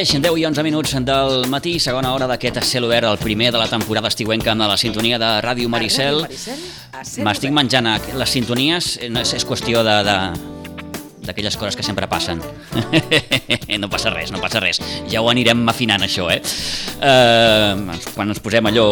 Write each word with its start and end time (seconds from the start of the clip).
mateix, 0.00 0.22
10 0.22 0.38
i 0.38 0.44
11 0.46 0.62
minuts 0.64 0.94
del 1.04 1.44
matí, 1.52 1.74
segona 1.78 2.14
hora 2.14 2.26
d'aquest 2.30 2.62
cel 2.64 2.86
obert, 2.86 3.04
el 3.04 3.18
primer 3.20 3.50
de 3.52 3.58
la 3.60 3.66
temporada 3.68 4.08
estiuenca 4.08 4.52
amb 4.52 4.64
la 4.64 4.78
sintonia 4.80 5.18
de 5.18 5.28
Ràdio 5.44 5.68
Maricel. 5.68 6.24
M'estic 7.20 7.52
menjant 7.52 7.90
les 8.16 8.32
sintonies, 8.32 8.96
no 9.10 9.20
és, 9.20 9.34
és 9.36 9.44
qüestió 9.44 9.84
de, 9.84 9.98
de, 10.08 10.16
d'aquelles 11.30 11.56
coses 11.56 11.78
que 11.78 11.86
sempre 11.86 12.08
passen. 12.10 12.42
no 13.80 13.88
passa 13.90 14.12
res, 14.12 14.32
no 14.34 14.42
passa 14.42 14.60
res. 14.62 14.82
Ja 15.10 15.22
ho 15.22 15.30
anirem 15.30 15.62
afinant, 15.70 16.02
això, 16.04 16.28
eh? 16.32 16.40
eh 17.00 17.98
quan 18.14 18.28
ens 18.28 18.42
posem 18.42 18.66
allò 18.66 18.86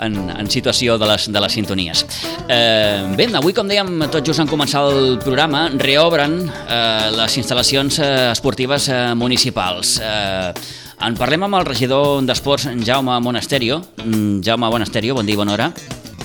en, 0.00 0.16
en 0.30 0.50
situació 0.50 0.96
de 1.00 1.08
les, 1.10 1.28
de 1.32 1.42
les 1.42 1.56
sintonies. 1.58 2.04
Eh, 2.46 3.10
bé, 3.18 3.28
avui, 3.36 3.54
com 3.56 3.68
dèiem, 3.68 4.06
tot 4.12 4.26
just 4.26 4.42
en 4.42 4.50
començar 4.50 4.86
el 4.90 5.18
programa, 5.22 5.66
reobren 5.80 6.40
eh, 6.46 7.08
les 7.16 7.40
instal·lacions 7.42 8.00
eh, 8.00 8.12
esportives 8.30 8.88
eh, 8.88 9.00
municipals. 9.18 9.98
Eh, 10.04 10.52
en 11.00 11.16
parlem 11.16 11.46
amb 11.46 11.56
el 11.56 11.64
regidor 11.64 12.20
d'Esports, 12.28 12.68
Jaume 12.84 13.16
Monasterio. 13.24 13.80
Mm, 14.04 14.42
Jaume 14.44 14.68
Monasterio, 14.68 15.16
bon 15.16 15.26
dia, 15.26 15.40
bona 15.40 15.56
hora. 15.56 15.72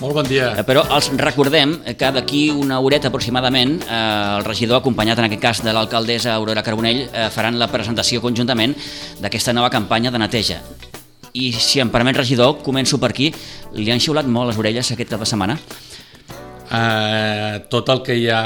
Molt 0.02 0.14
bon 0.14 0.28
dia. 0.28 0.52
Eh, 0.60 0.64
però 0.68 0.84
els 0.96 1.08
recordem 1.20 1.78
que 1.96 2.10
d'aquí 2.18 2.50
una 2.52 2.82
horeta 2.84 3.08
aproximadament 3.08 3.78
eh, 3.80 4.00
el 4.40 4.46
regidor, 4.48 4.82
acompanyat 4.82 5.22
en 5.22 5.30
aquest 5.30 5.42
cas 5.42 5.64
de 5.64 5.74
l'alcaldessa 5.76 6.34
Aurora 6.36 6.64
Carbonell, 6.64 7.06
eh, 7.08 7.30
faran 7.32 7.60
la 7.60 7.70
presentació 7.72 8.22
conjuntament 8.24 8.76
d'aquesta 9.24 9.56
nova 9.56 9.72
campanya 9.72 10.12
de 10.12 10.20
neteja. 10.20 10.60
I 11.36 11.52
si 11.52 11.82
em 11.84 11.90
permet, 11.92 12.16
regidor, 12.16 12.62
començo 12.64 13.00
per 13.00 13.12
aquí. 13.12 13.32
Li 13.76 13.92
han 13.92 14.00
xiulat 14.00 14.28
molt 14.28 14.52
les 14.52 14.60
orelles 14.60 14.92
aquest 14.92 15.12
cap 15.12 15.24
de 15.24 15.28
setmana? 15.28 15.58
Eh, 16.72 17.60
tot 17.72 17.90
el 17.94 18.02
que 18.06 18.16
ja 18.20 18.42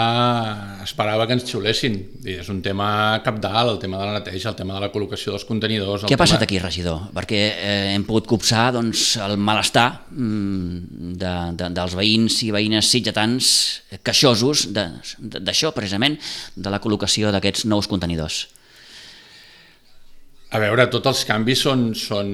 esperava 0.84 1.26
que 1.28 1.38
ens 1.38 1.46
xiulessin. 1.48 1.96
I 2.26 2.40
és 2.42 2.50
un 2.52 2.62
tema 2.66 2.90
capdalt, 3.26 3.74
el 3.76 3.80
tema 3.82 4.00
de 4.02 4.10
la 4.10 4.18
neteja, 4.20 4.52
el 4.52 4.58
tema 4.60 4.76
de 4.78 4.84
la 4.86 4.92
col·locació 4.94 5.34
dels 5.36 5.48
contenidors... 5.48 6.06
Què 6.10 6.18
ha 6.18 6.22
passat 6.22 6.40
tema... 6.42 6.50
aquí, 6.50 6.62
regidor? 6.64 7.08
Perquè 7.16 7.42
eh, 7.56 7.80
hem 7.96 8.06
pogut 8.08 8.30
copsar 8.30 8.70
doncs, 8.76 9.08
el 9.24 9.38
malestar 9.40 9.88
mm, 10.12 11.16
de, 11.22 11.34
de, 11.60 11.72
dels 11.80 11.98
veïns 12.00 12.42
i 12.46 12.54
veïnes 12.56 12.94
sitgetans 12.94 13.52
queixosos 14.04 14.70
d'això, 14.76 15.74
precisament, 15.76 16.20
de 16.56 16.72
la 16.74 16.82
col·locació 16.84 17.34
d'aquests 17.36 17.68
nous 17.70 17.90
contenidors. 17.90 18.48
A 20.50 20.62
veure, 20.62 20.88
tots 20.90 21.12
els 21.12 21.26
canvis 21.30 21.62
són... 21.68 21.92
són 21.98 22.30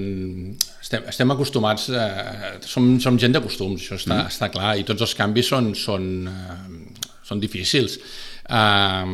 estem, 0.86 1.04
estem 1.12 1.34
acostumats, 1.34 1.90
eh, 1.90 2.54
som, 2.64 2.94
som 3.04 3.18
gent 3.20 3.36
de 3.36 3.42
costums, 3.44 3.82
això 3.82 3.98
està, 3.98 4.20
mm. 4.22 4.32
està 4.32 4.50
clar, 4.54 4.76
i 4.80 4.86
tots 4.88 5.04
els 5.04 5.16
canvis 5.18 5.50
són, 5.52 5.74
són, 5.76 6.06
eh, 6.30 7.04
són 7.28 7.42
difícils. 7.42 7.98
Eh, 8.48 9.12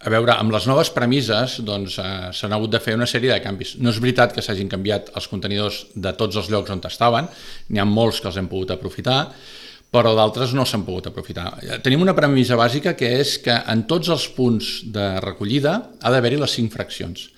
a 0.00 0.08
veure, 0.08 0.32
amb 0.32 0.50
les 0.54 0.66
noves 0.66 0.90
premisses 0.96 1.58
doncs, 1.68 1.98
eh, 2.02 2.30
s'han 2.34 2.56
hagut 2.56 2.72
de 2.72 2.80
fer 2.82 2.96
una 2.98 3.06
sèrie 3.10 3.30
de 3.30 3.40
canvis. 3.44 3.76
No 3.84 3.92
és 3.92 4.02
veritat 4.02 4.34
que 4.34 4.42
s'hagin 4.42 4.70
canviat 4.72 5.12
els 5.14 5.30
contenidors 5.30 5.84
de 5.94 6.14
tots 6.18 6.40
els 6.40 6.50
llocs 6.50 6.72
on 6.74 6.82
estaven, 6.88 7.28
n'hi 7.68 7.82
ha 7.82 7.86
molts 7.86 8.18
que 8.18 8.32
els 8.32 8.40
hem 8.40 8.48
pogut 8.50 8.72
aprofitar, 8.74 9.20
però 9.94 10.14
d'altres 10.16 10.54
no 10.56 10.64
s'han 10.66 10.86
pogut 10.86 11.10
aprofitar. 11.10 11.52
Tenim 11.84 12.02
una 12.02 12.16
premissa 12.16 12.58
bàsica 12.58 12.96
que 12.98 13.12
és 13.20 13.36
que 13.44 13.54
en 13.70 13.84
tots 13.90 14.10
els 14.10 14.26
punts 14.34 14.80
de 14.90 15.12
recollida 15.22 15.76
ha 16.00 16.12
d'haver-hi 16.14 16.40
les 16.40 16.58
cinc 16.58 16.72
fraccions 16.74 17.28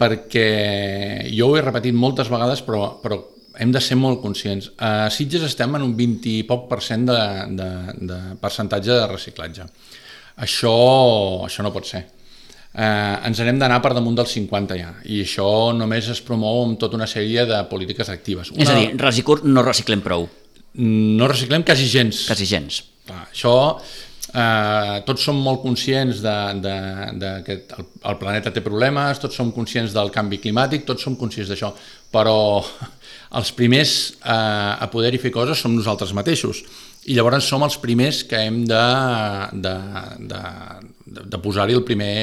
perquè 0.00 1.28
jo 1.30 1.50
ho 1.50 1.56
he 1.58 1.62
repetit 1.62 1.94
moltes 1.94 2.30
vegades, 2.32 2.64
però, 2.66 2.88
però 3.02 3.20
hem 3.58 3.70
de 3.74 3.82
ser 3.82 3.96
molt 4.00 4.20
conscients. 4.22 4.72
A 4.82 5.10
Sitges 5.14 5.44
estem 5.46 5.76
en 5.78 5.84
un 5.86 5.94
20 5.96 6.30
i 6.32 6.42
poc 6.48 6.66
per 6.70 6.80
cent 6.82 7.06
de, 7.10 7.20
de, 7.58 7.70
de 8.10 8.18
percentatge 8.42 8.90
de 8.90 9.06
reciclatge. 9.10 9.68
Això, 10.42 10.74
això 11.46 11.62
no 11.62 11.72
pot 11.74 11.86
ser. 11.86 12.02
Eh, 12.74 13.26
ens 13.28 13.38
n'hem 13.46 13.60
d'anar 13.60 13.78
per 13.84 13.92
damunt 13.94 14.16
del 14.18 14.26
50 14.26 14.78
ja, 14.80 14.88
i 15.06 15.20
això 15.22 15.46
només 15.78 16.08
es 16.10 16.18
promou 16.26 16.64
amb 16.64 16.80
tota 16.80 16.98
una 16.98 17.06
sèrie 17.06 17.44
de 17.46 17.60
polítiques 17.70 18.10
actives. 18.10 18.50
Una... 18.50 18.64
És 18.64 18.72
a 18.72 18.80
dir, 18.80 18.88
Recicur 18.98 19.44
no 19.46 19.62
reciclem 19.62 20.02
prou. 20.02 20.26
No 20.82 21.28
reciclem 21.30 21.62
quasi 21.62 21.86
gens. 21.86 22.24
Quasi 22.26 22.48
gens. 22.50 22.80
Clar, 23.06 23.28
això 23.28 23.54
Eh, 24.34 24.94
tots 25.06 25.22
som 25.22 25.36
molt 25.38 25.60
conscients 25.62 26.18
de, 26.24 26.38
de, 26.58 26.78
de 27.22 27.28
que 27.46 27.54
el, 27.76 27.84
el 28.10 28.16
planeta 28.18 28.50
té 28.50 28.64
problemes, 28.64 29.20
tots 29.22 29.38
som 29.38 29.52
conscients 29.54 29.94
del 29.94 30.10
canvi 30.14 30.40
climàtic, 30.42 30.82
tots 30.88 31.06
som 31.06 31.14
conscients 31.14 31.52
d'això, 31.52 31.70
però 32.10 32.34
els 33.38 33.52
primers 33.54 33.94
eh, 34.18 34.34
a 34.34 34.90
poder-hi 34.90 35.22
fer 35.22 35.30
coses 35.34 35.62
som 35.62 35.76
nosaltres 35.76 36.16
mateixos. 36.18 36.64
I 37.06 37.14
llavors 37.14 37.46
som 37.46 37.62
els 37.62 37.76
primers 37.78 38.22
que 38.26 38.40
hem 38.42 38.62
de, 38.66 38.84
de, 39.54 39.74
de, 40.32 40.44
de, 41.04 41.26
de 41.30 41.40
posar-hi 41.44 41.76
el 41.76 41.84
primer, 41.86 42.14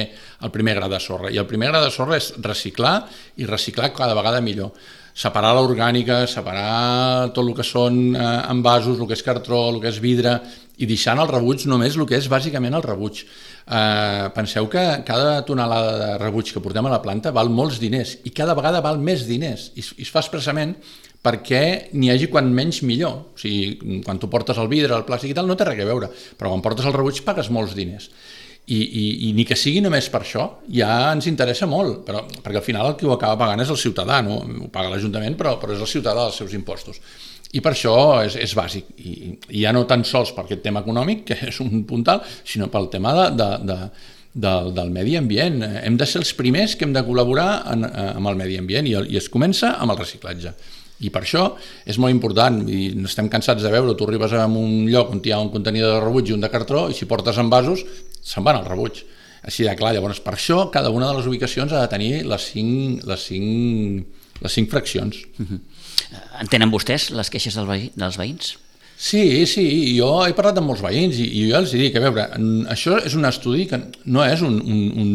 el 0.42 0.52
primer 0.52 0.74
gra 0.80 0.90
de 0.92 0.98
sorra. 1.00 1.30
I 1.32 1.38
el 1.40 1.46
primer 1.48 1.70
gra 1.70 1.80
de 1.84 1.92
sorra 1.94 2.18
és 2.18 2.32
reciclar 2.44 2.98
i 3.40 3.48
reciclar 3.48 3.94
cada 3.96 4.18
vegada 4.18 4.42
millor. 4.44 4.74
Separar 5.16 5.52
l'orgànica, 5.54 6.22
separar 6.28 7.30
tot 7.36 7.44
el 7.44 7.54
que 7.56 7.64
són 7.64 8.16
eh, 8.16 8.28
envasos, 8.52 8.98
el 8.98 9.08
que 9.08 9.16
és 9.16 9.24
cartró, 9.24 9.68
el 9.70 9.80
que 9.80 9.92
és 9.92 10.00
vidre, 10.02 10.40
i 10.82 10.88
deixant 10.90 11.20
el 11.22 11.30
rebuig 11.30 11.66
només 11.70 11.96
el 11.96 12.08
que 12.10 12.18
és 12.18 12.28
bàsicament 12.30 12.74
el 12.74 12.84
rebuig. 12.84 13.22
Eh, 13.62 14.26
penseu 14.34 14.66
que 14.72 14.82
cada 15.06 15.38
tonelada 15.46 15.94
de 16.00 16.10
rebuig 16.18 16.50
que 16.50 16.62
portem 16.64 16.88
a 16.88 16.92
la 16.96 17.02
planta 17.04 17.30
val 17.34 17.52
molts 17.52 17.78
diners 17.78 18.16
i 18.26 18.34
cada 18.34 18.56
vegada 18.58 18.82
val 18.82 18.98
més 18.98 19.22
diners 19.28 19.70
i, 19.76 19.84
i 19.84 20.06
es 20.06 20.10
fa 20.10 20.24
expressament 20.24 20.74
perquè 21.22 21.62
n'hi 21.94 22.10
hagi 22.10 22.26
quan 22.30 22.50
menys 22.50 22.82
millor. 22.82 23.18
O 23.30 23.38
sigui, 23.38 24.00
quan 24.02 24.18
tu 24.18 24.28
portes 24.30 24.58
el 24.58 24.70
vidre, 24.70 24.96
el 24.96 25.06
plàstic 25.06 25.30
i 25.30 25.36
tal, 25.38 25.46
no 25.46 25.56
té 25.58 25.68
res 25.68 25.82
a 25.84 25.86
veure, 25.88 26.10
però 26.38 26.50
quan 26.50 26.64
portes 26.64 26.88
el 26.88 26.96
rebuig 26.96 27.22
pagues 27.26 27.52
molts 27.54 27.76
diners. 27.78 28.10
I, 28.62 28.78
i, 28.78 29.04
i 29.26 29.32
ni 29.34 29.42
que 29.42 29.56
sigui 29.58 29.80
només 29.82 30.06
per 30.10 30.20
això, 30.22 30.44
ja 30.70 30.88
ens 31.10 31.26
interessa 31.26 31.66
molt, 31.66 32.04
però, 32.06 32.20
perquè 32.44 32.60
al 32.60 32.66
final 32.66 32.92
el 32.92 32.98
que 32.98 33.08
ho 33.08 33.14
acaba 33.14 33.38
pagant 33.40 33.62
és 33.62 33.70
el 33.74 33.78
ciutadà, 33.78 34.20
no? 34.22 34.38
ho 34.38 34.68
paga 34.70 34.92
l'Ajuntament, 34.92 35.34
però, 35.38 35.56
però 35.62 35.74
és 35.74 35.82
el 35.82 35.90
ciutadà 35.90 36.28
dels 36.28 36.38
seus 36.38 36.54
impostos. 36.54 37.00
I 37.52 37.60
per 37.60 37.74
això 37.74 37.94
és, 38.24 38.38
és 38.40 38.54
bàsic, 38.56 38.94
I, 38.96 39.12
i 39.52 39.62
ja 39.64 39.74
no 39.76 39.84
tan 39.88 40.06
sols 40.08 40.32
per 40.32 40.46
aquest 40.46 40.62
tema 40.64 40.80
econòmic, 40.80 41.26
que 41.28 41.36
és 41.50 41.60
un 41.60 41.84
puntal, 41.88 42.22
sinó 42.48 42.70
pel 42.72 42.88
tema 42.92 43.12
de, 43.18 43.26
de, 43.36 43.48
de, 43.68 43.78
del, 44.32 44.70
del 44.74 44.92
medi 44.94 45.18
ambient. 45.20 45.60
Hem 45.82 45.98
de 46.00 46.08
ser 46.08 46.22
els 46.22 46.32
primers 46.38 46.76
que 46.76 46.88
hem 46.88 46.94
de 46.96 47.04
col·laborar 47.04 47.50
en, 47.74 47.84
eh, 47.88 48.06
amb 48.14 48.32
el 48.32 48.38
medi 48.40 48.56
ambient 48.60 48.88
i, 48.88 48.96
i 49.12 49.20
es 49.20 49.28
comença 49.32 49.74
amb 49.76 49.92
el 49.92 50.00
reciclatge. 50.00 50.54
I 51.02 51.10
per 51.10 51.24
això 51.24 51.48
és 51.88 51.98
molt 51.98 52.14
important, 52.14 52.60
i 52.70 52.92
estem 53.04 53.28
cansats 53.28 53.64
de 53.64 53.72
veure, 53.72 53.96
tu 53.98 54.06
arribes 54.06 54.32
a 54.38 54.46
un 54.46 54.86
lloc 54.88 55.10
on 55.12 55.20
hi 55.24 55.34
ha 55.34 55.40
un 55.42 55.50
contenidor 55.52 55.96
de 55.96 56.04
rebuig 56.04 56.30
i 56.30 56.36
un 56.36 56.44
de 56.44 56.50
cartró, 56.50 56.86
i 56.88 56.96
si 56.96 57.10
portes 57.10 57.40
envasos, 57.42 57.82
se'n 58.22 58.46
van 58.46 58.60
al 58.60 58.68
rebuig. 58.68 59.02
Així 59.42 59.66
de 59.66 59.74
clar, 59.76 59.90
llavors 59.96 60.22
per 60.22 60.36
això 60.36 60.68
cada 60.70 60.92
una 60.94 61.10
de 61.10 61.18
les 61.18 61.26
ubicacions 61.26 61.72
ha 61.74 61.82
de 61.82 61.90
tenir 61.90 62.12
les 62.30 62.48
cinc, 62.54 63.02
les 63.10 63.28
cinc, 63.28 64.20
les 64.40 64.54
cinc 64.54 64.70
fraccions. 64.70 65.24
Uh 65.42 65.46
-huh. 65.46 65.60
Entenen 66.42 66.72
vostès 66.72 67.10
les 67.14 67.30
queixes 67.32 67.56
del 67.56 67.68
veí, 67.68 67.90
dels 67.96 68.18
veïns? 68.20 68.56
Sí, 69.02 69.42
sí, 69.50 69.64
jo 69.96 70.08
he 70.22 70.34
parlat 70.36 70.60
amb 70.60 70.70
molts 70.70 70.82
veïns 70.84 71.16
i, 71.18 71.24
i 71.26 71.46
jo 71.48 71.56
els 71.58 71.72
dic, 71.74 71.96
a 71.98 72.02
veure, 72.04 72.26
això 72.70 73.00
és 73.02 73.16
un 73.18 73.26
estudi 73.26 73.64
que 73.66 73.80
no 74.04 74.22
és 74.22 74.44
un... 74.46 74.60
un, 74.62 74.82
un... 75.02 75.08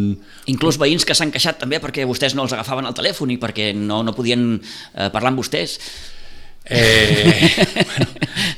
Inclús 0.51 0.79
veïns 0.81 1.07
que 1.07 1.15
s'han 1.15 1.31
queixat 1.31 1.61
també 1.61 1.79
perquè 1.79 2.03
vostès 2.09 2.35
no 2.35 2.43
els 2.43 2.55
agafaven 2.57 2.89
al 2.89 2.97
telèfon 2.97 3.31
i 3.31 3.39
perquè 3.39 3.69
no, 3.77 4.01
no 4.03 4.15
podien 4.17 4.57
eh, 4.57 5.07
parlar 5.13 5.31
amb 5.31 5.39
vostès. 5.39 5.77
Eh, 6.69 7.49
bueno, 7.87 8.07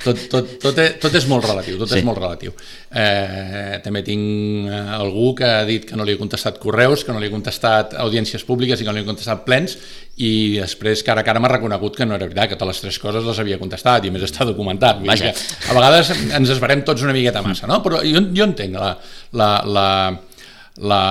tot, 0.03 0.21
tot, 0.31 0.51
tot, 0.61 0.79
és, 0.81 0.95
tot 1.01 1.15
és 1.15 1.25
molt 1.29 1.45
relatiu, 1.45 1.77
tot 1.77 1.91
sí. 1.91 1.99
és 1.99 2.05
molt 2.07 2.17
relatiu. 2.17 2.53
Eh, 2.89 3.77
també 3.85 4.01
tinc 4.05 4.69
eh, 4.69 4.79
algú 4.97 5.33
que 5.37 5.45
ha 5.45 5.65
dit 5.67 5.85
que 5.85 5.97
no 5.99 6.07
li 6.07 6.15
he 6.15 6.19
contestat 6.21 6.57
correus, 6.61 7.03
que 7.05 7.13
no 7.13 7.21
li 7.21 7.29
he 7.29 7.33
contestat 7.33 7.93
audiències 8.01 8.45
públiques 8.47 8.81
i 8.81 8.87
que 8.87 8.89
no 8.89 8.97
li 8.97 9.05
he 9.05 9.09
contestat 9.09 9.45
plens 9.45 9.77
i 10.19 10.31
després 10.57 11.03
cara 11.07 11.21
a 11.23 11.27
cara 11.27 11.39
m'ha 11.39 11.51
reconegut 11.51 11.95
que 11.95 12.07
no 12.07 12.17
era 12.17 12.25
veritat, 12.25 12.49
que 12.51 12.57
totes 12.59 12.79
les 12.79 12.81
tres 12.87 12.97
coses 13.03 13.27
les 13.27 13.39
havia 13.39 13.59
contestat 13.61 14.07
i 14.07 14.13
més 14.13 14.25
està 14.25 14.47
documentat. 14.47 15.03
Vaja. 15.05 15.31
Que 15.35 15.69
a 15.69 15.77
vegades 15.77 16.11
ens 16.15 16.55
esbarem 16.55 16.83
tots 16.87 17.05
una 17.05 17.15
miqueta 17.15 17.45
massa, 17.45 17.69
no? 17.69 17.79
però 17.85 18.01
jo, 18.03 18.25
jo 18.35 18.49
entenc 18.49 18.75
la, 18.79 18.95
la, 19.37 19.51
la, 19.69 19.87
la, 20.81 21.03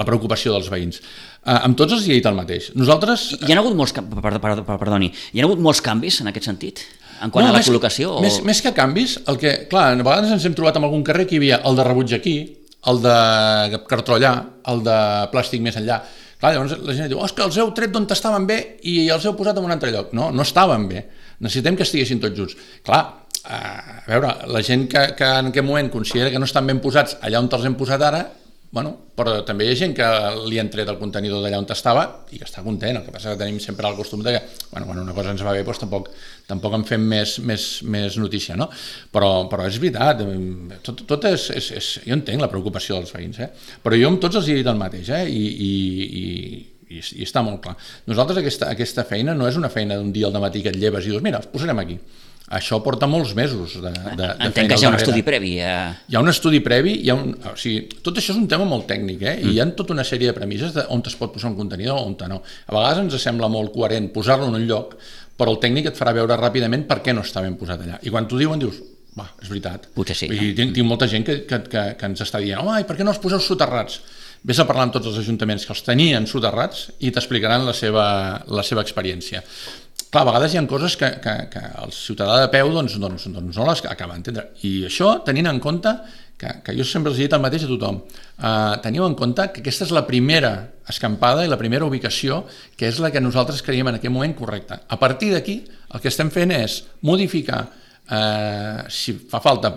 la 0.00 0.08
preocupació 0.08 0.56
dels 0.56 0.72
veïns. 0.72 1.02
Uh, 1.44 1.58
amb 1.66 1.76
tots 1.76 1.92
els 1.92 2.06
he 2.08 2.16
dit 2.16 2.26
el 2.26 2.36
mateix. 2.36 2.70
Nosaltres... 2.72 3.34
Hi 3.44 3.52
ha 3.52 3.60
hagut 3.60 3.74
molts, 3.76 3.92
per, 3.92 4.04
per, 4.24 4.38
per, 4.40 4.76
perdoni, 4.80 5.10
hi 5.12 5.42
ha 5.42 5.44
hagut 5.44 5.60
molts 5.60 5.82
canvis 5.84 6.22
en 6.24 6.30
aquest 6.30 6.48
sentit? 6.48 6.80
En 7.20 7.32
quant 7.32 7.44
no, 7.44 7.52
a 7.52 7.54
la 7.54 7.60
més, 7.60 7.68
col·locació? 7.68 8.16
O... 8.16 8.22
Més, 8.24 8.38
més 8.48 8.62
que 8.64 8.72
canvis, 8.76 9.18
el 9.28 9.36
que, 9.40 9.52
clar, 9.68 9.90
a 9.92 9.98
vegades 10.00 10.32
ens 10.32 10.46
hem 10.48 10.56
trobat 10.56 10.80
en 10.80 10.86
algun 10.88 11.04
carrer 11.04 11.26
que 11.28 11.36
hi 11.36 11.42
havia 11.42 11.60
el 11.68 11.76
de 11.76 11.84
rebuig 11.84 12.14
aquí, 12.16 12.36
el 12.88 13.00
de 13.04 13.80
cartró 13.88 14.16
allà, 14.16 14.34
el 14.72 14.80
de 14.84 14.96
plàstic 15.32 15.60
més 15.64 15.76
enllà. 15.80 16.00
Clar, 16.40 16.54
llavors 16.54 16.78
la 16.84 16.96
gent 16.96 17.12
diu, 17.12 17.20
oh, 17.20 17.28
és 17.28 17.36
que 17.36 17.44
els 17.44 17.58
heu 17.60 17.70
tret 17.76 17.92
d'on 17.92 18.08
estaven 18.12 18.48
bé 18.48 18.58
i 18.90 18.96
els 19.12 19.24
heu 19.24 19.36
posat 19.36 19.60
en 19.60 19.68
un 19.68 19.72
altre 19.74 19.92
lloc. 19.94 20.12
No, 20.16 20.30
no 20.34 20.44
estaven 20.44 20.88
bé. 20.90 21.04
Necessitem 21.44 21.76
que 21.76 21.86
estiguessin 21.86 22.20
tots 22.20 22.36
junts. 22.40 22.56
Clar, 22.84 23.02
eh, 23.44 23.54
a 23.54 24.08
veure, 24.08 24.32
la 24.52 24.64
gent 24.64 24.88
que, 24.90 25.06
que 25.16 25.30
en 25.40 25.52
aquest 25.52 25.66
moment 25.66 25.92
considera 25.92 26.32
que 26.32 26.40
no 26.40 26.48
estan 26.48 26.68
ben 26.68 26.82
posats 26.84 27.16
allà 27.20 27.40
on 27.40 27.48
els 27.52 27.68
hem 27.68 27.78
posat 27.80 28.04
ara, 28.04 28.24
Bueno, 28.74 28.90
però 29.14 29.36
també 29.46 29.68
hi 29.68 29.70
ha 29.70 29.78
gent 29.78 29.92
que 29.94 30.06
li 30.48 30.56
han 30.58 30.66
tret 30.66 30.88
el 30.90 30.96
contenidor 30.98 31.44
d'allà 31.44 31.60
on 31.60 31.68
estava 31.70 32.02
i 32.34 32.40
que 32.40 32.46
està 32.48 32.64
content, 32.64 32.96
el 32.98 33.04
que 33.06 33.12
passa 33.14 33.30
que 33.30 33.38
tenim 33.44 33.60
sempre 33.62 33.86
el 33.86 33.94
costum 33.94 34.24
de 34.26 34.32
que, 34.34 34.40
bueno, 34.72 34.88
quan 34.88 34.98
una 34.98 35.14
cosa 35.14 35.30
ens 35.30 35.44
va 35.46 35.52
bé, 35.54 35.62
doncs 35.62 35.78
tampoc, 35.84 36.08
tampoc 36.50 36.74
en 36.80 36.86
fem 36.88 37.04
més, 37.12 37.36
més, 37.38 37.68
més 37.86 38.18
notícia, 38.18 38.56
no? 38.58 38.66
Però, 39.14 39.30
però 39.52 39.68
és 39.70 39.78
veritat, 39.78 40.24
tot, 40.82 41.04
tot 41.06 41.28
és, 41.30 41.46
és, 41.54 41.70
és, 41.78 41.92
jo 42.08 42.18
entenc 42.18 42.42
la 42.42 42.50
preocupació 42.50 42.98
dels 42.98 43.14
veïns, 43.14 43.38
eh? 43.46 43.52
però 43.84 43.94
jo 44.00 44.10
amb 44.10 44.18
tots 44.26 44.42
els 44.42 44.50
he 44.50 44.58
dit 44.58 44.72
el 44.74 44.80
mateix, 44.82 45.12
eh? 45.20 45.22
I, 45.30 45.46
i, 45.70 45.72
i 46.22 46.24
i, 46.94 47.00
i 47.00 47.24
està 47.24 47.40
molt 47.42 47.62
clar. 47.64 47.72
Nosaltres 48.10 48.38
aquesta, 48.42 48.68
aquesta 48.74 49.06
feina 49.08 49.34
no 49.34 49.48
és 49.48 49.56
una 49.58 49.70
feina 49.72 49.96
d'un 49.98 50.12
dia 50.14 50.28
al 50.28 50.36
matí 50.42 50.62
que 50.62 50.70
et 50.70 50.78
lleves 50.78 51.06
i 51.06 51.10
dius, 51.14 51.22
mira, 51.24 51.40
posarem 51.50 51.80
aquí. 51.82 51.96
Això 52.52 52.76
porta 52.84 53.06
molts 53.08 53.32
mesos 53.32 53.78
de, 53.80 53.88
de, 53.88 54.16
de 54.18 54.26
Entenc 54.44 54.68
que 54.68 54.76
hi 54.76 54.84
ha 54.84 54.90
un 54.92 54.98
estudi 54.98 55.22
previ. 55.24 55.54
Eh? 55.64 55.76
Hi 56.12 56.16
ha 56.18 56.20
un 56.20 56.28
estudi 56.28 56.60
previ, 56.60 56.98
hi 57.00 57.08
ha 57.08 57.16
un, 57.16 57.32
o 57.32 57.54
sigui, 57.56 57.86
tot 58.04 58.20
això 58.20 58.34
és 58.34 58.40
un 58.40 58.48
tema 58.50 58.66
molt 58.68 58.84
tècnic, 58.90 59.22
eh? 59.24 59.36
i 59.40 59.54
hi 59.54 59.60
ha 59.62 59.66
tota 59.78 59.94
una 59.96 60.04
sèrie 60.04 60.28
de 60.28 60.36
premisses 60.36 60.74
de 60.76 60.84
on 60.92 61.00
es 61.08 61.16
pot 61.16 61.32
posar 61.32 61.50
un 61.54 61.56
contenidor, 61.56 62.02
on 62.04 62.18
no. 62.28 62.42
A 62.44 62.74
vegades 62.76 63.00
ens 63.00 63.16
sembla 63.22 63.48
molt 63.48 63.72
coherent 63.72 64.10
posar-lo 64.12 64.50
en 64.52 64.58
un 64.60 64.66
lloc, 64.68 64.92
però 65.38 65.54
el 65.54 65.62
tècnic 65.62 65.88
et 65.88 65.96
farà 65.96 66.12
veure 66.16 66.36
ràpidament 66.36 66.84
per 66.90 67.00
què 67.06 67.14
no 67.16 67.24
està 67.24 67.40
ben 67.42 67.56
posat 67.56 67.80
allà. 67.86 67.96
I 68.04 68.12
quan 68.12 68.28
t'ho 68.28 68.36
diuen 68.38 68.60
dius, 68.60 68.76
va, 69.16 69.30
és 69.40 69.48
veritat. 69.48 69.88
Potser 69.96 70.16
sí, 70.18 70.28
I 70.28 70.52
tinc, 70.58 70.74
tinc 70.76 70.86
molta 70.86 71.08
gent 71.08 71.24
que, 71.24 71.40
que, 71.48 71.62
que, 71.70 71.86
que 71.96 72.12
ens 72.12 72.22
està 72.26 72.42
dient, 72.44 72.60
home, 72.60 72.76
i 72.82 72.86
per 72.86 72.98
què 72.98 73.06
no 73.06 73.14
els 73.14 73.22
poseu 73.22 73.40
soterrats? 73.40 74.02
Vés 74.44 74.58
a 74.60 74.66
parlar 74.68 74.84
amb 74.84 74.92
tots 74.98 75.08
els 75.08 75.16
ajuntaments 75.22 75.64
que 75.64 75.72
els 75.72 75.80
tenien 75.86 76.26
soterrats 76.28 76.90
i 77.00 77.08
t'explicaran 77.14 77.64
la, 77.64 77.72
seva, 77.72 78.04
la 78.52 78.64
seva 78.66 78.84
experiència. 78.84 79.40
Clar, 80.14 80.22
a 80.22 80.28
vegades 80.28 80.52
hi 80.54 80.58
ha 80.60 80.66
coses 80.70 80.94
que, 80.94 81.08
que, 81.18 81.32
que 81.50 81.60
el 81.82 81.90
ciutadà 81.90 82.36
de 82.38 82.50
peu 82.52 82.68
doncs, 82.70 82.92
doncs, 83.02 83.24
doncs 83.34 83.56
no 83.58 83.64
les 83.66 83.80
acaba 83.90 84.14
d'entendre. 84.14 84.44
I 84.62 84.84
això 84.86 85.08
tenint 85.26 85.48
en 85.50 85.58
compte 85.58 85.90
que, 86.38 86.52
que 86.62 86.74
jo 86.76 86.86
sempre 86.86 87.10
els 87.10 87.18
he 87.18 87.24
dit 87.24 87.34
el 87.34 87.42
mateix 87.42 87.64
a 87.66 87.70
tothom, 87.72 87.98
uh, 87.98 88.76
teniu 88.84 89.08
en 89.08 89.16
compte 89.18 89.48
que 89.50 89.64
aquesta 89.64 89.88
és 89.88 89.94
la 89.96 90.04
primera 90.06 90.52
escampada 90.86 91.42
i 91.42 91.50
la 91.50 91.58
primera 91.58 91.88
ubicació 91.90 92.44
que 92.78 92.86
és 92.92 93.02
la 93.02 93.10
que 93.10 93.24
nosaltres 93.24 93.64
creiem 93.66 93.90
en 93.90 93.98
aquest 93.98 94.14
moment 94.14 94.38
correcta. 94.38 94.84
A 94.86 95.00
partir 95.02 95.32
d'aquí, 95.34 95.64
el 95.66 96.04
que 96.04 96.12
estem 96.14 96.30
fent 96.30 96.54
és 96.60 96.84
modificar, 97.02 97.64
eh, 98.06 98.86
si 98.94 99.18
fa 99.18 99.42
falta 99.42 99.74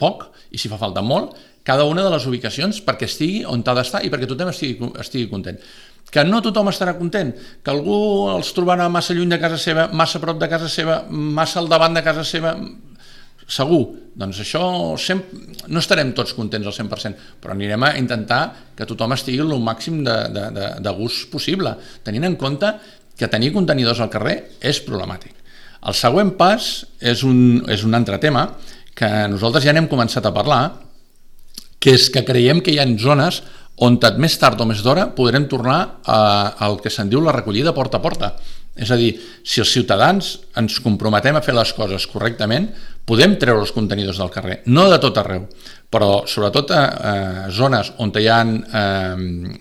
poc 0.00 0.30
i 0.48 0.64
si 0.64 0.72
fa 0.72 0.80
falta 0.80 1.04
molt, 1.04 1.36
cada 1.62 1.84
una 1.84 2.02
de 2.02 2.10
les 2.10 2.24
ubicacions 2.26 2.80
perquè 2.82 3.04
estigui 3.04 3.44
on 3.44 3.60
ha 3.68 3.76
d'estar 3.76 4.00
i 4.02 4.08
perquè 4.10 4.26
tothom 4.32 4.48
estigui, 4.50 4.94
estigui 4.98 5.28
content. 5.30 5.60
Que 6.12 6.24
no 6.28 6.42
tothom 6.44 6.68
estarà 6.68 6.92
content, 6.98 7.32
que 7.64 7.72
algú 7.72 8.28
els 8.34 8.52
trobarà 8.52 8.88
massa 8.92 9.16
lluny 9.16 9.32
de 9.32 9.40
casa 9.40 9.58
seva, 9.60 9.88
massa 9.96 10.20
prop 10.20 10.40
de 10.40 10.48
casa 10.50 10.68
seva, 10.68 11.02
massa 11.08 11.60
al 11.62 11.70
davant 11.72 11.96
de 11.96 12.02
casa 12.04 12.24
seva, 12.28 12.52
segur, 13.48 13.82
doncs 14.16 14.40
això 14.44 14.62
sempre, 15.00 15.40
no 15.72 15.80
estarem 15.80 16.12
tots 16.16 16.34
contents 16.36 16.68
al 16.68 16.76
100%, 16.76 17.28
però 17.40 17.56
anirem 17.56 17.84
a 17.84 17.94
intentar 18.00 18.42
que 18.76 18.86
tothom 18.88 19.16
estigui 19.16 19.40
el 19.44 19.54
màxim 19.64 20.02
de, 20.04 20.16
de, 20.32 20.48
de, 20.56 20.68
de 20.84 20.94
gust 20.96 21.30
possible, 21.32 21.74
tenint 22.04 22.28
en 22.28 22.36
compte 22.40 22.74
que 23.18 23.28
tenir 23.28 23.52
contenidors 23.54 24.00
al 24.00 24.12
carrer 24.12 24.36
és 24.60 24.80
problemàtic. 24.84 25.34
El 25.88 25.96
següent 25.98 26.36
pas 26.38 26.68
és 27.00 27.24
un, 27.26 27.62
és 27.72 27.82
un 27.84 27.96
altre 27.98 28.20
tema 28.22 28.46
que 28.94 29.10
nosaltres 29.32 29.64
ja 29.66 29.74
n'hem 29.74 29.90
començat 29.90 30.26
a 30.26 30.34
parlar, 30.34 30.62
que 31.82 31.96
és 31.96 32.06
que 32.14 32.22
creiem 32.22 32.60
que 32.62 32.70
hi 32.70 32.78
ha 32.78 32.86
zones 33.02 33.40
on 33.80 33.98
més 34.20 34.36
tard 34.38 34.60
o 34.60 34.66
més 34.68 34.82
d'hora 34.84 35.08
podrem 35.16 35.48
tornar 35.48 35.78
a, 36.04 36.18
al 36.66 36.80
que 36.80 36.90
se'n 36.90 37.08
diu 37.08 37.22
la 37.24 37.32
recollida 37.32 37.72
porta 37.72 37.98
a 37.98 38.02
porta. 38.02 38.34
És 38.76 38.90
a 38.90 38.96
dir, 38.96 39.10
si 39.44 39.60
els 39.60 39.72
ciutadans 39.72 40.38
ens 40.56 40.78
comprometem 40.80 41.36
a 41.36 41.42
fer 41.44 41.52
les 41.54 41.72
coses 41.76 42.06
correctament, 42.08 42.70
podem 43.04 43.36
treure 43.36 43.60
els 43.60 43.72
contenidors 43.74 44.20
del 44.22 44.30
carrer, 44.32 44.62
no 44.66 44.86
de 44.88 44.98
tot 45.02 45.18
arreu, 45.20 45.44
però 45.92 46.22
sobretot 46.28 46.70
a, 46.72 46.82
a 46.86 47.50
zones 47.52 47.92
on 48.00 48.12
hi 48.16 48.28
ha 48.30 48.38
eh, 48.48 49.58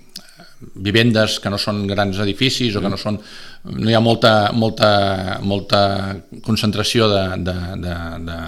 vivendes 0.75 1.39
que 1.41 1.49
no 1.49 1.57
són 1.59 1.83
grans 1.89 2.21
edificis 2.23 2.75
o 2.75 2.83
que 2.83 2.91
no 2.91 2.99
són 3.01 3.17
no 3.63 3.89
hi 3.89 3.97
ha 3.97 4.01
molta, 4.01 4.51
molta, 4.53 5.39
molta 5.41 5.81
concentració 6.45 7.09
de, 7.09 7.25
de, 7.45 7.57
de, 7.83 7.97
de, 8.29 8.39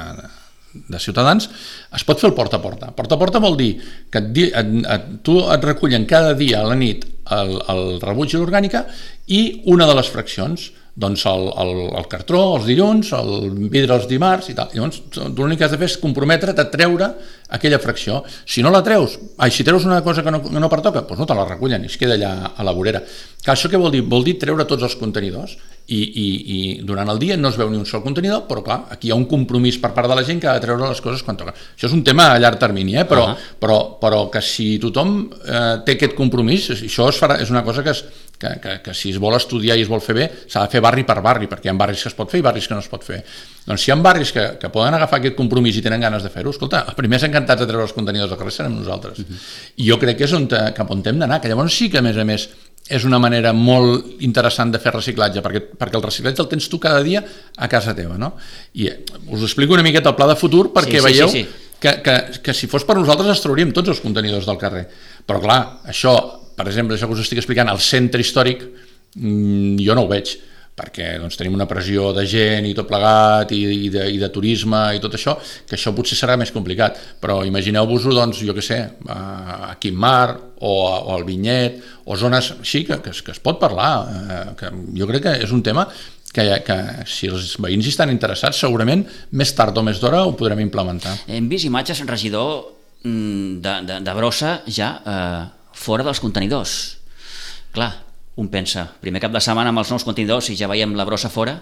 de 0.73 0.99
ciutadans, 0.99 1.49
es 1.93 2.05
pot 2.07 2.19
fer 2.19 2.29
el 2.31 2.35
porta 2.37 2.57
a 2.57 2.63
porta. 2.63 2.91
Porta 2.97 3.15
a 3.15 3.21
porta 3.21 3.41
vol 3.43 3.57
dir 3.59 3.73
que 4.11 4.21
et, 4.21 4.37
et, 4.49 4.77
et, 4.83 5.09
tu 5.25 5.39
et 5.43 5.67
recullen 5.69 6.07
cada 6.09 6.33
dia 6.37 6.61
a 6.61 6.69
la 6.69 6.77
nit 6.79 7.05
el, 7.31 7.57
el 7.69 7.83
rebuig 8.03 8.33
i 8.33 8.39
l'orgànica 8.39 8.87
i 9.31 9.43
una 9.71 9.87
de 9.87 9.97
les 9.99 10.09
fraccions, 10.11 10.71
doncs 10.93 11.23
el, 11.25 11.47
el, 11.57 11.71
el 11.97 12.07
cartró 12.09 12.41
els 12.57 12.67
dilluns, 12.69 13.13
el 13.17 13.53
vidre 13.73 13.95
els 13.95 14.05
dimarts 14.09 14.51
i 14.51 14.57
tal. 14.57 14.69
Llavors, 14.75 14.99
l'únic 15.33 15.61
que 15.61 15.65
has 15.65 15.73
de 15.73 15.79
fer 15.81 15.89
és 15.89 15.97
comprometre't 16.01 16.59
a 16.61 16.67
treure 16.69 17.09
aquella 17.53 17.81
fracció. 17.81 18.21
Si 18.45 18.61
no 18.65 18.73
la 18.73 18.83
treus, 18.85 19.17
ai, 19.41 19.53
si 19.53 19.65
treus 19.65 19.87
una 19.89 20.03
cosa 20.05 20.25
que 20.25 20.33
no, 20.33 20.43
que 20.45 20.61
no 20.61 20.69
pertoca, 20.69 21.05
doncs 21.07 21.23
no 21.23 21.29
te 21.29 21.37
la 21.37 21.47
recullen 21.49 21.85
i 21.85 21.89
es 21.89 21.97
queda 21.97 22.17
allà 22.17 22.33
a 22.53 22.65
la 22.65 22.75
vorera. 22.77 23.01
Que 23.41 23.55
això 23.55 23.71
què 23.71 23.81
vol 23.81 23.93
dir? 23.93 24.03
Vol 24.09 24.25
dir 24.27 24.37
treure 24.41 24.69
tots 24.69 24.85
els 24.85 24.97
contenidors 24.99 25.57
i, 25.87 25.99
i, 25.99 26.27
i 26.55 26.59
durant 26.87 27.09
el 27.11 27.19
dia 27.19 27.35
no 27.35 27.49
es 27.51 27.57
veu 27.59 27.67
ni 27.69 27.75
un 27.75 27.85
sol 27.85 28.03
contenidor, 28.05 28.45
però 28.47 28.63
clar, 28.63 28.77
aquí 28.93 29.09
hi 29.09 29.11
ha 29.11 29.17
un 29.19 29.25
compromís 29.27 29.77
per 29.81 29.91
part 29.95 30.07
de 30.07 30.15
la 30.15 30.23
gent 30.23 30.39
que 30.39 30.47
ha 30.47 30.55
de 30.55 30.63
treure 30.63 30.87
les 30.87 31.01
coses 31.03 31.23
quan 31.27 31.35
toca. 31.39 31.51
Això 31.53 31.89
és 31.89 31.95
un 31.95 32.03
tema 32.07 32.29
a 32.31 32.39
llarg 32.39 32.59
termini, 32.61 32.95
eh? 32.95 33.05
però, 33.09 33.25
uh 33.27 33.33
-huh. 33.33 33.55
però, 33.59 33.79
però 33.99 34.29
que 34.31 34.41
si 34.41 34.79
tothom 34.79 35.29
eh, 35.45 35.83
té 35.85 35.97
aquest 35.97 36.15
compromís, 36.15 36.69
això 36.69 37.09
es 37.09 37.19
farà, 37.19 37.41
és 37.41 37.49
una 37.49 37.63
cosa 37.63 37.83
que, 37.83 37.89
es, 37.89 38.05
que, 38.37 38.59
que, 38.61 38.81
que 38.81 38.93
si 38.93 39.11
es 39.11 39.19
vol 39.19 39.35
estudiar 39.35 39.77
i 39.77 39.81
es 39.81 39.89
vol 39.89 40.01
fer 40.01 40.15
bé, 40.15 40.31
s'ha 40.47 40.61
de 40.61 40.71
fer 40.71 40.81
barri 40.81 41.03
per 41.03 41.21
barri, 41.21 41.47
perquè 41.47 41.65
hi 41.65 41.69
ha 41.69 41.73
barris 41.73 42.01
que 42.01 42.09
es 42.09 42.15
pot 42.15 42.31
fer 42.31 42.39
i 42.39 42.43
barris 42.43 42.67
que 42.67 42.73
no 42.73 42.79
es 42.79 42.87
pot 42.87 43.03
fer. 43.03 43.23
Doncs 43.65 43.81
si 43.81 43.91
hi 43.91 43.93
ha 43.93 43.95
barris 43.95 44.31
que, 44.31 44.57
que 44.59 44.69
poden 44.69 44.93
agafar 44.93 45.19
aquest 45.19 45.35
compromís 45.35 45.77
i 45.77 45.81
tenen 45.81 45.99
ganes 45.99 46.23
de 46.23 46.29
fer-ho, 46.29 46.49
escolta, 46.49 46.85
els 46.87 46.95
primers 46.95 47.23
encantats 47.23 47.59
de 47.59 47.67
treure 47.67 47.83
els 47.83 47.93
contenidors 47.93 48.29
del 48.29 48.37
carrer 48.37 48.51
serem 48.51 48.75
nosaltres. 48.75 49.19
Uh 49.19 49.25
-huh. 49.25 49.37
I 49.75 49.89
jo 49.89 49.99
crec 49.99 50.17
que 50.17 50.23
és 50.23 50.33
on, 50.33 50.47
te- 50.47 50.73
cap 50.73 50.89
on 50.91 51.01
hem 51.05 51.19
d'anar, 51.19 51.41
que 51.41 51.47
llavors 51.47 51.73
sí 51.73 51.89
que, 51.89 51.97
a 51.97 52.01
més 52.01 52.17
a 52.17 52.23
més, 52.23 52.49
és 52.93 53.05
una 53.07 53.19
manera 53.21 53.53
molt 53.57 54.21
interessant 54.25 54.71
de 54.73 54.79
fer 54.81 54.93
reciclatge, 54.93 55.41
perquè, 55.45 55.63
perquè 55.79 55.97
el 55.97 56.05
reciclatge 56.05 56.43
el 56.43 56.49
tens 56.51 56.69
tu 56.69 56.79
cada 56.81 57.01
dia 57.05 57.23
a 57.57 57.69
casa 57.71 57.95
teva, 57.97 58.19
no? 58.21 58.33
I 58.77 58.87
eh, 58.91 58.95
us 59.33 59.43
explico 59.47 59.73
una 59.73 59.85
miqueta 59.85 60.13
el 60.13 60.17
pla 60.19 60.29
de 60.29 60.37
futur 60.39 60.67
perquè 60.75 60.99
Sí, 60.99 61.01
sí, 61.01 61.05
veieu 61.07 61.31
sí, 61.31 61.43
sí. 61.43 61.69
Que, 61.83 61.97
que, 62.05 62.15
que 62.45 62.53
si 62.55 62.69
fos 62.71 62.85
per 62.87 62.95
nosaltres 62.95 63.33
ens 63.33 63.41
trauríem 63.43 63.73
tots 63.75 63.91
els 63.91 63.99
contenidors 63.99 64.45
del 64.47 64.59
carrer. 64.61 64.85
Però 65.27 65.41
clar, 65.43 65.59
això, 65.91 66.13
per 66.55 66.69
exemple, 66.69 66.95
això 66.95 67.09
que 67.09 67.17
us 67.17 67.25
estic 67.25 67.41
explicant, 67.41 67.67
al 67.67 67.81
centre 67.83 68.23
històric, 68.23 68.63
mm, 69.17 69.81
jo 69.83 69.97
no 69.97 70.05
ho 70.05 70.11
veig 70.11 70.31
perquè 70.73 71.11
doncs, 71.21 71.35
tenim 71.37 71.53
una 71.53 71.67
pressió 71.69 72.07
de 72.17 72.23
gent 72.25 72.65
i 72.65 72.71
tot 72.73 72.87
plegat 72.89 73.51
i, 73.53 73.59
i, 73.85 73.89
de, 73.93 74.07
i 74.09 74.17
de 74.17 74.29
turisme 74.33 74.79
i 74.97 75.01
tot 75.03 75.13
això, 75.13 75.35
que 75.69 75.75
això 75.77 75.91
potser 75.93 76.17
serà 76.17 76.33
més 76.39 76.49
complicat 76.55 76.97
però 77.21 77.43
imagineu-vos-ho, 77.45 78.13
doncs, 78.17 78.39
jo 78.41 78.55
què 78.57 78.63
sé 78.65 78.79
a, 79.13 79.75
Quimar 79.79 80.33
o, 80.63 80.73
o 80.73 81.13
al 81.13 81.27
Vinyet 81.27 81.77
o 82.09 82.17
zones 82.17 82.53
així 82.59 82.81
que, 82.87 82.97
que, 83.05 83.13
es- 83.13 83.21
que 83.21 83.35
es 83.35 83.41
pot 83.43 83.59
parlar 83.61 83.91
eh, 84.09 84.43
que 84.57 84.71
jo 84.97 85.07
crec 85.11 85.27
que 85.27 85.35
és 85.45 85.53
un 85.53 85.61
tema 85.61 85.85
que, 86.33 86.47
que 86.65 86.77
si 87.05 87.29
els 87.29 87.51
veïns 87.61 87.85
hi 87.85 87.91
estan 87.93 88.09
interessats 88.09 88.57
segurament 88.65 89.03
més 89.37 89.51
tard 89.53 89.77
o 89.77 89.83
més 89.85 89.99
d'hora 90.01 90.23
ho 90.25 90.33
podrem 90.39 90.63
implementar 90.65 91.13
Hem 91.29 91.51
vist 91.51 91.69
imatges, 91.69 92.01
regidor, 92.09 92.63
mm, 93.05 93.59
de, 93.61 93.75
de, 93.91 93.99
de 94.09 94.15
brossa 94.17 94.55
ja 94.65 94.89
eh, 95.05 95.43
fora 95.77 96.01
dels 96.05 96.19
contenidors. 96.21 96.73
Clar, 97.73 97.91
un 98.35 98.47
pensa, 98.49 98.87
primer 99.01 99.21
cap 99.21 99.31
de 99.31 99.39
setmana 99.43 99.69
amb 99.69 99.79
els 99.83 99.91
nous 99.91 100.03
contenidors 100.03 100.49
i 100.49 100.55
ja 100.57 100.67
veiem 100.71 100.95
la 100.97 101.05
brossa 101.05 101.29
fora, 101.29 101.59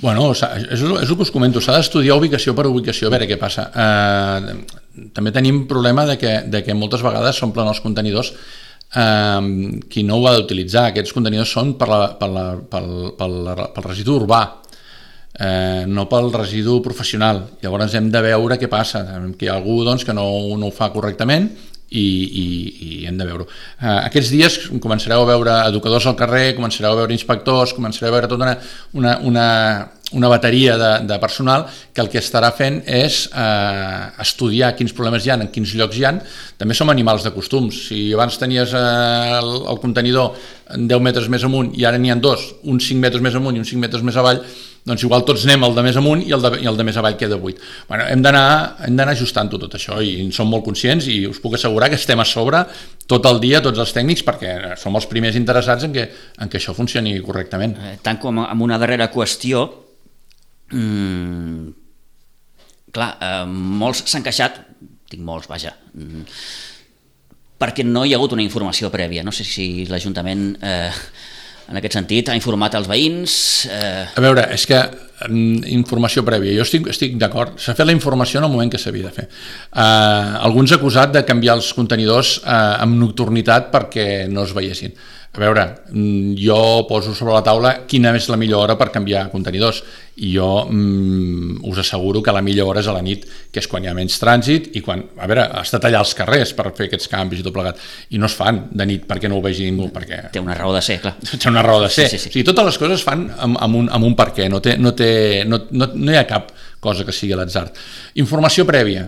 Bueno, 0.00 0.34
s'ha- 0.36 0.52
és, 0.60 0.80
és 0.80 0.82
el 1.08 1.16
que 1.16 1.22
us 1.24 1.30
comento, 1.32 1.60
s'ha 1.60 1.78
d'estudiar 1.78 2.16
ubicació 2.18 2.52
per 2.54 2.66
ubicació, 2.68 3.08
a 3.08 3.10
veure 3.14 3.26
què 3.28 3.38
passa. 3.40 3.64
Eh, 3.72 5.08
també 5.16 5.32
tenim 5.32 5.62
problema 5.68 6.04
de 6.06 6.18
que, 6.20 6.42
de 6.52 6.62
que 6.64 6.74
moltes 6.76 7.00
vegades 7.04 7.36
s'omplen 7.40 7.68
els 7.68 7.80
contenidors 7.80 8.30
eh, 8.94 9.80
qui 9.88 10.04
no 10.04 10.18
ho 10.20 10.26
ha 10.28 10.34
d'utilitzar. 10.36 10.90
Aquests 10.90 11.14
contenidors 11.16 11.52
són 11.52 11.74
per 11.80 11.88
la, 11.88 12.00
per 12.20 12.28
la, 12.32 12.44
pel, 12.70 12.90
pel, 13.18 13.36
pel 13.74 13.84
residu 13.88 14.18
urbà, 14.20 14.42
eh, 15.38 15.84
no 15.88 16.04
pel 16.12 16.28
residu 16.32 16.78
professional. 16.84 17.42
Llavors 17.64 17.96
hem 17.96 18.10
de 18.12 18.20
veure 18.30 18.60
què 18.60 18.68
passa, 18.68 19.02
que 19.38 19.48
hi 19.48 19.52
ha 19.52 19.56
algú 19.56 19.82
doncs, 19.84 20.04
que 20.04 20.12
no, 20.16 20.28
no 20.60 20.68
ho 20.68 20.76
fa 20.76 20.92
correctament 20.92 21.50
i, 21.90 22.02
i, 22.02 22.46
i 22.86 23.06
hem 23.06 23.18
de 23.18 23.26
veure-ho. 23.26 23.46
Eh, 23.78 23.98
aquests 24.08 24.32
dies 24.34 24.56
començareu 24.82 25.22
a 25.22 25.28
veure 25.28 25.58
educadors 25.70 26.08
al 26.10 26.16
carrer, 26.18 26.56
començareu 26.56 26.92
a 26.92 27.00
veure 27.02 27.14
inspectors, 27.14 27.74
començareu 27.76 28.10
a 28.10 28.16
veure 28.16 28.30
tota 28.30 28.48
una, 28.48 28.56
una, 28.98 29.14
una, 29.30 29.46
una 30.18 30.30
bateria 30.32 30.76
de, 30.80 30.90
de 31.06 31.18
personal 31.22 31.66
que 31.94 32.02
el 32.02 32.10
que 32.10 32.22
estarà 32.22 32.50
fent 32.54 32.80
és 32.86 33.24
eh, 33.30 34.02
estudiar 34.22 34.74
quins 34.78 34.94
problemes 34.96 35.26
hi 35.26 35.32
ha, 35.32 35.38
en 35.38 35.50
quins 35.54 35.74
llocs 35.78 35.98
hi 35.98 36.06
ha. 36.06 36.14
També 36.58 36.74
som 36.78 36.90
animals 36.90 37.26
de 37.26 37.34
costums. 37.34 37.86
Si 37.88 38.08
abans 38.14 38.38
tenies 38.42 38.74
eh, 38.74 38.86
el, 39.40 39.52
el 39.70 39.82
contenidor 39.82 40.34
10 40.74 41.04
metres 41.06 41.30
més 41.30 41.46
amunt 41.46 41.70
i 41.78 41.86
ara 41.86 42.02
n'hi 42.02 42.10
ha 42.10 42.18
dos, 42.18 42.48
un 42.66 42.82
5 42.82 43.02
metres 43.02 43.22
més 43.22 43.38
amunt 43.38 43.54
i 43.54 43.62
un 43.62 43.68
5 43.68 43.82
metres 43.82 44.02
més 44.06 44.18
avall, 44.18 44.42
doncs 44.86 45.02
igual 45.02 45.24
tots 45.26 45.44
anem 45.46 45.64
el 45.66 45.74
de 45.74 45.82
més 45.82 45.96
amunt 45.98 46.20
i 46.22 46.32
el 46.34 46.42
de, 46.44 46.50
i 46.62 46.68
el 46.70 46.76
de 46.78 46.84
més 46.86 46.96
avall 47.00 47.16
queda 47.18 47.38
buit. 47.42 47.58
Bueno, 47.88 48.06
hem 48.06 48.22
d'anar 48.22 49.08
ajustant-ho 49.12 49.58
tot 49.58 49.74
això 49.78 49.98
i 50.02 50.20
en 50.22 50.30
som 50.34 50.46
molt 50.50 50.64
conscients 50.66 51.08
i 51.10 51.24
us 51.26 51.40
puc 51.42 51.56
assegurar 51.58 51.90
que 51.90 51.98
estem 51.98 52.22
a 52.22 52.26
sobre 52.28 52.62
tot 53.10 53.26
el 53.26 53.40
dia, 53.42 53.62
tots 53.64 53.82
els 53.82 53.94
tècnics, 53.94 54.22
perquè 54.26 54.76
som 54.78 54.94
els 54.98 55.08
primers 55.10 55.38
interessats 55.38 55.88
en 55.88 55.94
que, 55.94 56.06
en 56.38 56.52
que 56.52 56.60
això 56.60 56.74
funcioni 56.76 57.16
correctament. 57.24 57.74
eh, 57.82 57.96
tant 58.02 58.20
com 58.22 58.38
amb 58.44 58.62
una 58.62 58.78
darrera 58.78 59.10
qüestió, 59.10 59.66
mm, 60.70 61.68
clar, 62.94 63.10
eh, 63.20 63.44
molts 63.46 64.04
s'han 64.06 64.22
queixat, 64.22 64.62
dic 65.10 65.20
molts, 65.20 65.50
vaja, 65.50 65.74
mm, 65.94 66.22
perquè 67.58 67.84
no 67.84 68.04
hi 68.04 68.12
ha 68.14 68.20
hagut 68.20 68.32
una 68.36 68.44
informació 68.44 68.90
prèvia. 68.92 69.24
No 69.24 69.32
sé 69.32 69.44
si 69.44 69.86
l'Ajuntament, 69.86 70.58
eh, 70.62 70.90
en 71.70 71.80
aquest 71.80 71.96
sentit, 71.98 72.28
ha 72.30 72.36
informat 72.38 72.74
els 72.78 72.88
veïns... 72.90 73.34
Eh, 73.70 74.06
A 74.14 74.22
veure, 74.24 74.46
és 74.54 74.66
que 74.70 74.80
informació 75.72 76.24
prèvia. 76.26 76.54
Jo 76.58 76.66
estic, 76.66 76.88
estic 76.92 77.16
d'acord. 77.20 77.56
S'ha 77.60 77.74
fet 77.76 77.88
la 77.88 77.94
informació 77.96 78.40
en 78.40 78.48
el 78.48 78.52
moment 78.52 78.72
que 78.72 78.80
s'havia 78.80 79.08
de 79.08 79.14
fer. 79.14 79.28
Uh, 79.72 80.36
alguns 80.46 80.74
acusat 80.76 81.14
de 81.14 81.24
canviar 81.28 81.56
els 81.56 81.72
contenidors 81.76 82.38
uh, 82.42 82.82
amb 82.84 82.98
nocturnitat 83.00 83.70
perquè 83.72 84.26
no 84.28 84.44
es 84.44 84.54
veiessin. 84.56 84.96
A 85.36 85.40
veure, 85.40 85.64
mm, 85.92 86.32
jo 86.40 86.86
poso 86.88 87.12
sobre 87.14 87.34
la 87.34 87.42
taula 87.44 87.84
quina 87.86 88.14
és 88.16 88.28
la 88.32 88.38
millor 88.40 88.62
hora 88.64 88.76
per 88.80 88.88
canviar 88.88 89.26
contenidors 89.28 89.82
i 90.16 90.30
jo 90.32 90.64
mm, 90.64 91.58
us 91.68 91.78
asseguro 91.82 92.22
que 92.24 92.32
la 92.32 92.40
millor 92.40 92.70
hora 92.70 92.80
és 92.80 92.88
a 92.88 92.94
la 92.96 93.02
nit, 93.04 93.26
que 93.52 93.60
és 93.60 93.68
quan 93.68 93.84
hi 93.84 93.90
ha 93.90 93.94
menys 93.96 94.16
trànsit 94.16 94.70
i 94.78 94.80
quan, 94.80 95.02
a 95.20 95.28
veure, 95.28 95.44
està 95.60 95.80
tallar 95.82 96.00
els 96.06 96.14
carrers 96.16 96.54
per 96.56 96.70
fer 96.78 96.86
aquests 96.88 97.10
canvis 97.12 97.42
i 97.42 97.44
tot 97.44 97.52
plegat, 97.52 97.82
i 98.16 98.20
no 98.22 98.30
es 98.30 98.36
fan 98.38 98.62
de 98.72 98.86
nit 98.88 99.04
perquè 99.04 99.28
no 99.28 99.36
ho 99.36 99.44
vegi 99.44 99.68
ningú, 99.68 99.90
perquè... 99.92 100.22
Té 100.32 100.40
una 100.40 100.56
raó 100.56 100.72
de 100.72 100.80
ser, 100.80 101.02
clar. 101.04 101.18
Té 101.20 101.50
una 101.50 101.64
raó 101.66 101.82
de 101.84 101.92
ser. 101.92 102.08
Sí, 102.08 102.16
sí, 102.16 102.22
sí. 102.22 102.32
O 102.32 102.36
sigui, 102.38 102.46
totes 102.48 102.70
les 102.70 102.80
coses 102.80 103.02
es 103.02 103.04
fan 103.04 103.28
amb, 103.36 103.60
amb, 103.60 103.80
un, 103.82 103.92
amb 103.92 104.08
un 104.08 104.16
per 104.16 104.30
què, 104.38 104.48
no, 104.48 104.62
té, 104.64 104.78
no, 104.80 104.94
té, 104.96 105.05
no, 105.48 105.62
no, 105.70 105.90
no 105.94 106.12
hi 106.12 106.18
ha 106.20 106.26
cap 106.28 106.52
cosa 106.80 107.06
que 107.06 107.14
sigui 107.14 107.36
l'atzar. 107.36 107.68
Informació 108.22 108.66
prèvia. 108.68 109.06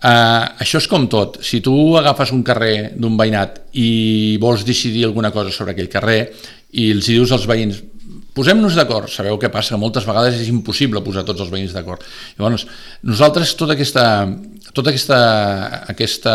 Uh, 0.00 0.46
això 0.64 0.80
és 0.80 0.88
com 0.88 1.04
tot. 1.12 1.42
Si 1.44 1.60
tu 1.60 1.74
agafes 2.00 2.32
un 2.32 2.40
carrer 2.46 2.94
d'un 2.96 3.18
veïnat 3.20 3.58
i 3.76 4.38
vols 4.40 4.64
decidir 4.64 5.04
alguna 5.04 5.32
cosa 5.34 5.52
sobre 5.52 5.74
aquell 5.74 5.90
carrer 5.92 6.22
i 6.80 6.88
els 6.94 7.10
dius 7.10 7.34
als 7.34 7.44
veïns 7.50 7.82
posem-nos 8.40 8.76
d'acord, 8.78 9.10
sabeu 9.12 9.36
què 9.40 9.50
passa? 9.52 9.76
Moltes 9.80 10.06
vegades 10.08 10.38
és 10.40 10.48
impossible 10.48 11.02
posar 11.04 11.26
tots 11.28 11.44
els 11.44 11.52
veïns 11.52 11.74
d'acord. 11.76 12.04
Llavors, 12.38 12.64
nosaltres 13.04 13.52
tota 13.58 13.76
aquesta, 13.76 14.04
tota 14.72 14.92
aquesta, 14.92 15.18
aquesta, 15.92 16.34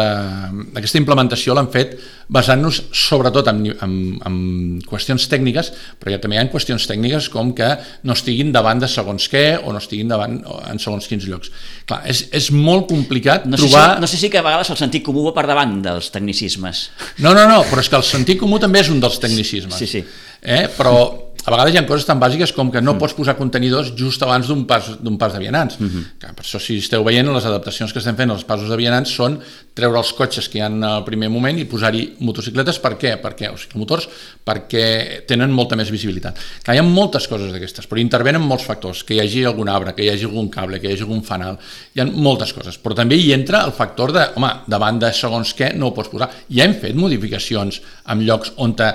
aquesta 0.78 1.02
implementació 1.02 1.56
l'hem 1.58 1.72
fet 1.74 1.96
basant-nos 2.30 2.82
sobretot 2.96 3.50
en, 3.52 3.62
en, 3.86 3.96
en 4.26 4.38
qüestions 4.86 5.28
tècniques, 5.30 5.72
però 6.02 6.14
ja 6.14 6.22
també 6.22 6.38
hi 6.38 6.42
ha 6.42 6.46
qüestions 6.54 6.88
tècniques 6.90 7.30
com 7.34 7.52
que 7.58 7.72
no 8.06 8.16
estiguin 8.18 8.54
davant 8.54 8.82
de 8.82 8.90
segons 8.92 9.28
què 9.32 9.46
o 9.62 9.74
no 9.74 9.82
estiguin 9.82 10.10
davant 10.10 10.40
en 10.70 10.82
segons 10.82 11.10
quins 11.10 11.28
llocs. 11.30 11.54
Clar, 11.90 12.02
és, 12.10 12.26
és 12.36 12.50
molt 12.54 12.90
complicat 12.90 13.46
no 13.50 13.60
trobar... 13.62 13.96
Si, 13.96 14.06
no 14.06 14.10
sé 14.10 14.22
si 14.22 14.32
que 14.34 14.42
a 14.42 14.46
vegades 14.46 14.74
el 14.74 14.82
sentit 14.82 15.06
comú 15.06 15.26
va 15.28 15.36
per 15.38 15.46
davant 15.50 15.78
dels 15.86 16.10
tecnicismes. 16.14 16.88
No, 17.22 17.34
no, 17.34 17.46
no, 17.50 17.62
però 17.70 17.86
és 17.86 17.90
que 17.90 18.02
el 18.02 18.06
sentit 18.08 18.42
comú 18.42 18.62
també 18.62 18.82
és 18.86 18.94
un 18.94 19.02
dels 19.02 19.22
tecnicismes. 19.22 19.78
Sí, 19.82 19.90
sí. 19.90 20.06
Eh? 20.42 20.66
Però 20.78 20.98
a 21.46 21.52
vegades 21.54 21.76
hi 21.76 21.78
ha 21.78 21.86
coses 21.86 22.08
tan 22.08 22.18
bàsiques 22.22 22.52
com 22.58 22.72
que 22.74 22.82
no 22.82 22.96
mm. 22.96 23.02
pots 23.02 23.14
posar 23.14 23.36
contenidors 23.38 23.92
just 23.98 24.24
abans 24.26 24.48
d'un 24.50 24.64
pas, 24.66 24.88
pas 25.20 25.34
de 25.34 25.40
vianants. 25.40 25.80
Mm 25.80 25.88
-hmm. 25.88 26.04
que 26.20 26.28
per 26.34 26.44
això, 26.44 26.60
si 26.60 26.78
esteu 26.78 27.04
veient, 27.04 27.28
les 27.28 27.46
adaptacions 27.46 27.94
que 27.94 28.00
estem 28.00 28.16
fent 28.16 28.32
als 28.32 28.44
passos 28.44 28.70
de 28.70 28.76
vianants 28.76 29.10
són 29.10 29.40
treure 29.74 29.98
els 29.98 30.14
cotxes 30.14 30.50
que 30.50 30.58
hi 30.58 30.62
ha 30.62 30.68
al 30.68 31.04
primer 31.04 31.30
moment 31.30 31.58
i 31.60 31.66
posar-hi 31.66 32.16
motocicletes. 32.20 32.80
Per 32.80 32.98
què? 32.98 33.22
Perquè, 33.22 33.54
o 33.54 33.58
sigui, 33.58 33.78
motors, 33.80 34.08
perquè 34.44 35.26
tenen 35.28 35.52
molta 35.52 35.76
més 35.76 35.92
visibilitat. 35.92 36.38
Que 36.64 36.74
hi 36.74 36.78
ha 36.78 36.84
moltes 36.84 37.28
coses 37.28 37.52
d'aquestes, 37.52 37.88
però 37.88 38.00
intervenen 38.00 38.42
molts 38.42 38.64
factors. 38.64 39.04
Que 39.04 39.14
hi 39.14 39.20
hagi 39.20 39.46
algun 39.46 39.70
arbre, 39.70 39.94
que 39.94 40.04
hi 40.04 40.10
hagi 40.10 40.26
algun 40.26 40.50
cable, 40.50 40.80
que 40.80 40.88
hi 40.88 40.94
hagi 40.94 41.04
algun 41.04 41.22
fanal. 41.22 41.58
Hi 41.94 42.02
ha 42.02 42.06
moltes 42.06 42.54
coses. 42.54 42.78
Però 42.78 42.96
també 42.96 43.16
hi 43.16 43.34
entra 43.34 43.66
el 43.66 43.72
factor 43.72 44.12
de, 44.12 44.32
home, 44.36 44.52
davant 44.68 45.00
de 45.00 45.14
segons 45.14 45.54
què 45.54 45.76
no 45.76 45.88
ho 45.88 45.94
pots 45.94 46.10
posar. 46.10 46.30
Ja 46.50 46.64
hem 46.64 46.74
fet 46.74 46.96
modificacions 46.96 47.82
en 48.08 48.26
llocs 48.26 48.52
on 48.58 48.76
te 48.76 48.94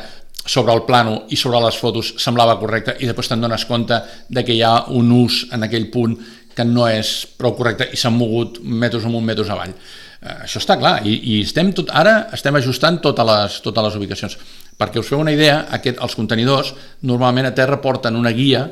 sobre 0.50 0.74
el 0.74 0.82
plano 0.82 1.24
i 1.30 1.36
sobre 1.38 1.60
les 1.62 1.76
fotos 1.78 2.14
semblava 2.18 2.56
correcte 2.58 2.96
i 2.98 3.06
després 3.06 3.28
te'n 3.30 3.42
dones 3.44 3.62
compte 3.68 4.00
de 4.26 4.42
que 4.42 4.56
hi 4.56 4.64
ha 4.66 4.88
un 4.98 5.12
ús 5.14 5.44
en 5.54 5.62
aquell 5.62 5.86
punt 5.94 6.16
que 6.56 6.66
no 6.66 6.88
és 6.90 7.12
prou 7.38 7.54
correcte 7.54 7.86
i 7.94 7.98
s'han 8.00 8.16
mogut 8.18 8.58
metres 8.60 9.06
amunt, 9.06 9.22
metres 9.28 9.52
avall. 9.54 9.70
Eh, 9.70 10.34
això 10.48 10.58
està 10.58 10.74
clar 10.80 10.96
i, 11.06 11.14
i 11.14 11.38
estem 11.44 11.70
tot, 11.76 11.92
ara 11.94 12.32
estem 12.34 12.58
ajustant 12.58 12.98
totes 13.04 13.30
les, 13.30 13.60
totes 13.62 13.86
les 13.86 13.98
ubicacions. 14.00 14.36
Perquè 14.80 14.98
us 14.98 15.12
feu 15.12 15.22
una 15.22 15.36
idea, 15.36 15.62
aquest, 15.78 16.02
els 16.02 16.18
contenidors 16.18 16.74
normalment 17.06 17.46
a 17.46 17.54
terra 17.54 17.78
porten 17.84 18.18
una 18.18 18.34
guia 18.34 18.66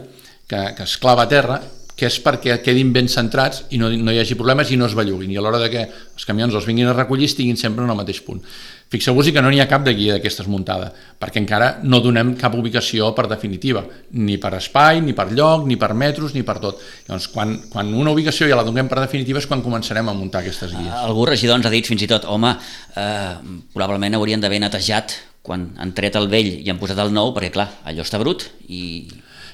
que, 0.49 0.65
que 0.75 0.83
es 0.83 0.97
clava 0.99 1.29
a 1.29 1.31
terra 1.31 1.61
que 1.99 2.07
és 2.07 2.19
perquè 2.23 2.61
quedin 2.63 2.93
ben 2.95 3.09
centrats 3.11 3.65
i 3.75 3.79
no, 3.81 3.89
no 3.91 4.13
hi 4.15 4.21
hagi 4.23 4.37
problemes 4.39 4.71
i 4.71 4.77
no 4.79 4.87
es 4.87 4.95
belluguin, 4.95 5.33
i 5.35 5.39
a 5.39 5.43
l'hora 5.43 5.59
de 5.59 5.71
que 5.73 5.81
els 5.83 6.27
camions 6.27 6.55
els 6.55 6.67
vinguin 6.69 6.91
a 6.93 6.95
recollir 6.95 7.27
estiguin 7.27 7.59
sempre 7.59 7.83
en 7.83 7.91
el 7.91 7.99
mateix 7.99 8.21
punt. 8.23 8.43
Fixeu-vos 8.89 9.29
que 9.29 9.43
no 9.45 9.51
n'hi 9.53 9.61
ha 9.61 9.69
cap 9.69 9.83
de 9.85 9.93
guia 9.93 10.15
d'aquestes 10.17 10.47
muntada, 10.49 10.89
perquè 11.21 11.43
encara 11.43 11.75
no 11.85 12.01
donem 12.01 12.33
cap 12.41 12.55
ubicació 12.57 13.11
per 13.17 13.27
definitiva, 13.29 13.83
ni 14.17 14.39
per 14.41 14.55
espai, 14.57 15.03
ni 15.05 15.13
per 15.13 15.29
lloc, 15.37 15.67
ni 15.69 15.77
per 15.77 15.93
metres, 15.93 16.33
ni 16.33 16.41
per 16.43 16.57
tot. 16.63 16.81
Llavors, 17.09 17.29
quan, 17.35 17.53
quan 17.69 17.93
una 17.93 18.15
ubicació 18.17 18.49
ja 18.49 18.57
la 18.57 18.65
donem 18.65 18.89
per 18.89 19.03
definitiva 19.03 19.43
és 19.43 19.49
quan 19.51 19.65
començarem 19.65 20.09
a 20.09 20.17
muntar 20.17 20.41
aquestes 20.41 20.73
guies. 20.73 20.95
Algú 21.05 21.29
regidor 21.29 21.61
ens 21.61 21.69
ha 21.69 21.75
dit 21.75 21.89
fins 21.89 22.07
i 22.07 22.09
tot, 22.09 22.25
home, 22.33 22.55
eh, 22.97 23.35
probablement 23.77 24.17
haurien 24.17 24.41
d'haver 24.41 24.63
netejat 24.65 25.19
quan 25.45 25.69
han 25.81 25.93
tret 25.97 26.17
el 26.17 26.29
vell 26.33 26.51
i 26.57 26.73
han 26.73 26.81
posat 26.81 26.99
el 27.05 27.13
nou, 27.13 27.35
perquè 27.37 27.53
clar, 27.53 27.69
allò 27.89 28.05
està 28.05 28.21
brut 28.21 28.49
i 28.69 29.05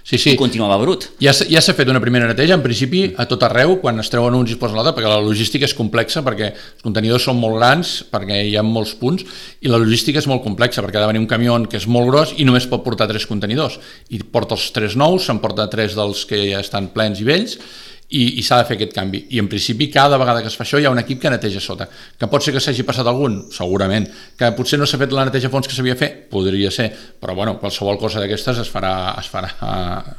sí, 0.05 0.19
sí. 0.19 0.35
i 0.35 0.39
continuava 0.39 0.77
brut. 0.79 1.09
Ja, 1.23 1.33
ja 1.33 1.63
s'ha 1.65 1.75
fet 1.75 1.89
una 1.91 2.03
primera 2.03 2.29
neteja, 2.29 2.55
en 2.59 2.63
principi, 2.63 3.07
a 3.17 3.27
tot 3.31 3.43
arreu, 3.49 3.79
quan 3.83 3.99
es 4.03 4.13
treuen 4.13 4.37
uns 4.37 4.53
i 4.53 4.55
es 4.55 4.61
posen 4.61 4.77
l'altre, 4.79 4.93
perquè 4.99 5.11
la 5.11 5.23
logística 5.25 5.67
és 5.67 5.75
complexa, 5.75 6.23
perquè 6.27 6.51
els 6.53 6.85
contenidors 6.85 7.27
són 7.31 7.41
molt 7.41 7.59
grans, 7.59 7.95
perquè 8.13 8.43
hi 8.51 8.55
ha 8.61 8.67
molts 8.67 8.95
punts, 9.01 9.25
i 9.65 9.73
la 9.73 9.81
logística 9.81 10.21
és 10.21 10.29
molt 10.31 10.45
complexa, 10.45 10.85
perquè 10.85 11.01
ha 11.01 11.07
de 11.07 11.11
venir 11.11 11.25
un 11.25 11.31
camió 11.31 11.57
que 11.71 11.81
és 11.81 11.89
molt 11.89 12.13
gros 12.13 12.37
i 12.37 12.45
només 12.45 12.69
pot 12.69 12.85
portar 12.85 13.09
tres 13.11 13.27
contenidors. 13.31 13.81
I 14.13 14.21
porta 14.23 14.59
els 14.59 14.69
tres 14.77 14.99
nous, 15.01 15.25
se'n 15.25 15.41
porta 15.43 15.67
tres 15.73 15.97
dels 15.97 16.27
que 16.29 16.45
ja 16.51 16.61
estan 16.61 16.93
plens 16.95 17.25
i 17.25 17.29
vells, 17.29 17.59
i, 18.11 18.39
i 18.39 18.43
s'ha 18.45 18.61
de 18.61 18.67
fer 18.69 18.77
aquest 18.77 18.93
canvi. 18.95 19.25
I 19.35 19.41
en 19.43 19.49
principi 19.51 19.89
cada 19.93 20.19
vegada 20.21 20.43
que 20.43 20.51
es 20.51 20.57
fa 20.59 20.65
això 20.67 20.81
hi 20.81 20.87
ha 20.87 20.93
un 20.93 21.01
equip 21.01 21.21
que 21.23 21.33
neteja 21.33 21.61
sota. 21.63 21.87
Que 21.89 22.29
pot 22.31 22.45
ser 22.45 22.55
que 22.55 22.63
s'hagi 22.63 22.85
passat 22.87 23.09
algun? 23.11 23.41
Segurament. 23.55 24.07
Que 24.39 24.51
potser 24.57 24.79
no 24.81 24.89
s'ha 24.89 25.01
fet 25.01 25.15
la 25.15 25.25
neteja 25.29 25.51
fons 25.53 25.69
que 25.69 25.77
s'havia 25.77 25.97
fet? 25.99 26.27
Podria 26.31 26.71
ser. 26.75 26.91
Però 27.21 27.35
bueno, 27.37 27.57
qualsevol 27.61 27.99
cosa 28.01 28.23
d'aquestes 28.23 28.61
es 28.65 28.71
farà, 28.71 28.95
es, 29.21 29.31
farà, 29.33 29.51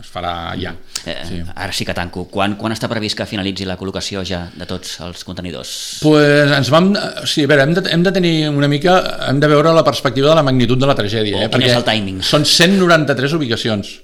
es 0.02 0.10
farà 0.12 0.34
ja. 0.60 0.74
Eh, 1.06 1.18
sí. 1.30 1.42
Ara 1.54 1.76
sí 1.76 1.88
que 1.88 1.96
tanco. 1.98 2.26
Quan, 2.32 2.58
quan 2.60 2.76
està 2.76 2.90
previst 2.92 3.20
que 3.20 3.30
finalitzi 3.30 3.68
la 3.70 3.78
col·locació 3.80 4.26
ja 4.28 4.46
de 4.56 4.68
tots 4.70 4.98
els 5.06 5.24
contenidors? 5.28 5.76
Pues 6.04 6.56
ens 6.58 6.74
vam... 6.74 6.92
Sí, 7.30 7.46
a 7.46 7.52
veure, 7.52 7.68
hem 7.70 7.78
de, 7.78 7.86
hem 7.94 8.04
de 8.06 8.16
tenir 8.16 8.36
una 8.50 8.72
mica... 8.72 8.98
Hem 9.30 9.40
de 9.40 9.52
veure 9.52 9.74
la 9.76 9.86
perspectiva 9.86 10.34
de 10.34 10.40
la 10.42 10.46
magnitud 10.46 10.82
de 10.82 10.90
la 10.90 10.98
tragèdia. 10.98 11.40
Oh, 11.40 11.46
eh? 11.46 11.54
Quin 11.54 11.70
és 11.70 11.78
el 11.78 11.88
timing? 11.88 12.20
Són 12.26 12.48
193 12.50 13.38
ubicacions 13.38 13.96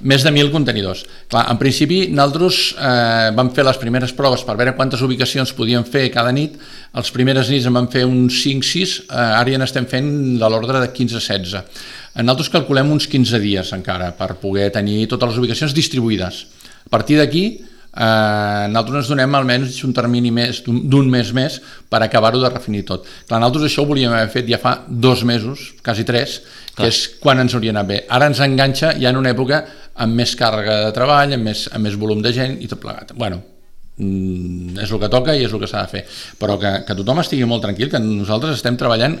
més 0.00 0.22
de 0.22 0.30
1.000 0.30 0.52
contenidors. 0.54 1.04
Clar, 1.30 1.44
en 1.50 1.58
principi, 1.60 2.00
nosaltres 2.12 2.58
eh, 2.74 3.30
vam 3.36 3.50
fer 3.54 3.64
les 3.66 3.80
primeres 3.80 4.14
proves 4.16 4.44
per 4.46 4.56
veure 4.58 4.74
quantes 4.78 5.02
ubicacions 5.04 5.54
podíem 5.58 5.86
fer 5.88 6.06
cada 6.14 6.32
nit. 6.34 6.58
Els 6.98 7.12
primeres 7.14 7.50
nits 7.52 7.66
en 7.68 7.78
vam 7.78 7.88
fer 7.90 8.04
uns 8.06 8.42
5-6, 8.44 8.98
eh, 9.08 9.16
ara 9.40 9.54
ja 9.54 9.62
n'estem 9.62 9.88
fent 9.90 10.12
de 10.38 10.50
l'ordre 10.50 10.84
de 10.84 10.92
15-16. 10.94 11.64
Nosaltres 12.18 12.50
calculem 12.50 12.90
uns 12.90 13.06
15 13.10 13.38
dies 13.42 13.72
encara 13.76 14.12
per 14.18 14.34
poder 14.42 14.70
tenir 14.74 15.04
totes 15.10 15.32
les 15.32 15.42
ubicacions 15.42 15.74
distribuïdes. 15.76 16.44
A 16.86 16.90
partir 16.90 17.18
d'aquí, 17.20 17.44
eh, 17.98 18.68
nosaltres 18.70 19.02
ens 19.02 19.10
donem 19.10 19.34
almenys 19.38 19.82
un 19.86 19.94
termini 19.96 20.30
més 20.34 20.62
d'un 20.64 21.10
mes 21.10 21.32
més 21.34 21.58
per 21.90 22.00
acabar-ho 22.04 22.40
de 22.42 22.52
refinir 22.52 22.84
tot. 22.88 23.06
Clar, 23.26 23.40
nosaltres 23.42 23.68
això 23.68 23.84
ho 23.84 23.90
volíem 23.90 24.14
haver 24.14 24.30
fet 24.32 24.48
ja 24.50 24.60
fa 24.62 24.78
dos 24.88 25.24
mesos, 25.28 25.72
quasi 25.84 26.06
tres, 26.08 26.38
Clar. 26.40 26.86
que 26.86 26.90
és 26.92 27.02
quan 27.20 27.42
ens 27.42 27.56
hauria 27.58 27.74
anat 27.74 27.90
bé. 27.90 28.00
Ara 28.08 28.30
ens 28.30 28.42
enganxa 28.44 28.94
ja 29.00 29.10
en 29.10 29.20
una 29.20 29.34
època 29.34 29.64
amb 29.98 30.18
més 30.18 30.34
càrrega 30.38 30.84
de 30.86 30.92
treball, 30.96 31.34
amb 31.34 31.50
més, 31.50 31.66
amb 31.72 31.88
més 31.88 31.98
volum 31.98 32.22
de 32.22 32.34
gent 32.34 32.58
i 32.62 32.70
tot 32.70 32.80
plegat. 32.82 33.16
Bueno, 33.18 33.42
mm, 33.96 34.78
és 34.84 34.92
el 34.92 35.02
que 35.02 35.10
toca 35.10 35.34
i 35.34 35.44
és 35.44 35.52
el 35.52 35.62
que 35.62 35.70
s'ha 35.70 35.82
de 35.82 35.96
fer. 35.96 36.04
Però 36.38 36.58
que, 36.60 36.78
que 36.86 36.98
tothom 37.02 37.24
estigui 37.24 37.48
molt 37.50 37.66
tranquil, 37.66 37.90
que 37.90 38.02
nosaltres 38.02 38.60
estem 38.60 38.78
treballant 38.78 39.18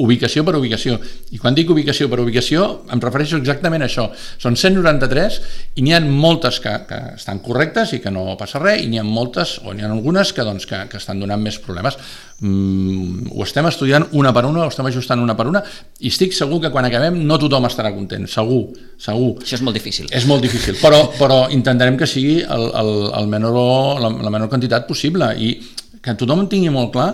ubicació 0.00 0.42
per 0.46 0.54
ubicació. 0.56 0.96
I 1.34 1.38
quan 1.40 1.54
dic 1.56 1.70
ubicació 1.72 2.08
per 2.10 2.20
ubicació, 2.22 2.64
em 2.92 3.00
refereixo 3.02 3.38
exactament 3.40 3.84
a 3.84 3.88
això. 3.88 4.06
Són 4.40 4.56
193 4.56 5.38
i 5.76 5.84
n'hi 5.84 5.94
ha 5.96 6.00
moltes 6.04 6.60
que, 6.64 6.72
que 6.88 7.00
estan 7.18 7.42
correctes 7.44 7.92
i 7.96 8.00
que 8.02 8.12
no 8.14 8.36
passa 8.40 8.62
res, 8.62 8.80
i 8.84 8.88
n'hi 8.90 9.00
ha 9.00 9.04
moltes, 9.06 9.58
o 9.64 9.74
n'hi 9.74 9.84
ha 9.84 9.90
algunes 9.92 10.32
que, 10.36 10.46
doncs, 10.46 10.66
que, 10.70 10.82
que 10.90 11.00
estan 11.00 11.20
donant 11.20 11.42
més 11.42 11.58
problemes. 11.60 11.98
Mm, 12.40 13.28
ho 13.34 13.44
estem 13.44 13.68
estudiant 13.68 14.06
una 14.16 14.32
per 14.36 14.46
una, 14.48 14.64
ho 14.64 14.72
estem 14.72 14.88
ajustant 14.88 15.20
una 15.20 15.36
per 15.36 15.48
una, 15.50 15.62
i 16.00 16.12
estic 16.12 16.32
segur 16.36 16.62
que 16.64 16.72
quan 16.72 16.88
acabem 16.88 17.20
no 17.26 17.38
tothom 17.42 17.68
estarà 17.68 17.92
content, 17.96 18.24
segur, 18.30 18.62
segur. 19.00 19.34
Això 19.42 19.58
és 19.58 19.66
molt 19.66 19.76
difícil. 19.76 20.08
És 20.16 20.28
molt 20.30 20.46
difícil, 20.46 20.78
però, 20.80 21.02
però 21.18 21.42
intentarem 21.52 22.00
que 22.00 22.08
sigui 22.08 22.40
el, 22.40 22.70
el, 22.80 22.94
el 23.20 23.28
menor, 23.28 24.00
la, 24.00 24.14
la 24.16 24.32
menor 24.32 24.48
quantitat 24.48 24.88
possible 24.88 25.34
i 25.36 25.52
que 26.00 26.16
tothom 26.16 26.46
tingui 26.48 26.72
molt 26.72 26.94
clar 26.94 27.10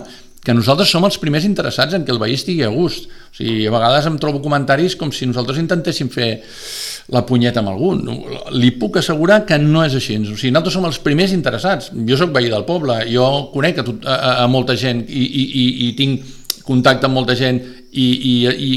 que 0.47 0.55
nosaltres 0.55 0.87
som 0.87 1.03
els 1.03 1.17
primers 1.19 1.43
interessats 1.43 1.97
en 1.97 2.05
que 2.07 2.13
el 2.13 2.21
veí 2.21 2.37
estigui 2.37 2.63
a 2.63 2.69
gust. 2.71 3.09
O 3.11 3.35
sigui, 3.35 3.65
a 3.67 3.71
vegades 3.73 4.05
em 4.07 4.15
trobo 4.15 4.39
comentaris 4.39 4.95
com 4.95 5.11
si 5.11 5.27
nosaltres 5.27 5.59
intentéssim 5.59 6.07
fer 6.07 6.29
la 7.11 7.25
punyeta 7.27 7.59
amb 7.59 7.73
algun. 7.73 7.99
Li 8.55 8.71
puc 8.79 9.01
assegurar 9.01 9.41
que 9.49 9.57
no 9.59 9.83
és 9.83 9.97
així. 9.99 10.15
O 10.23 10.37
sigui, 10.39 10.53
nosaltres 10.55 10.77
som 10.79 10.87
els 10.87 11.01
primers 11.03 11.35
interessats. 11.35 11.91
Jo 12.07 12.19
sóc 12.21 12.31
veí 12.31 12.47
del 12.53 12.63
poble, 12.63 13.01
jo 13.11 13.27
conec 13.51 13.83
a, 13.83 13.87
tot, 13.89 14.07
a, 14.07 14.37
a 14.45 14.47
molta 14.47 14.77
gent 14.79 15.03
i, 15.03 15.25
i, 15.27 15.43
i, 15.43 15.67
i 15.89 15.91
tinc 15.99 16.63
contacte 16.67 17.11
amb 17.11 17.19
molta 17.19 17.35
gent 17.35 17.59
i, 17.91 18.05
i, 18.05 18.33
i, 18.47 18.71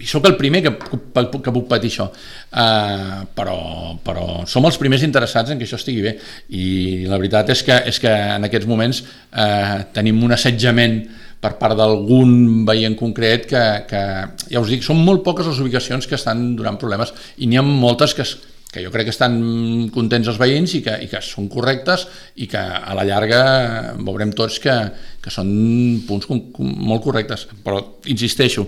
i 0.00 0.08
sóc 0.08 0.26
el 0.28 0.36
primer 0.38 0.62
que, 0.64 0.72
que, 0.78 1.24
que 1.44 1.52
puc 1.54 1.68
patir 1.68 1.90
això. 1.92 2.08
Uh, 2.50 3.26
però, 3.36 3.58
però 4.04 4.26
som 4.48 4.64
els 4.68 4.78
primers 4.80 5.04
interessats 5.06 5.52
en 5.52 5.60
que 5.60 5.68
això 5.68 5.78
estigui 5.80 6.04
bé. 6.06 6.16
I 6.56 7.04
la 7.10 7.20
veritat 7.20 7.52
és 7.54 7.62
que, 7.66 7.76
és 7.92 8.00
que 8.02 8.10
en 8.10 8.48
aquests 8.48 8.68
moments 8.70 9.02
uh, 9.04 9.84
tenim 9.96 10.22
un 10.24 10.34
assetjament 10.36 11.00
per 11.40 11.52
part 11.60 11.76
d'algun 11.78 12.64
veí 12.66 12.86
en 12.88 12.96
concret 12.98 13.44
que, 13.50 13.62
que, 13.90 14.02
ja 14.50 14.62
us 14.62 14.72
dic, 14.72 14.82
són 14.82 15.02
molt 15.04 15.22
poques 15.26 15.46
les 15.46 15.60
ubicacions 15.62 16.08
que 16.08 16.16
estan 16.16 16.54
donant 16.58 16.80
problemes 16.80 17.12
i 17.36 17.46
n'hi 17.46 17.60
ha 17.60 17.64
moltes 17.66 18.16
que, 18.16 18.24
que 18.76 18.84
jo 18.84 18.92
crec 18.92 19.08
que 19.08 19.14
estan 19.14 19.36
contents 19.94 20.28
els 20.28 20.38
veïns 20.40 20.76
i 20.76 20.82
que, 20.84 20.98
i 21.06 21.08
que 21.08 21.22
són 21.24 21.48
correctes 21.48 22.04
i 22.44 22.48
que 22.50 22.60
a 22.60 22.92
la 22.98 23.06
llarga 23.08 23.40
veurem 23.96 24.34
tots 24.36 24.60
que, 24.60 24.74
que 25.24 25.32
són 25.32 25.48
punts 26.04 26.28
com, 26.28 26.42
com, 26.52 26.68
molt 26.90 27.06
correctes. 27.06 27.46
Però, 27.64 27.80
insisteixo, 28.12 28.66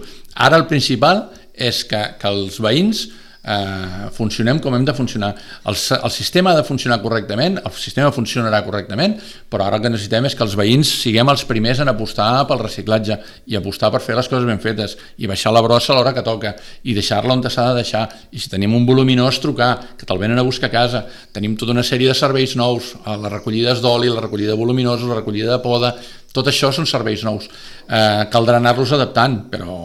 ara 0.48 0.56
el 0.56 0.64
principal 0.70 1.26
és 1.52 1.82
que, 1.90 2.00
que 2.16 2.32
els 2.32 2.56
veïns 2.64 3.04
eh, 3.44 4.08
funcionem 4.14 4.58
com 4.62 4.74
hem 4.74 4.84
de 4.84 4.94
funcionar. 4.94 5.34
El, 5.64 5.76
el 5.76 6.10
sistema 6.10 6.52
ha 6.52 6.56
de 6.56 6.64
funcionar 6.64 7.00
correctament, 7.02 7.58
el 7.64 7.72
sistema 7.72 8.12
funcionarà 8.14 8.60
correctament, 8.66 9.16
però 9.50 9.66
ara 9.66 9.78
el 9.78 9.84
que 9.84 9.92
necessitem 9.92 10.28
és 10.28 10.36
que 10.36 10.44
els 10.46 10.56
veïns 10.58 10.90
siguem 11.02 11.28
els 11.30 11.44
primers 11.48 11.82
en 11.82 11.92
apostar 11.92 12.30
pel 12.48 12.62
reciclatge 12.62 13.18
i 13.46 13.58
apostar 13.58 13.92
per 13.94 14.02
fer 14.04 14.16
les 14.18 14.28
coses 14.28 14.46
ben 14.48 14.60
fetes 14.62 14.96
i 15.18 15.30
baixar 15.30 15.52
la 15.54 15.62
brossa 15.64 15.94
a 15.94 15.98
l'hora 15.98 16.14
que 16.16 16.24
toca 16.26 16.54
i 16.84 16.96
deixar-la 16.96 17.34
on 17.36 17.44
s'ha 17.48 17.70
de 17.70 17.82
deixar. 17.82 18.06
I 18.32 18.38
si 18.42 18.50
tenim 18.52 18.74
un 18.76 18.86
voluminós, 18.86 19.40
trucar, 19.40 19.96
que 19.96 20.06
te'l 20.06 20.20
venen 20.20 20.38
a 20.38 20.46
buscar 20.46 20.68
a 20.68 20.74
casa. 20.74 21.04
Tenim 21.32 21.56
tota 21.56 21.72
una 21.72 21.86
sèrie 21.86 22.08
de 22.10 22.16
serveis 22.18 22.56
nous, 22.56 22.94
les 23.06 23.32
recollides 23.32 23.82
d'oli, 23.84 24.10
la 24.12 24.24
recollida 24.24 24.52
de 24.52 24.60
voluminosos, 24.60 25.08
la 25.08 25.20
recollida 25.20 25.54
de 25.54 25.62
poda, 25.64 25.94
tot 26.34 26.50
això 26.50 26.70
són 26.74 26.86
serveis 26.86 27.24
nous. 27.24 27.48
Eh, 27.88 28.24
caldrà 28.32 28.58
anar-los 28.60 28.92
adaptant, 28.94 29.40
però 29.52 29.78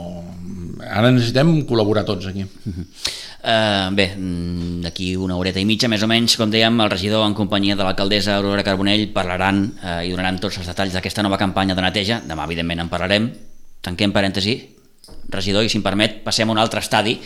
ara 0.83 1.12
necessitem 1.12 1.62
col·laborar 1.69 2.03
tots 2.05 2.27
aquí. 2.27 2.43
Uh 2.43 2.74
-huh. 2.74 2.86
Uh, 3.43 3.91
bé, 3.91 4.05
mm, 4.15 4.79
d'aquí 4.85 5.17
una 5.19 5.35
horeta 5.35 5.59
i 5.59 5.65
mitja, 5.67 5.89
més 5.91 6.03
o 6.05 6.07
menys, 6.07 6.38
com 6.39 6.47
dèiem, 6.47 6.77
el 6.79 6.91
regidor 6.93 7.25
en 7.27 7.33
companyia 7.35 7.75
de 7.75 7.83
l'alcaldessa 7.83 8.38
Aurora 8.38 8.63
Carbonell 8.63 9.09
parlaran 9.12 9.65
uh, 9.81 9.97
i 10.00 10.13
donaran 10.13 10.38
tots 10.39 10.62
els 10.62 10.69
detalls 10.71 10.95
d'aquesta 10.95 11.25
nova 11.27 11.35
campanya 11.41 11.75
de 11.75 11.83
neteja. 11.83 12.21
Demà, 12.23 12.45
evidentment, 12.47 12.85
en 12.85 12.91
parlarem. 12.93 13.27
Tanquem 13.83 14.13
parèntesi. 14.15 14.55
Regidor, 15.33 15.67
i 15.67 15.73
si 15.73 15.75
em 15.75 15.83
permet, 15.83 16.21
passem 16.23 16.47
a 16.47 16.55
un 16.55 16.62
altre 16.62 16.79
estadi. 16.79 17.17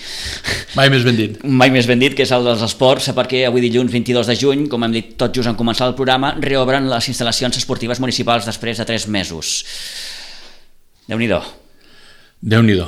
Mai 0.73 0.89
més 0.89 1.05
ben 1.05 1.21
dit. 1.21 1.37
Mai 1.61 1.69
més 1.69 1.85
ben 1.85 2.01
dit, 2.01 2.17
que 2.17 2.25
és 2.25 2.33
el 2.33 2.49
dels 2.49 2.65
esports, 2.65 3.11
perquè 3.13 3.43
avui 3.45 3.61
dilluns 3.61 3.93
22 3.93 4.33
de 4.33 4.39
juny, 4.41 4.65
com 4.73 4.89
hem 4.89 4.97
dit 4.97 5.13
tot 5.21 5.37
just 5.37 5.53
en 5.53 5.59
començar 5.59 5.91
el 5.91 5.95
programa, 5.99 6.33
reobren 6.41 6.89
les 6.89 7.13
instal·lacions 7.13 7.61
esportives 7.61 8.01
municipals 8.01 8.49
després 8.49 8.81
de 8.81 8.89
3 8.89 9.05
mesos. 9.13 9.53
Déu-n'hi-do. 11.05 11.45
Déu-n'hi-do. 11.45 11.66
Déu-n'hi-do. 12.37 12.85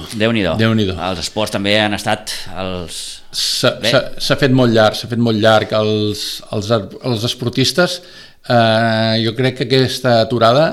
Déu 0.60 0.74
els 0.76 1.22
esports 1.24 1.54
també 1.56 1.74
han 1.82 1.96
estat 1.98 2.34
els... 2.62 3.00
S'ha 3.34 4.38
fet 4.38 4.54
molt 4.54 4.74
llarg, 4.74 4.98
s'ha 4.98 5.10
fet 5.10 5.22
molt 5.22 5.42
llarg. 5.42 5.74
Els, 5.74 6.26
els, 6.54 6.70
els 6.70 7.26
esportistes, 7.26 8.00
eh, 8.46 9.16
jo 9.24 9.34
crec 9.38 9.58
que 9.58 9.68
aquesta 9.70 10.20
aturada 10.22 10.68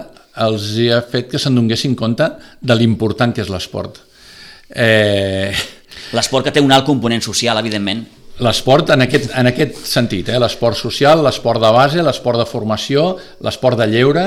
els 0.44 0.74
ha 0.92 1.00
fet 1.08 1.30
que 1.32 1.40
se'n 1.40 1.56
donguessin 1.56 1.96
compte 1.96 2.28
de 2.60 2.76
l'important 2.76 3.32
que 3.32 3.40
és 3.44 3.52
l'esport. 3.52 4.02
Eh... 4.68 5.54
L'esport 6.12 6.44
que 6.44 6.52
té 6.52 6.60
un 6.60 6.74
alt 6.76 6.84
component 6.84 7.24
social, 7.24 7.56
evidentment. 7.58 8.04
L'esport 8.44 8.92
en 8.92 9.06
aquest, 9.06 9.30
en 9.32 9.48
aquest 9.48 9.80
sentit, 9.88 10.28
eh? 10.28 10.36
l'esport 10.42 10.76
social, 10.76 11.24
l'esport 11.24 11.62
de 11.62 11.72
base, 11.72 12.04
l'esport 12.04 12.42
de 12.42 12.44
formació, 12.48 13.14
l'esport 13.46 13.80
de 13.80 13.88
lleure, 13.88 14.26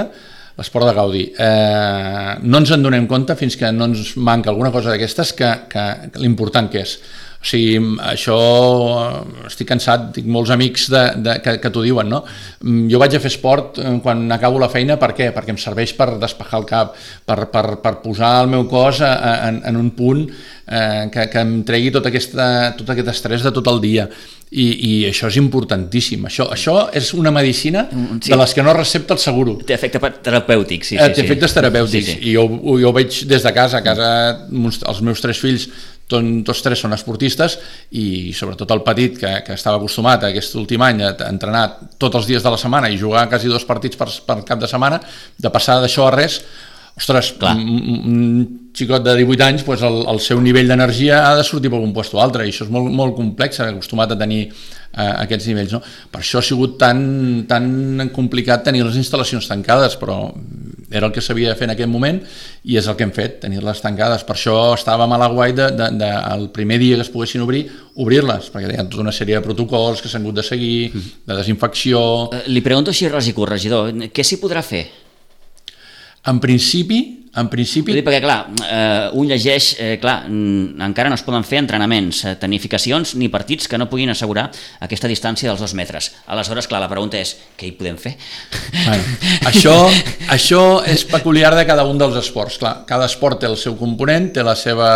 l'esport 0.59 0.89
de 0.89 0.93
Gaudi. 0.97 1.23
Eh, 1.39 2.35
no 2.43 2.61
ens 2.61 2.75
en 2.75 2.83
donem 2.83 3.07
compte 3.09 3.35
fins 3.39 3.57
que 3.59 3.71
no 3.75 3.89
ens 3.89 4.13
manca 4.19 4.51
alguna 4.51 4.73
cosa 4.75 4.93
d'aquestes 4.93 5.33
que, 5.37 5.49
que, 5.71 5.85
que 6.11 6.23
l'important 6.23 6.69
que 6.71 6.83
és. 6.83 6.99
O 7.39 7.47
sigui, 7.47 7.77
això 8.03 8.37
estic 9.47 9.69
cansat, 9.69 10.09
tinc 10.17 10.27
molts 10.27 10.51
amics 10.51 10.89
de, 10.91 11.03
de, 11.23 11.37
que, 11.39 11.53
que 11.63 11.69
t'ho 11.71 11.85
diuen, 11.85 12.09
no? 12.11 12.19
Mm, 12.65 12.89
jo 12.91 12.99
vaig 12.99 13.15
a 13.15 13.21
fer 13.23 13.31
esport 13.31 13.79
eh, 13.79 13.93
quan 14.03 14.25
acabo 14.35 14.59
la 14.59 14.67
feina, 14.71 14.97
per 14.99 15.13
què? 15.15 15.29
Perquè 15.35 15.53
em 15.55 15.59
serveix 15.61 15.93
per 15.95 16.09
despejar 16.19 16.59
el 16.59 16.67
cap, 16.67 16.97
per, 17.23 17.45
per, 17.53 17.63
per 17.79 17.93
posar 18.03 18.33
el 18.43 18.51
meu 18.51 18.65
cos 18.67 18.99
en, 19.05 19.61
en 19.63 19.79
un 19.79 19.93
punt 19.95 20.25
eh, 20.27 21.07
que, 21.13 21.29
que 21.31 21.45
em 21.45 21.53
tregui 21.63 21.93
tot, 21.95 22.09
aquesta, 22.09 22.49
tot 22.75 22.91
aquest 22.91 23.13
estrès 23.13 23.45
de 23.47 23.53
tot 23.55 23.69
el 23.71 23.79
dia 23.85 24.09
i, 24.49 24.65
i 24.65 24.91
això 25.07 25.29
és 25.29 25.37
importantíssim. 25.39 26.25
Això, 26.27 26.49
això 26.51 26.75
és 26.97 27.13
una 27.15 27.31
medicina 27.31 27.85
mm, 27.85 28.19
sí. 28.25 28.33
de 28.33 28.39
les 28.41 28.55
que 28.57 28.65
no 28.65 28.73
recepta 28.75 29.15
el 29.15 29.21
seguro. 29.23 29.55
Té 29.63 29.77
efecte 29.77 30.01
terapèutic, 30.25 30.83
sí. 30.83 30.97
sí 30.97 30.99
eh, 30.99 31.07
Té 31.15 31.23
efectes 31.23 31.55
terapèutics, 31.55 32.11
sí, 32.11 32.17
sí. 32.17 32.33
i 32.33 32.35
jo, 32.35 32.49
jo 32.81 32.91
ho 32.91 32.93
veig 32.99 33.21
des 33.29 33.47
de 33.47 33.55
casa. 33.55 33.79
A 33.79 33.85
casa 33.85 34.11
els 34.49 35.01
meus 35.05 35.23
tres 35.23 35.39
fills 35.39 35.69
tot, 36.09 36.31
tots 36.45 36.63
tres 36.65 36.81
són 36.83 36.95
esportistes 36.95 37.57
i 37.95 38.33
sobretot 38.35 38.71
el 38.75 38.81
petit 38.85 39.19
que, 39.21 39.33
que 39.45 39.57
estava 39.57 39.79
acostumat 39.79 40.25
aquest 40.29 40.57
últim 40.59 40.81
any 40.85 41.03
a 41.05 41.13
entrenar 41.29 41.67
tots 42.01 42.21
els 42.21 42.29
dies 42.29 42.45
de 42.45 42.53
la 42.53 42.59
setmana 42.61 42.89
i 42.89 42.97
jugar 42.99 43.27
quasi 43.29 43.51
dos 43.51 43.67
partits 43.69 43.99
per, 43.99 44.09
per 44.25 44.41
cap 44.47 44.61
de 44.61 44.69
setmana, 44.69 44.99
de 45.37 45.53
passar 45.53 45.79
d'això 45.83 46.09
a 46.09 46.15
res, 46.15 46.41
ostres, 46.99 47.33
Clar. 47.39 47.55
un, 47.55 48.69
xicot 48.75 49.03
de 49.03 49.15
18 49.21 49.45
anys, 49.45 49.63
pues 49.67 49.81
el, 49.85 50.01
el 50.11 50.19
seu 50.23 50.41
nivell 50.43 50.67
d'energia 50.69 51.23
ha 51.29 51.35
de 51.37 51.45
sortir 51.47 51.71
per 51.71 51.79
un 51.79 51.93
lloc 51.95 52.13
o 52.13 52.21
altre, 52.23 52.45
i 52.45 52.53
això 52.53 52.65
és 52.67 52.73
molt, 52.73 52.91
molt 52.93 53.15
complex, 53.17 53.61
acostumat 53.65 54.13
a 54.13 54.19
tenir 54.19 54.49
eh, 54.99 55.13
aquests 55.25 55.47
nivells. 55.49 55.75
No? 55.77 55.81
Per 56.11 56.21
això 56.21 56.41
ha 56.41 56.45
sigut 56.45 56.77
tan, 56.81 56.99
tan 57.49 58.09
complicat 58.15 58.65
tenir 58.67 58.83
les 58.85 58.99
instal·lacions 58.99 59.47
tancades, 59.49 59.95
però 59.99 60.19
era 60.91 61.05
el 61.05 61.13
que 61.13 61.21
s'havia 61.21 61.51
de 61.51 61.57
fer 61.57 61.67
en 61.67 61.75
aquest 61.75 61.89
moment 61.91 62.17
i 62.65 62.77
és 62.79 62.87
el 62.89 62.95
que 62.97 63.05
hem 63.05 63.13
fet, 63.15 63.37
tenir-les 63.43 63.81
tancades. 63.83 64.25
Per 64.25 64.35
això 64.35 64.55
estàvem 64.75 65.13
a 65.13 65.19
la 65.21 65.29
guai 65.31 65.53
de, 65.57 65.69
de, 65.77 65.91
de, 65.99 66.09
el 66.33 66.47
primer 66.55 66.79
dia 66.81 66.97
que 66.97 67.05
es 67.05 67.11
poguessin 67.13 67.45
obrir, 67.45 67.65
obrir-les, 68.01 68.49
perquè 68.53 68.73
hi 68.73 68.79
ha 68.79 68.87
tota 68.87 69.05
una 69.05 69.15
sèrie 69.15 69.37
de 69.37 69.45
protocols 69.45 70.01
que 70.01 70.09
s'han 70.11 70.25
hagut 70.25 70.41
de 70.41 70.45
seguir, 70.45 70.89
de 70.93 71.37
desinfecció... 71.37 72.01
Eh, 72.33 72.47
li 72.49 72.65
pregunto 72.65 72.93
així, 72.93 73.09
regidor, 73.09 73.93
què 74.13 74.25
s'hi 74.25 74.41
podrà 74.41 74.65
fer? 74.65 74.87
En 76.29 76.41
principi, 76.43 77.18
en 77.39 77.49
principi... 77.51 77.93
Dir, 77.95 78.03
perquè, 78.05 78.19
clar, 78.23 78.37
eh, 78.65 79.09
un 79.17 79.29
llegeix, 79.29 79.71
eh, 79.79 79.91
clar, 80.01 80.17
encara 80.29 81.11
no 81.11 81.17
es 81.17 81.23
poden 81.25 81.45
fer 81.47 81.61
entrenaments, 81.63 82.23
eh, 82.25 82.35
tenificacions 82.41 83.15
ni 83.19 83.29
partits 83.31 83.69
que 83.69 83.79
no 83.79 83.89
puguin 83.91 84.11
assegurar 84.13 84.49
aquesta 84.85 85.09
distància 85.11 85.49
dels 85.49 85.63
dos 85.63 85.75
metres. 85.77 86.11
Aleshores, 86.27 86.67
clar, 86.69 86.81
la 86.83 86.91
pregunta 86.91 87.19
és, 87.19 87.35
què 87.59 87.69
hi 87.69 87.75
podem 87.79 87.99
fer? 88.01 88.15
Bueno, 88.85 89.03
això, 89.49 89.75
això 90.35 90.63
és 90.87 91.05
peculiar 91.09 91.53
de 91.57 91.65
cada 91.69 91.87
un 91.87 92.01
dels 92.01 92.17
esports. 92.19 92.59
Clar, 92.61 92.81
cada 92.89 93.09
esport 93.09 93.41
té 93.41 93.49
el 93.49 93.57
seu 93.59 93.77
component, 93.79 94.31
té 94.35 94.45
la 94.45 94.57
seva, 94.59 94.91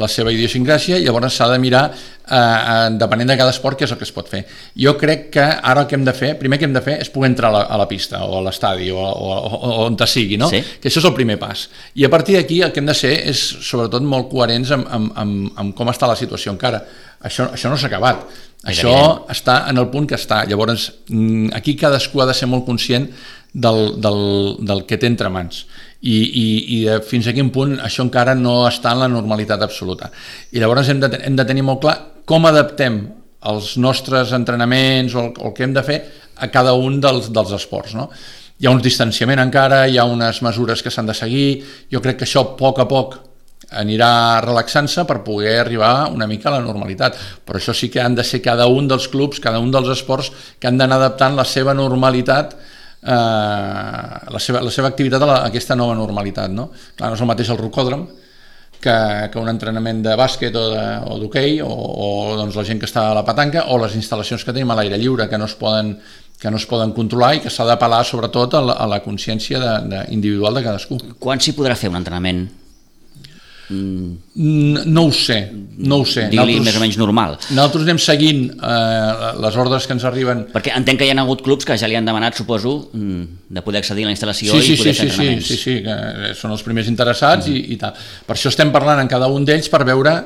la 0.00 0.08
seva 0.10 0.32
idiosincràsia 0.34 0.98
i 0.98 1.04
llavors 1.06 1.36
s'ha 1.38 1.46
de 1.52 1.58
mirar 1.62 1.84
eh, 1.90 2.36
eh, 2.36 2.88
depenent 2.98 3.30
de 3.30 3.36
cada 3.38 3.52
esport 3.54 3.78
què 3.78 3.86
és 3.86 3.92
el 3.94 4.00
que 4.00 4.06
es 4.06 4.12
pot 4.14 4.28
fer. 4.30 4.42
Jo 4.80 4.96
crec 4.98 5.28
que 5.34 5.44
ara 5.44 5.84
el 5.84 5.88
que 5.90 5.98
hem 5.98 6.06
de 6.06 6.14
fer, 6.16 6.32
primer 6.40 6.58
que 6.58 6.66
hem 6.68 6.74
de 6.74 6.82
fer 6.84 6.96
és 7.04 7.10
poder 7.14 7.30
entrar 7.32 7.52
a 7.52 7.56
la, 7.58 7.62
a 7.76 7.78
la 7.84 7.88
pista 7.90 8.24
o 8.26 8.38
a 8.38 8.42
l'estadi 8.46 8.90
o, 8.90 8.98
o, 8.98 9.36
o, 9.36 9.60
o 9.60 9.76
on 9.86 9.98
te 10.00 10.08
sigui, 10.10 10.38
no? 10.40 10.50
Sí. 10.50 10.62
que 10.80 10.90
això 10.90 11.02
és 11.02 11.10
el 11.10 11.14
primer 11.16 11.38
pas. 11.42 11.68
I 11.94 12.08
a 12.08 12.10
partir 12.12 12.38
d'aquí 12.38 12.60
el 12.66 12.72
que 12.74 12.82
hem 12.82 12.90
de 12.90 12.96
ser 12.98 13.14
és 13.30 13.44
sobretot 13.68 14.02
molt 14.02 14.30
coherents 14.32 14.74
amb, 14.74 14.90
amb, 14.98 15.14
amb, 15.20 15.54
amb 15.62 15.78
com 15.78 15.92
està 15.94 16.10
la 16.10 16.18
situació 16.18 16.54
encara. 16.56 16.82
Això, 17.24 17.48
això 17.54 17.70
no 17.70 17.78
s'ha 17.78 17.88
acabat. 17.92 18.26
Això 18.64 18.90
evident. 18.90 19.30
està 19.30 19.62
en 19.70 19.78
el 19.78 19.90
punt 19.92 20.08
que 20.08 20.18
està. 20.18 20.42
Llavors, 20.48 20.90
mm, 21.08 21.54
aquí 21.54 21.76
cadascú 21.76 22.22
ha 22.22 22.28
de 22.28 22.34
ser 22.36 22.48
molt 22.48 22.66
conscient 22.66 23.10
del, 23.54 24.00
del, 24.02 24.22
del 24.66 24.86
que 24.88 24.98
té 24.98 25.06
entre 25.06 25.30
mans 25.30 25.64
i, 26.04 26.16
i, 26.16 26.46
i 26.76 26.78
de 26.84 26.98
fins 27.08 27.26
a 27.28 27.34
quin 27.36 27.48
punt 27.52 27.78
això 27.80 28.04
encara 28.04 28.34
no 28.36 28.62
està 28.68 28.92
en 28.92 29.04
la 29.04 29.10
normalitat 29.10 29.62
absoluta. 29.64 30.10
I 30.52 30.60
llavors 30.60 30.90
hem 30.92 31.00
de, 31.00 31.10
hem 31.24 31.36
de 31.38 31.46
tenir 31.48 31.64
molt 31.64 31.80
clar 31.84 31.96
com 32.28 32.44
adaptem 32.48 33.00
els 33.48 33.74
nostres 33.80 34.32
entrenaments 34.36 35.16
o 35.16 35.22
el, 35.24 35.30
el 35.48 35.54
que 35.56 35.64
hem 35.64 35.76
de 35.76 35.84
fer 35.84 36.00
a 36.40 36.48
cada 36.52 36.74
un 36.76 37.00
dels, 37.00 37.30
dels 37.32 37.52
esports. 37.56 37.94
No? 37.96 38.10
Hi 38.60 38.68
ha 38.68 38.74
un 38.74 38.82
distanciament 38.84 39.40
encara, 39.40 39.84
hi 39.88 39.96
ha 39.98 40.04
unes 40.08 40.42
mesures 40.44 40.84
que 40.84 40.92
s'han 40.92 41.08
de 41.08 41.16
seguir, 41.16 41.48
jo 41.92 42.04
crec 42.04 42.20
que 42.20 42.28
això 42.28 42.44
a 42.44 42.52
poc 42.58 42.84
a 42.84 42.88
poc 42.90 43.16
anirà 43.74 44.40
relaxant-se 44.44 45.06
per 45.08 45.22
poder 45.24 45.56
arribar 45.62 46.10
una 46.12 46.28
mica 46.30 46.50
a 46.50 46.58
la 46.58 46.62
normalitat. 46.64 47.16
Però 47.48 47.58
això 47.58 47.74
sí 47.74 47.88
que 47.90 48.02
han 48.02 48.14
de 48.14 48.24
ser 48.24 48.42
cada 48.44 48.68
un 48.70 48.88
dels 48.88 49.08
clubs, 49.08 49.40
cada 49.40 49.58
un 49.62 49.72
dels 49.74 49.88
esports 49.96 50.30
que 50.60 50.68
han 50.68 50.78
d'anar 50.78 51.00
adaptant 51.00 51.36
la 51.36 51.48
seva 51.48 51.74
normalitat 51.74 52.54
eh, 53.04 54.32
la, 54.34 54.40
seva, 54.40 54.62
la 54.64 54.72
seva 54.74 54.90
activitat 54.90 55.22
a, 55.22 55.30
la, 55.30 55.38
aquesta 55.48 55.76
nova 55.78 55.96
normalitat. 55.98 56.52
No? 56.52 56.70
Clar, 56.96 57.10
no 57.10 57.18
és 57.18 57.24
el 57.24 57.30
mateix 57.30 57.52
el 57.54 57.60
rocòdrom 57.60 58.06
que, 58.80 58.96
que 59.32 59.40
un 59.40 59.48
entrenament 59.52 60.02
de 60.04 60.16
bàsquet 60.18 60.56
o 60.58 61.18
d'hoquei 61.20 61.60
o, 61.64 61.68
o, 61.70 62.10
o 62.32 62.34
doncs, 62.40 62.58
la 62.58 62.66
gent 62.68 62.82
que 62.82 62.88
està 62.90 63.08
a 63.10 63.14
la 63.16 63.24
petanca 63.26 63.68
o 63.72 63.78
les 63.80 63.96
instal·lacions 63.96 64.44
que 64.44 64.52
tenim 64.52 64.72
a 64.72 64.78
l'aire 64.80 65.00
lliure 65.00 65.28
que 65.30 65.40
no 65.40 65.48
es 65.50 65.56
poden 65.60 65.96
que 66.40 66.50
no 66.50 66.58
es 66.58 66.66
poden 66.68 66.90
controlar 66.92 67.36
i 67.36 67.40
que 67.40 67.50
s'ha 67.52 67.64
d'apel·lar 67.64 68.02
sobretot 68.04 68.58
a 68.58 68.60
la, 68.60 68.74
a 68.74 68.88
la 68.90 68.98
consciència 69.00 69.60
de, 69.62 69.72
de, 69.88 70.00
individual 70.12 70.58
de 70.58 70.64
cadascú. 70.66 70.98
Quan 71.22 71.40
s'hi 71.40 71.54
podrà 71.56 71.78
fer 71.78 71.88
un 71.88 71.96
entrenament 72.00 72.42
Mm. 73.68 74.84
No 74.92 75.06
ho 75.06 75.12
sé, 75.12 75.38
no 75.78 76.00
ho 76.02 76.06
sé. 76.08 76.26
Digui-li 76.32 76.58
més 76.64 76.76
o 76.76 76.82
menys 76.82 76.98
normal. 77.00 77.36
Nosaltres 77.48 77.86
anem 77.86 78.00
seguint 78.02 78.44
eh, 78.52 79.32
les 79.44 79.58
ordres 79.60 79.88
que 79.88 79.96
ens 79.96 80.04
arriben. 80.08 80.44
Perquè 80.52 80.74
entenc 80.76 81.00
que 81.00 81.08
hi 81.08 81.14
ha 81.14 81.18
hagut 81.24 81.44
clubs 81.46 81.68
que 81.68 81.78
ja 81.80 81.88
li 81.90 81.96
han 81.98 82.08
demanat, 82.08 82.36
suposo, 82.40 82.76
mm, 82.92 83.50
de 83.56 83.64
poder 83.64 83.80
accedir 83.84 84.04
a 84.04 84.10
la 84.10 84.16
instal·lació 84.16 84.52
sí, 84.52 84.62
sí, 84.62 84.76
i 84.76 84.82
poder 84.82 84.94
sí, 84.94 85.00
fer 85.00 85.08
sí, 85.08 85.10
entrenaments. 85.10 85.48
Sí, 85.48 85.56
sí, 85.56 85.62
sí, 85.64 85.82
que 85.86 86.38
són 86.38 86.56
els 86.56 86.64
primers 86.66 86.90
interessats 86.92 87.48
mm. 87.48 87.56
i, 87.56 87.66
i 87.76 87.80
tal. 87.80 88.06
Per 88.28 88.36
això 88.36 88.52
estem 88.52 88.72
parlant 88.74 89.02
en 89.02 89.10
cada 89.10 89.30
un 89.32 89.46
d'ells 89.48 89.70
per 89.72 89.84
veure 89.88 90.18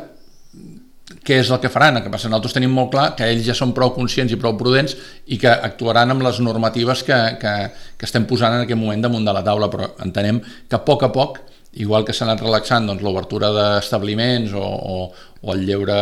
què 1.29 1.39
és 1.43 1.51
el 1.53 1.61
que 1.61 1.71
faran. 1.73 1.99
El 1.99 2.05
que 2.05 2.13
passa 2.13 2.31
nosaltres 2.31 2.57
tenim 2.57 2.73
molt 2.75 2.91
clar 2.95 3.11
que 3.19 3.29
ells 3.29 3.47
ja 3.47 3.57
són 3.57 3.75
prou 3.77 3.93
conscients 3.97 4.33
i 4.33 4.41
prou 4.41 4.57
prudents 4.61 4.97
i 5.29 5.39
que 5.41 5.51
actuaran 5.53 6.15
amb 6.15 6.25
les 6.25 6.41
normatives 6.45 7.05
que, 7.07 7.19
que, 7.41 7.55
que 8.01 8.09
estem 8.09 8.27
posant 8.29 8.57
en 8.57 8.65
aquest 8.65 8.81
moment 8.81 9.05
damunt 9.05 9.29
de 9.29 9.37
la 9.37 9.45
taula, 9.45 9.71
però 9.73 9.93
entenem 10.05 10.41
que 10.41 10.79
a 10.79 10.85
poc 10.85 11.05
a 11.05 11.13
poc 11.15 11.41
igual 11.75 12.05
que 12.05 12.15
s'ha 12.17 12.25
anat 12.27 12.41
relaxant 12.45 12.89
doncs, 12.89 13.03
l'obertura 13.05 13.51
d'establiments 13.55 14.55
o, 14.57 14.65
o, 14.65 15.01
o 15.43 15.55
el 15.55 15.67
lleure 15.69 15.99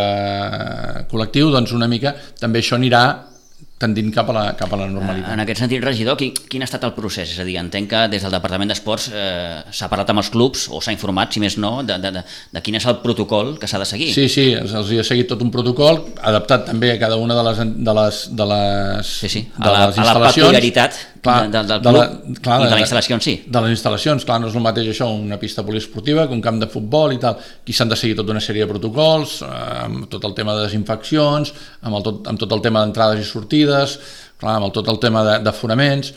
col·lectiu, 1.10 1.50
doncs 1.54 1.74
una 1.76 1.90
mica 1.90 2.14
també 2.40 2.62
això 2.62 2.78
anirà 2.78 3.06
tendint 3.76 4.08
cap 4.12 4.30
a 4.32 4.32
la, 4.32 4.44
cap 4.56 4.70
a 4.72 4.76
la 4.80 4.86
normalitat. 4.88 5.34
En 5.34 5.42
aquest 5.42 5.60
sentit, 5.60 5.82
regidor, 5.84 6.16
quin, 6.16 6.32
quin 6.48 6.64
ha 6.64 6.68
estat 6.68 6.86
el 6.88 6.94
procés? 6.96 7.34
És 7.34 7.40
a 7.42 7.44
dir, 7.44 7.58
entenc 7.60 7.90
que 7.90 8.04
des 8.12 8.24
del 8.24 8.32
Departament 8.32 8.72
d'Esports 8.72 9.10
eh, 9.12 9.58
s'ha 9.68 9.88
parlat 9.92 10.12
amb 10.12 10.22
els 10.22 10.30
clubs 10.32 10.64
o 10.72 10.80
s'ha 10.80 10.94
informat, 10.96 11.34
si 11.36 11.42
més 11.44 11.58
no, 11.60 11.82
de, 11.84 11.98
de, 12.00 12.12
de, 12.14 12.22
de 12.56 12.62
quin 12.64 12.78
és 12.80 12.86
el 12.88 13.02
protocol 13.04 13.56
que 13.60 13.68
s'ha 13.68 13.80
de 13.82 13.88
seguir. 13.88 14.08
Sí, 14.16 14.30
sí, 14.32 14.46
els, 14.56 14.72
els 14.80 14.94
hi 14.94 15.00
ha 15.02 15.04
seguit 15.04 15.28
tot 15.28 15.44
un 15.44 15.52
protocol, 15.52 16.00
adaptat 16.24 16.64
també 16.70 16.94
a 16.94 17.00
cada 17.02 17.20
una 17.20 17.36
de 17.36 17.44
les, 17.50 17.60
de 17.90 17.96
les, 18.00 18.22
de 18.40 18.48
les, 18.54 19.12
sí, 19.26 19.32
sí. 19.36 19.44
De 19.58 19.68
a 19.68 19.74
la, 19.74 19.84
les 19.90 20.00
a 20.00 20.08
la 20.08 20.24
peculiaritat 20.24 21.02
clar, 21.22 21.50
de, 21.50 21.62
de, 21.62 21.64
del 21.68 21.80
club 21.82 21.94
de 21.94 21.98
la, 21.98 22.36
clar, 22.42 22.58
i 22.60 22.68
de 22.68 22.74
la 22.74 22.82
instal·lació 22.82 23.16
en 23.16 23.24
si. 23.24 23.34
De 23.46 23.62
les 23.64 23.74
instal·lacions, 23.76 24.26
clar, 24.28 24.38
no 24.42 24.50
és 24.50 24.58
el 24.58 24.64
mateix 24.64 24.90
això, 24.92 25.08
una 25.14 25.38
pista 25.40 25.64
poliesportiva 25.66 26.26
que 26.26 26.36
un 26.36 26.44
camp 26.44 26.60
de 26.62 26.68
futbol 26.72 27.14
i 27.16 27.20
tal. 27.22 27.40
Aquí 27.62 27.76
s'han 27.76 27.92
de 27.92 27.98
seguir 27.98 28.18
tota 28.18 28.34
una 28.34 28.42
sèrie 28.44 28.66
de 28.66 28.70
protocols, 28.70 29.40
eh, 29.46 29.50
amb 29.86 30.06
tot 30.12 30.24
el 30.28 30.36
tema 30.38 30.56
de 30.56 30.68
desinfeccions, 30.68 31.52
amb, 31.82 31.98
el 31.98 32.06
tot, 32.06 32.22
amb 32.32 32.42
tot 32.42 32.56
el 32.56 32.64
tema 32.64 32.84
d'entrades 32.84 33.22
i 33.22 33.28
sortides, 33.28 33.98
clar, 34.40 34.58
amb 34.58 34.68
el, 34.68 34.74
tot 34.76 34.88
el 34.92 35.00
tema 35.02 35.24
d'aforaments, 35.44 36.12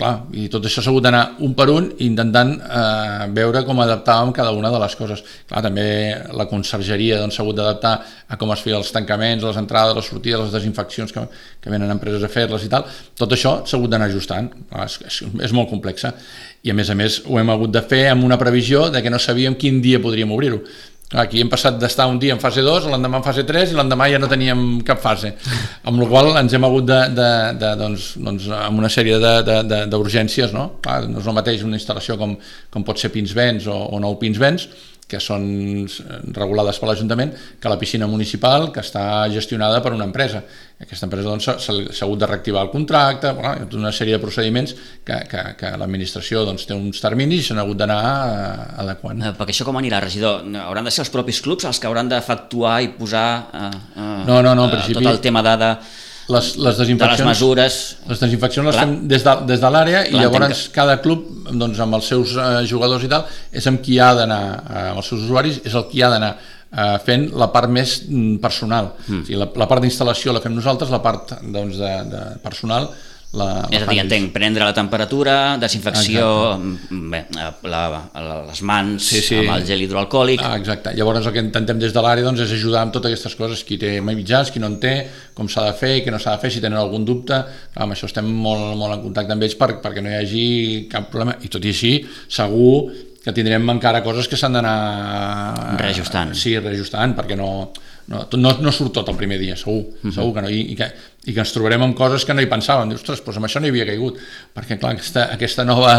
clar, 0.00 0.12
i 0.34 0.48
tot 0.52 0.64
això 0.66 0.82
s'ha 0.82 0.90
hagut 0.92 1.04
d'anar 1.04 1.22
un 1.46 1.54
per 1.56 1.68
un 1.72 1.90
intentant 2.06 2.54
eh, 2.56 3.28
veure 3.36 3.62
com 3.68 3.82
adaptàvem 3.84 4.32
cada 4.36 4.54
una 4.56 4.72
de 4.72 4.80
les 4.82 4.96
coses. 4.98 5.22
Clar, 5.48 5.62
també 5.66 5.86
la 6.36 6.48
consergeria 6.50 7.20
doncs, 7.20 7.36
s'ha 7.36 7.44
doncs, 7.44 7.44
hagut 7.44 7.60
d'adaptar 7.60 7.94
a 8.30 8.38
com 8.40 8.52
es 8.54 8.64
feien 8.64 8.80
els 8.80 8.92
tancaments, 8.94 9.44
les 9.46 9.60
entrades, 9.60 9.96
les 9.98 10.10
sortides, 10.12 10.44
les 10.46 10.54
desinfeccions 10.58 11.12
que, 11.14 11.26
que 11.60 11.72
venen 11.72 11.92
empreses 11.92 12.24
a 12.24 12.32
fer-les 12.32 12.66
i 12.66 12.72
tal. 12.72 12.88
Tot 13.18 13.36
això 13.36 13.60
s'ha 13.64 13.78
hagut 13.78 13.92
d'anar 13.92 14.10
ajustant. 14.10 14.50
Clar, 14.70 14.88
és, 14.88 15.00
és, 15.06 15.22
és 15.50 15.56
molt 15.56 15.70
complexa 15.72 16.14
i 16.62 16.72
a 16.72 16.76
més 16.76 16.90
a 16.92 16.96
més 16.96 17.22
ho 17.26 17.38
hem 17.40 17.50
hagut 17.52 17.72
de 17.72 17.82
fer 17.88 18.06
amb 18.10 18.24
una 18.26 18.38
previsió 18.40 18.88
de 18.92 19.00
que 19.02 19.12
no 19.12 19.18
sabíem 19.18 19.56
quin 19.60 19.80
dia 19.84 20.00
podríem 20.02 20.32
obrir-ho. 20.32 20.60
Aquí 21.10 21.40
hem 21.42 21.48
passat 21.50 21.74
d'estar 21.74 22.04
un 22.06 22.20
dia 22.22 22.36
en 22.36 22.38
fase 22.38 22.62
2, 22.62 22.84
l'endemà 22.92 23.18
en 23.18 23.24
fase 23.26 23.42
3 23.46 23.72
i 23.72 23.78
l'endemà 23.78 24.06
ja 24.12 24.20
no 24.22 24.28
teníem 24.30 24.60
cap 24.86 25.00
fase. 25.02 25.32
Amb 25.82 25.98
la 25.98 26.06
qual 26.06 26.30
ens 26.38 26.54
hem 26.54 26.66
hagut 26.68 26.86
de, 26.86 26.98
de, 27.16 27.30
de 27.58 27.70
doncs, 27.80 28.12
doncs, 28.22 28.46
amb 28.54 28.78
una 28.78 28.90
sèrie 28.92 29.18
d'urgències, 29.90 30.54
no? 30.54 30.68
Clar, 30.84 31.00
no 31.10 31.18
és 31.18 31.26
el 31.26 31.34
mateix 31.34 31.66
una 31.66 31.80
instal·lació 31.80 32.14
com, 32.20 32.36
com 32.70 32.86
pot 32.86 33.02
ser 33.02 33.10
Pinsbens 33.10 33.66
o, 33.66 33.74
o 33.90 33.98
Nou 33.98 34.14
Pinsbens, 34.22 34.68
que 35.10 35.20
són 35.20 35.44
regulades 36.36 36.78
per 36.80 36.90
l'Ajuntament, 36.90 37.32
que 37.60 37.72
la 37.72 37.78
piscina 37.80 38.08
municipal, 38.10 38.70
que 38.74 38.82
està 38.84 39.04
gestionada 39.32 39.80
per 39.82 39.92
una 39.96 40.06
empresa. 40.06 40.42
Aquesta 40.80 41.04
empresa 41.08 41.28
doncs, 41.28 41.48
s'ha 41.60 42.06
hagut 42.06 42.22
de 42.22 42.28
reactivar 42.30 42.62
el 42.64 42.70
contracte, 42.72 43.34
bueno, 43.36 43.66
tota 43.66 43.80
una 43.82 43.92
sèrie 43.92 44.16
de 44.16 44.22
procediments 44.22 44.72
que, 45.04 45.18
que, 45.28 45.42
que 45.60 45.72
l'administració 45.76 46.46
doncs, 46.48 46.64
té 46.68 46.76
uns 46.76 47.02
terminis 47.02 47.42
i 47.42 47.48
s'han 47.50 47.60
hagut 47.60 47.82
d'anar 47.82 48.00
eh, 48.00 48.68
adequant. 48.86 49.24
Eh, 49.26 49.34
perquè 49.36 49.56
això 49.56 49.66
com 49.68 49.80
anirà, 49.80 50.00
regidor? 50.00 50.46
Hauran 50.62 50.88
de 50.88 50.94
ser 50.94 51.04
els 51.04 51.12
propis 51.12 51.42
clubs 51.44 51.68
els 51.68 51.82
que 51.82 51.90
hauran 51.90 52.08
d'efectuar 52.08 52.78
i 52.86 52.94
posar 52.96 53.26
eh, 53.52 53.66
eh, 53.68 54.06
no, 54.30 54.40
no, 54.40 54.54
no, 54.54 54.70
en 54.70 54.78
principi, 54.78 55.02
tot 55.02 55.12
el 55.12 55.20
tema 55.20 55.44
de, 55.44 55.56
de 55.60 55.74
les, 56.34 56.52
les 56.62 56.78
desinfeccions, 56.82 57.18
de 57.18 57.24
les 57.24 57.30
mesures... 57.30 57.80
Les 58.10 58.22
desinfeccions 58.22 58.68
les 58.70 58.78
fem 58.78 58.94
des 59.10 59.26
de, 59.26 59.34
des 59.50 59.60
de 59.62 59.72
l'àrea 59.74 60.04
i 60.08 60.16
llavors 60.16 60.64
que... 60.66 60.72
cada 60.76 60.96
club, 61.02 61.26
doncs, 61.50 61.82
amb 61.82 61.98
els 61.98 62.08
seus 62.12 62.36
eh, 62.38 62.48
jugadors 62.70 63.04
i 63.06 63.10
tal, 63.12 63.26
és 63.52 63.68
amb 63.70 63.82
qui 63.84 63.98
ha 64.00 64.12
d'anar, 64.18 64.40
eh, 64.62 64.86
amb 64.94 65.02
els 65.02 65.12
seus 65.12 65.26
usuaris, 65.26 65.60
és 65.66 65.76
el 65.76 65.86
qui 65.90 66.02
ha 66.04 66.10
d'anar 66.14 66.32
eh, 66.38 66.96
fent 67.06 67.28
la 67.42 67.50
part 67.54 67.72
més 67.72 68.00
mm, 68.06 68.40
personal. 68.42 68.92
Mm. 69.06 69.20
O 69.20 69.28
sigui, 69.28 69.40
la, 69.42 69.50
la 69.64 69.70
part 69.70 69.84
d'instal·lació 69.84 70.36
la 70.36 70.42
fem 70.44 70.56
nosaltres, 70.56 70.92
la 70.94 71.02
part 71.04 71.36
doncs, 71.42 71.78
de, 71.80 71.94
de 72.14 72.26
personal 72.44 72.90
la, 73.30 73.46
és 73.70 73.84
a 73.84 73.86
dir, 73.86 74.00
entenc, 74.02 74.32
prendre 74.34 74.64
la 74.66 74.74
temperatura, 74.74 75.34
desinfecció, 75.62 76.24
mm, 76.58 77.10
bé, 77.12 77.20
la, 77.70 77.82
la, 77.86 78.38
les 78.48 78.62
mans 78.66 79.06
sí, 79.06 79.20
sí. 79.22 79.36
amb 79.38 79.52
el 79.54 79.66
gel 79.68 79.84
hidroalcohòlic... 79.84 80.42
Ah, 80.42 80.56
exacte, 80.58 80.96
llavors 80.98 81.28
el 81.30 81.36
que 81.36 81.44
intentem 81.44 81.78
des 81.78 81.94
de 81.94 82.02
l'àrea 82.02 82.26
doncs, 82.26 82.42
és 82.42 82.54
ajudar 82.56 82.82
amb 82.82 82.94
totes 82.96 83.12
aquestes 83.12 83.36
coses, 83.38 83.62
qui 83.68 83.78
té 83.78 83.92
mitjans, 84.02 84.50
qui 84.50 84.62
no 84.62 84.72
en 84.72 84.80
té, 84.82 84.94
com 85.36 85.46
s'ha 85.46 85.68
de 85.68 85.76
fer 85.78 85.92
i 86.00 86.02
què 86.02 86.10
no 86.10 86.18
s'ha 86.18 86.34
de 86.34 86.42
fer, 86.42 86.50
si 86.56 86.64
tenen 86.64 86.80
algun 86.80 87.06
dubte, 87.06 87.38
amb 87.78 87.94
això 87.94 88.10
estem 88.10 88.26
molt, 88.26 88.72
molt 88.80 88.96
en 88.96 89.04
contacte 89.04 89.36
amb 89.36 89.46
ells 89.46 89.54
per, 89.60 89.76
perquè 89.84 90.02
no 90.02 90.10
hi 90.10 90.18
hagi 90.18 90.48
cap 90.90 91.06
problema, 91.12 91.38
i 91.46 91.52
tot 91.54 91.62
i 91.62 91.70
així, 91.70 91.94
segur 92.26 92.90
que 93.22 93.34
tindrem 93.36 93.68
encara 93.70 94.02
coses 94.02 94.26
que 94.26 94.38
s'han 94.40 94.58
d'anar... 94.58 94.76
Reajustant. 95.78 96.34
Sí, 96.34 96.56
reajustant, 96.58 97.14
perquè 97.18 97.38
no, 97.38 97.50
no, 98.10 98.24
no, 98.42 98.52
no 98.58 98.72
surt 98.74 98.90
tot 98.98 99.08
el 99.12 99.16
primer 99.18 99.38
dia, 99.38 99.54
segur, 99.56 99.78
uh 99.78 99.86
mhm. 99.86 100.10
-huh. 100.10 100.14
segur 100.14 100.34
que 100.34 100.42
no, 100.42 100.48
I, 100.50 100.60
i, 100.72 100.76
que, 100.76 100.86
i 101.26 101.32
que 101.32 101.40
ens 101.40 101.52
trobarem 101.52 101.82
amb 101.82 101.96
coses 101.96 102.24
que 102.24 102.34
no 102.34 102.42
hi 102.42 102.50
pensàvem, 102.50 102.88
dius, 102.88 103.02
ostres, 103.02 103.22
doncs 103.24 103.36
amb 103.36 103.46
això 103.46 103.60
no 103.60 103.66
hi 103.66 103.70
havia 103.70 103.86
caigut, 103.86 104.18
perquè 104.54 104.78
clar, 104.78 104.92
aquesta, 104.92 105.28
aquesta, 105.32 105.64
nova, 105.64 105.94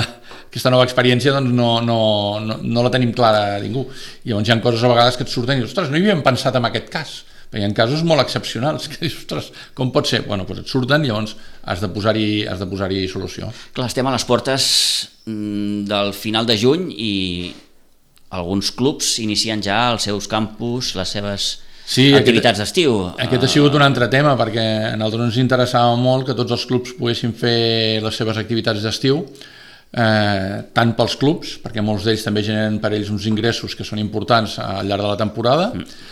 aquesta 0.50 0.70
nova 0.70 0.84
experiència 0.84 1.32
doncs 1.32 1.52
no, 1.52 1.80
no, 1.80 2.40
no, 2.40 2.58
no 2.62 2.84
la 2.84 2.90
tenim 2.90 3.14
clara 3.14 3.56
a 3.56 3.60
ningú, 3.60 3.88
i 4.26 4.30
llavors 4.30 4.48
hi 4.48 4.52
ha 4.52 4.62
coses 4.62 4.84
a 4.84 4.88
vegades 4.88 5.18
que 5.18 5.24
et 5.24 5.30
surten 5.30 5.56
i 5.56 5.60
dius, 5.62 5.72
ostres, 5.72 5.90
no 5.90 5.98
hi 5.98 6.02
havíem 6.02 6.22
pensat 6.22 6.56
en 6.56 6.66
aquest 6.66 6.90
cas, 6.90 7.24
perquè 7.50 7.64
hi 7.64 7.70
ha 7.70 7.74
casos 7.74 8.04
molt 8.04 8.22
excepcionals 8.22 8.90
que 8.90 8.98
dius, 9.06 9.18
ostres, 9.24 9.52
com 9.74 9.92
pot 9.92 10.06
ser? 10.06 10.24
Bueno, 10.28 10.44
doncs 10.44 10.60
et 10.60 10.68
surten 10.68 11.06
i 11.06 11.08
llavors 11.08 11.38
has 11.64 11.80
de 11.80 11.88
posar-hi 11.88 12.46
posar, 12.46 12.68
posar 12.68 12.92
solució. 13.08 13.54
Clar, 13.74 13.88
estem 13.88 14.08
a 14.08 14.12
les 14.12 14.26
portes 14.26 14.64
mm, 15.26 15.88
del 15.88 16.14
final 16.14 16.46
de 16.46 16.58
juny 16.58 16.92
i 16.92 17.54
alguns 18.32 18.72
clubs 18.72 19.20
inicien 19.20 19.62
ja 19.64 19.92
els 19.92 20.04
seus 20.04 20.28
campus, 20.28 20.96
les 20.96 21.10
seves 21.10 21.62
sí, 21.86 22.12
activitats 22.18 22.62
d'estiu. 22.64 23.00
Aquest 23.22 23.48
ha 23.48 23.52
sigut 23.52 23.78
un 23.78 23.86
altre 23.86 24.10
tema 24.12 24.36
perquè 24.40 24.68
a 24.92 25.00
nosaltres 25.00 25.32
ens 25.32 25.42
interessava 25.44 25.96
molt 26.00 26.30
que 26.30 26.38
tots 26.38 26.58
els 26.58 26.68
clubs 26.70 26.94
poguessin 27.00 27.34
fer 27.38 28.02
les 28.04 28.22
seves 28.22 28.40
activitats 28.42 28.86
d'estiu 28.86 29.26
eh, 29.92 30.64
tant 30.74 30.96
pels 30.96 31.18
clubs, 31.20 31.58
perquè 31.64 31.84
molts 31.84 32.08
d'ells 32.08 32.24
també 32.26 32.44
generen 32.46 32.80
per 32.84 32.94
ells 32.96 33.12
uns 33.12 33.28
ingressos 33.30 33.76
que 33.76 33.88
són 33.88 34.02
importants 34.02 34.58
al 34.64 34.88
llarg 34.88 35.04
de 35.04 35.12
la 35.12 35.20
temporada, 35.20 35.70
mm. 35.76 36.08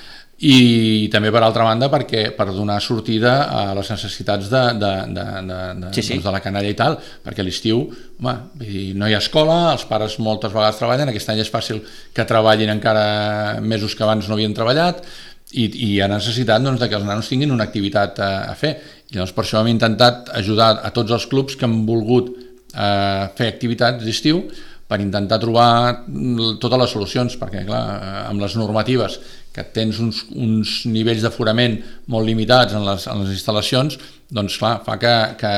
i 0.50 1.08
també 1.12 1.32
per 1.36 1.44
altra 1.44 1.68
banda 1.68 1.90
perquè 1.92 2.30
per 2.36 2.50
donar 2.52 2.80
sortida 2.84 3.34
a 3.48 3.64
les 3.78 3.92
necessitats 3.92 4.52
de, 4.52 4.64
de, 4.80 4.92
de, 5.16 5.26
de, 5.48 5.62
de, 5.84 5.94
sí, 5.96 6.04
sí. 6.04 6.14
Doncs 6.18 6.28
de 6.28 6.36
la 6.36 6.44
canalla 6.44 6.72
i 6.72 6.78
tal, 6.80 7.00
perquè 7.24 7.44
a 7.44 7.48
l'estiu 7.48 7.86
no 8.20 9.08
hi 9.08 9.16
ha 9.16 9.24
escola, 9.24 9.62
els 9.74 9.88
pares 9.90 10.20
moltes 10.24 10.54
vegades 10.56 10.80
treballen, 10.80 11.12
aquest 11.12 11.34
any 11.34 11.44
és 11.44 11.52
fàcil 11.52 11.82
que 12.16 12.28
treballin 12.28 12.76
encara 12.76 13.60
mesos 13.64 13.96
que 13.96 14.08
abans 14.08 14.28
no 14.28 14.36
havien 14.36 14.56
treballat, 14.56 15.04
i, 15.52 15.66
i 15.66 15.90
ha 16.02 16.10
necessitat 16.12 16.62
doncs, 16.62 16.84
que 16.86 16.98
els 16.98 17.08
nanos 17.08 17.30
tinguin 17.30 17.54
una 17.54 17.66
activitat 17.66 18.20
a, 18.22 18.32
a 18.52 18.56
fer. 18.58 18.76
I 19.10 19.18
llavors 19.18 19.34
per 19.34 19.46
això 19.46 19.62
hem 19.62 19.72
intentat 19.72 20.30
ajudar 20.38 20.76
a 20.86 20.92
tots 20.96 21.16
els 21.16 21.26
clubs 21.30 21.58
que 21.58 21.66
han 21.66 21.82
volgut 21.88 22.30
eh, 22.36 23.26
fer 23.38 23.48
activitats 23.50 24.06
d'estiu 24.06 24.44
per 24.90 25.00
intentar 25.02 25.38
trobar 25.42 26.06
totes 26.62 26.80
les 26.82 26.94
solucions, 26.94 27.36
perquè 27.42 27.66
clar, 27.66 27.82
eh, 27.96 28.22
amb 28.30 28.42
les 28.42 28.56
normatives 28.58 29.20
que 29.54 29.66
tens 29.74 29.98
uns, 30.02 30.24
uns 30.38 30.84
nivells 30.90 31.26
d'aforament 31.26 31.80
molt 32.14 32.30
limitats 32.30 32.78
en 32.78 32.86
les, 32.86 33.10
en 33.10 33.24
les 33.24 33.34
instal·lacions, 33.34 33.98
doncs 34.30 34.58
clar, 34.62 34.78
fa 34.86 34.98
que, 35.02 35.16
que, 35.42 35.54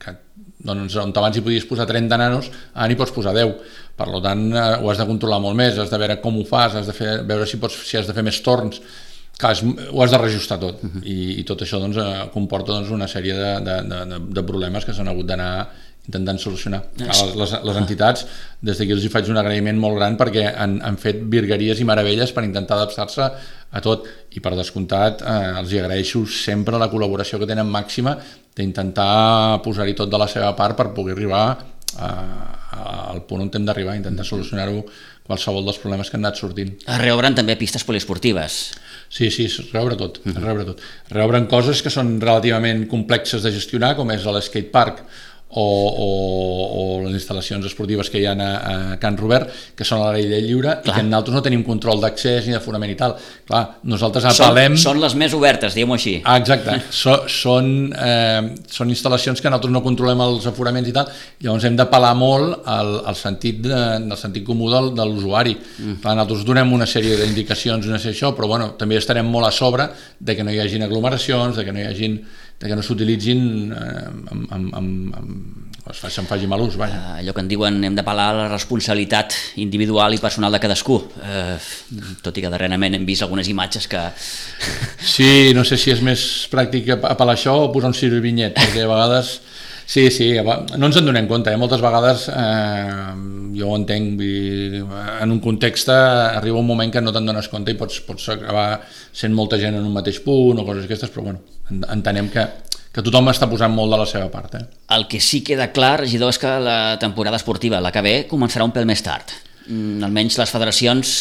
que 0.00 0.16
doncs, 0.64 0.96
on 1.00 1.12
abans 1.16 1.36
hi 1.36 1.44
podies 1.44 1.68
posar 1.68 1.88
30 1.88 2.20
nanos, 2.20 2.48
ara 2.72 2.88
n'hi 2.88 2.96
pots 3.00 3.12
posar 3.16 3.36
10. 3.36 3.52
Per 4.00 4.08
tant, 4.24 4.46
eh, 4.56 4.66
ho 4.80 4.88
has 4.88 5.00
de 5.00 5.08
controlar 5.08 5.40
molt 5.44 5.60
més, 5.60 5.76
has 5.76 5.92
de 5.92 6.00
veure 6.00 6.20
com 6.24 6.40
ho 6.40 6.48
fas, 6.48 6.80
has 6.80 6.88
de 6.88 6.96
fer, 6.96 7.18
veure 7.28 7.48
si, 7.48 7.60
pots, 7.60 7.76
si 7.84 8.00
has 8.00 8.08
de 8.08 8.16
fer 8.16 8.24
més 8.24 8.40
torns, 8.44 8.80
Clar, 9.40 9.52
és, 9.56 9.62
ho 9.64 10.02
has 10.04 10.12
de 10.12 10.18
reajustar 10.20 10.58
tot 10.60 10.82
uh 10.84 10.88
-huh. 10.88 11.04
I, 11.04 11.40
i 11.40 11.44
tot 11.48 11.62
això 11.62 11.80
doncs, 11.80 11.96
eh, 11.96 12.28
comporta 12.32 12.72
doncs, 12.72 12.90
una 12.90 13.08
sèrie 13.08 13.34
de, 13.34 13.52
de, 13.66 13.76
de, 13.88 14.18
de 14.36 14.42
problemes 14.42 14.84
que 14.84 14.92
s'han 14.92 15.08
hagut 15.08 15.26
d'anar 15.26 15.68
intentant 16.10 16.38
solucionar. 16.38 16.80
Les, 16.98 17.34
les, 17.36 17.52
les 17.68 17.76
entitats, 17.76 18.24
des 18.60 18.78
d'aquí 18.78 18.92
els 18.92 19.04
hi 19.04 19.10
faig 19.12 19.28
un 19.30 19.38
agraïment 19.40 19.78
molt 19.78 19.98
gran 19.98 20.16
perquè 20.16 20.46
han, 20.50 20.80
han 20.82 20.96
fet 20.96 21.20
virgueries 21.34 21.80
i 21.80 21.84
meravelles 21.84 22.32
per 22.32 22.44
intentar 22.44 22.78
adaptar-se 22.80 23.26
a 23.70 23.82
tot 23.84 24.08
i 24.34 24.40
per 24.40 24.56
descomptat 24.58 25.22
eh, 25.22 25.58
els 25.60 25.72
hi 25.72 25.78
agraeixo 25.82 26.24
sempre 26.26 26.78
la 26.78 26.90
col·laboració 26.90 27.38
que 27.38 27.46
tenen 27.46 27.68
màxima 27.70 28.16
d'intentar 28.56 29.60
posar-hi 29.62 29.94
tot 29.94 30.10
de 30.10 30.18
la 30.18 30.26
seva 30.26 30.54
part 30.56 30.76
per 30.76 30.90
poder 30.96 31.14
arribar 31.14 31.44
a, 31.98 32.10
al 33.10 33.22
punt 33.28 33.44
on 33.44 33.50
hem 33.54 33.66
d'arribar, 33.66 33.96
intentar 33.98 34.26
solucionar-ho 34.26 34.82
qualsevol 35.26 35.66
dels 35.66 35.78
problemes 35.78 36.10
que 36.10 36.18
han 36.18 36.24
anat 36.24 36.40
sortint. 36.40 36.72
Es 36.82 37.00
reobren 37.02 37.36
també 37.38 37.54
pistes 37.58 37.84
poliesportives. 37.86 38.60
Sí, 39.10 39.28
sí, 39.34 39.48
es 39.50 39.72
reobre 39.72 39.96
tot, 39.98 40.20
es 40.22 40.36
reobre 40.38 40.64
tot. 40.68 40.82
Reobren 41.10 41.48
coses 41.50 41.82
que 41.82 41.90
són 41.90 42.14
relativament 42.22 42.84
complexes 42.90 43.42
de 43.42 43.50
gestionar, 43.50 43.96
com 43.98 44.12
és 44.14 44.22
l'skate 44.22 44.70
park, 44.70 45.02
o, 45.50 45.62
o, 45.62 46.08
o 46.80 46.82
les 47.04 47.16
instal·lacions 47.18 47.66
esportives 47.66 48.10
que 48.10 48.20
hi 48.20 48.26
ha 48.28 48.34
a, 48.38 48.50
a 48.94 48.98
Can 49.02 49.16
Robert, 49.18 49.50
que 49.76 49.86
són 49.86 50.04
a 50.04 50.12
l'aire 50.14 50.38
lliure 50.44 50.76
Clar. 50.84 50.94
i 50.94 51.00
que 51.00 51.06
nosaltres 51.08 51.36
no 51.36 51.42
tenim 51.42 51.64
control 51.66 52.02
d'accés 52.02 52.46
ni 52.46 52.54
de 52.54 52.60
fonament 52.62 52.92
i 52.92 52.98
tal. 52.98 53.16
Clar, 53.48 53.62
nosaltres 53.90 54.28
apel·lem... 54.30 54.76
Són, 54.78 54.94
són 54.94 55.02
les 55.02 55.16
més 55.18 55.34
obertes, 55.34 55.74
diguem-ho 55.74 55.96
així. 55.98 56.14
Ah, 56.22 56.36
exacte. 56.38 56.76
So, 56.94 57.16
són, 57.30 57.90
eh, 57.90 58.52
són 58.70 58.92
instal·lacions 58.94 59.42
que 59.42 59.50
nosaltres 59.50 59.74
no 59.74 59.82
controlem 59.82 60.22
els 60.26 60.46
aforaments 60.50 60.90
i 60.90 60.94
tal, 60.94 61.10
llavors 61.42 61.66
hem 61.66 61.78
d'apel·lar 61.80 62.12
molt 62.18 62.68
al, 62.70 62.92
al 63.10 63.18
sentit, 63.18 63.58
de, 63.66 63.80
del 64.06 64.20
sentit 64.20 64.46
comú 64.46 64.70
del, 64.70 64.92
de 64.94 65.08
l'usuari. 65.08 65.56
Mm. 65.56 65.98
Clar, 66.04 66.14
nosaltres 66.14 66.46
donem 66.46 66.76
una 66.78 66.86
sèrie 66.90 67.18
d'indicacions, 67.24 67.90
una 67.90 67.98
sèrie 67.98 68.14
això, 68.14 68.30
però 68.38 68.50
bueno, 68.50 68.72
també 68.78 69.00
estarem 69.00 69.26
molt 69.26 69.50
a 69.50 69.54
sobre 69.54 69.90
de 70.20 70.38
que 70.38 70.46
no 70.46 70.54
hi 70.54 70.62
hagin 70.62 70.86
aglomeracions, 70.86 71.58
de 71.58 71.66
que 71.66 71.74
no 71.74 71.82
hi 71.82 71.88
hagin 71.90 72.20
de 72.60 72.68
que 72.68 72.76
no 72.76 72.84
s'utilitzin 72.84 73.72
eh, 73.72 74.06
amb, 74.30 74.50
amb, 74.52 74.74
amb, 74.76 75.14
amb, 75.16 75.70
se'n 75.96 76.26
faci 76.28 76.46
mal 76.46 76.60
ús, 76.60 76.76
vaja. 76.78 76.98
Uh, 76.98 77.14
allò 77.22 77.32
que 77.34 77.40
en 77.40 77.48
diuen 77.48 77.78
hem 77.88 77.96
de 77.96 78.04
palar 78.04 78.28
la 78.36 78.48
responsabilitat 78.50 79.34
individual 79.64 80.14
i 80.14 80.20
personal 80.20 80.52
de 80.52 80.60
cadascú. 80.62 80.98
Uh, 81.24 81.56
tot 82.22 82.36
i 82.36 82.44
que 82.44 82.50
darrerament 82.52 82.98
hem 82.98 83.06
vist 83.08 83.24
algunes 83.24 83.48
imatges 83.48 83.88
que... 83.90 84.04
Sí, 85.00 85.54
no 85.56 85.64
sé 85.64 85.78
si 85.80 85.94
és 85.94 86.02
més 86.04 86.22
pràctic 86.52 86.92
apel·lar 86.92 87.32
això 87.32 87.56
o 87.64 87.70
posar 87.72 87.94
un 87.94 87.96
sirvinyet, 87.96 88.52
perquè 88.58 88.84
a 88.84 88.90
vegades... 88.92 89.38
Sí, 89.90 90.04
sí, 90.14 90.28
no 90.38 90.86
ens 90.86 90.98
en 91.00 91.08
donem 91.08 91.26
compte, 91.26 91.50
eh? 91.50 91.58
moltes 91.58 91.80
vegades 91.82 92.28
eh, 92.30 93.08
jo 93.58 93.72
ho 93.72 93.78
entenc, 93.80 94.20
en 94.22 95.32
un 95.34 95.40
context 95.42 95.90
arriba 95.90 96.60
un 96.60 96.68
moment 96.68 96.92
que 96.94 97.02
no 97.02 97.10
te'n 97.10 97.26
dones 97.26 97.50
compte 97.50 97.74
i 97.74 97.80
pots, 97.80 97.98
pots 98.06 98.28
acabar 98.36 98.68
sent 99.10 99.34
molta 99.34 99.58
gent 99.58 99.80
en 99.80 99.88
un 99.88 99.96
mateix 99.96 100.20
punt 100.22 100.62
o 100.62 100.66
coses 100.68 100.86
aquestes, 100.86 101.10
però 101.10 101.26
bueno, 101.26 101.42
entenem 101.70 102.28
que 102.32 102.48
que 102.90 103.04
tothom 103.06 103.30
està 103.30 103.46
posant 103.50 103.70
molt 103.70 103.92
de 103.94 104.00
la 104.00 104.06
seva 104.08 104.26
part. 104.32 104.56
Eh? 104.58 104.64
El 104.96 105.06
que 105.10 105.20
sí 105.22 105.44
queda 105.46 105.70
clar, 105.74 106.00
regidor, 106.02 106.32
és 106.34 106.40
que 106.42 106.50
la 106.62 106.98
temporada 107.02 107.38
esportiva, 107.38 107.78
la 107.82 107.92
que 107.94 108.02
ve, 108.02 108.14
començarà 108.30 108.66
un 108.66 108.74
pèl 108.74 108.88
més 108.88 109.02
tard. 109.06 109.30
Mm, 109.68 110.02
almenys 110.02 110.38
les 110.40 110.50
federacions 110.50 111.12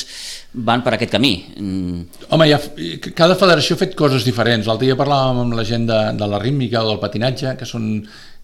van 0.66 0.82
per 0.82 0.96
aquest 0.96 1.14
camí. 1.14 1.34
Mm. 1.60 2.24
Home, 2.34 2.48
ha, 2.56 2.60
cada 3.14 3.38
federació 3.38 3.78
ha 3.78 3.84
fet 3.84 3.94
coses 4.00 4.26
diferents. 4.26 4.66
L'altre 4.66 4.90
dia 4.90 4.98
parlàvem 4.98 5.44
amb 5.44 5.58
la 5.60 5.68
gent 5.68 5.86
de, 5.90 6.00
de 6.18 6.32
la 6.32 6.42
rítmica 6.42 6.82
o 6.82 6.90
del 6.90 7.02
patinatge, 7.04 7.54
que 7.60 7.70
són 7.70 7.92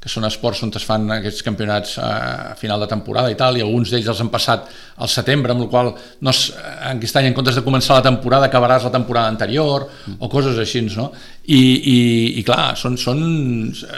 que 0.05 0.11
són 0.13 0.27
esports 0.27 0.59
on 0.61 0.69
es 0.77 0.83
fan 0.85 1.07
aquests 1.15 1.41
campionats 1.41 1.95
a 1.97 2.53
final 2.59 2.83
de 2.83 2.87
temporada 2.91 3.31
i 3.33 3.37
tal, 3.39 3.57
i 3.57 3.63
alguns 3.65 3.89
d'ells 3.89 4.11
els 4.11 4.19
han 4.21 4.29
passat 4.29 4.67
al 5.01 5.09
setembre, 5.09 5.55
amb 5.55 5.65
el 5.65 5.69
qual 5.71 5.89
no 6.21 6.29
es, 6.29 6.51
aquest 6.91 7.17
any 7.17 7.31
en 7.31 7.33
comptes 7.33 7.57
de 7.57 7.63
començar 7.65 7.97
la 7.97 8.03
temporada 8.05 8.45
acabaràs 8.45 8.85
la 8.85 8.93
temporada 8.93 9.33
anterior, 9.33 9.87
mm. 9.89 10.19
o 10.21 10.29
coses 10.29 10.61
així, 10.61 10.83
no? 10.93 11.07
I, 11.49 11.57
i, 11.57 11.97
i 12.37 12.45
clar, 12.45 12.75
són, 12.77 12.99
són, 13.01 13.25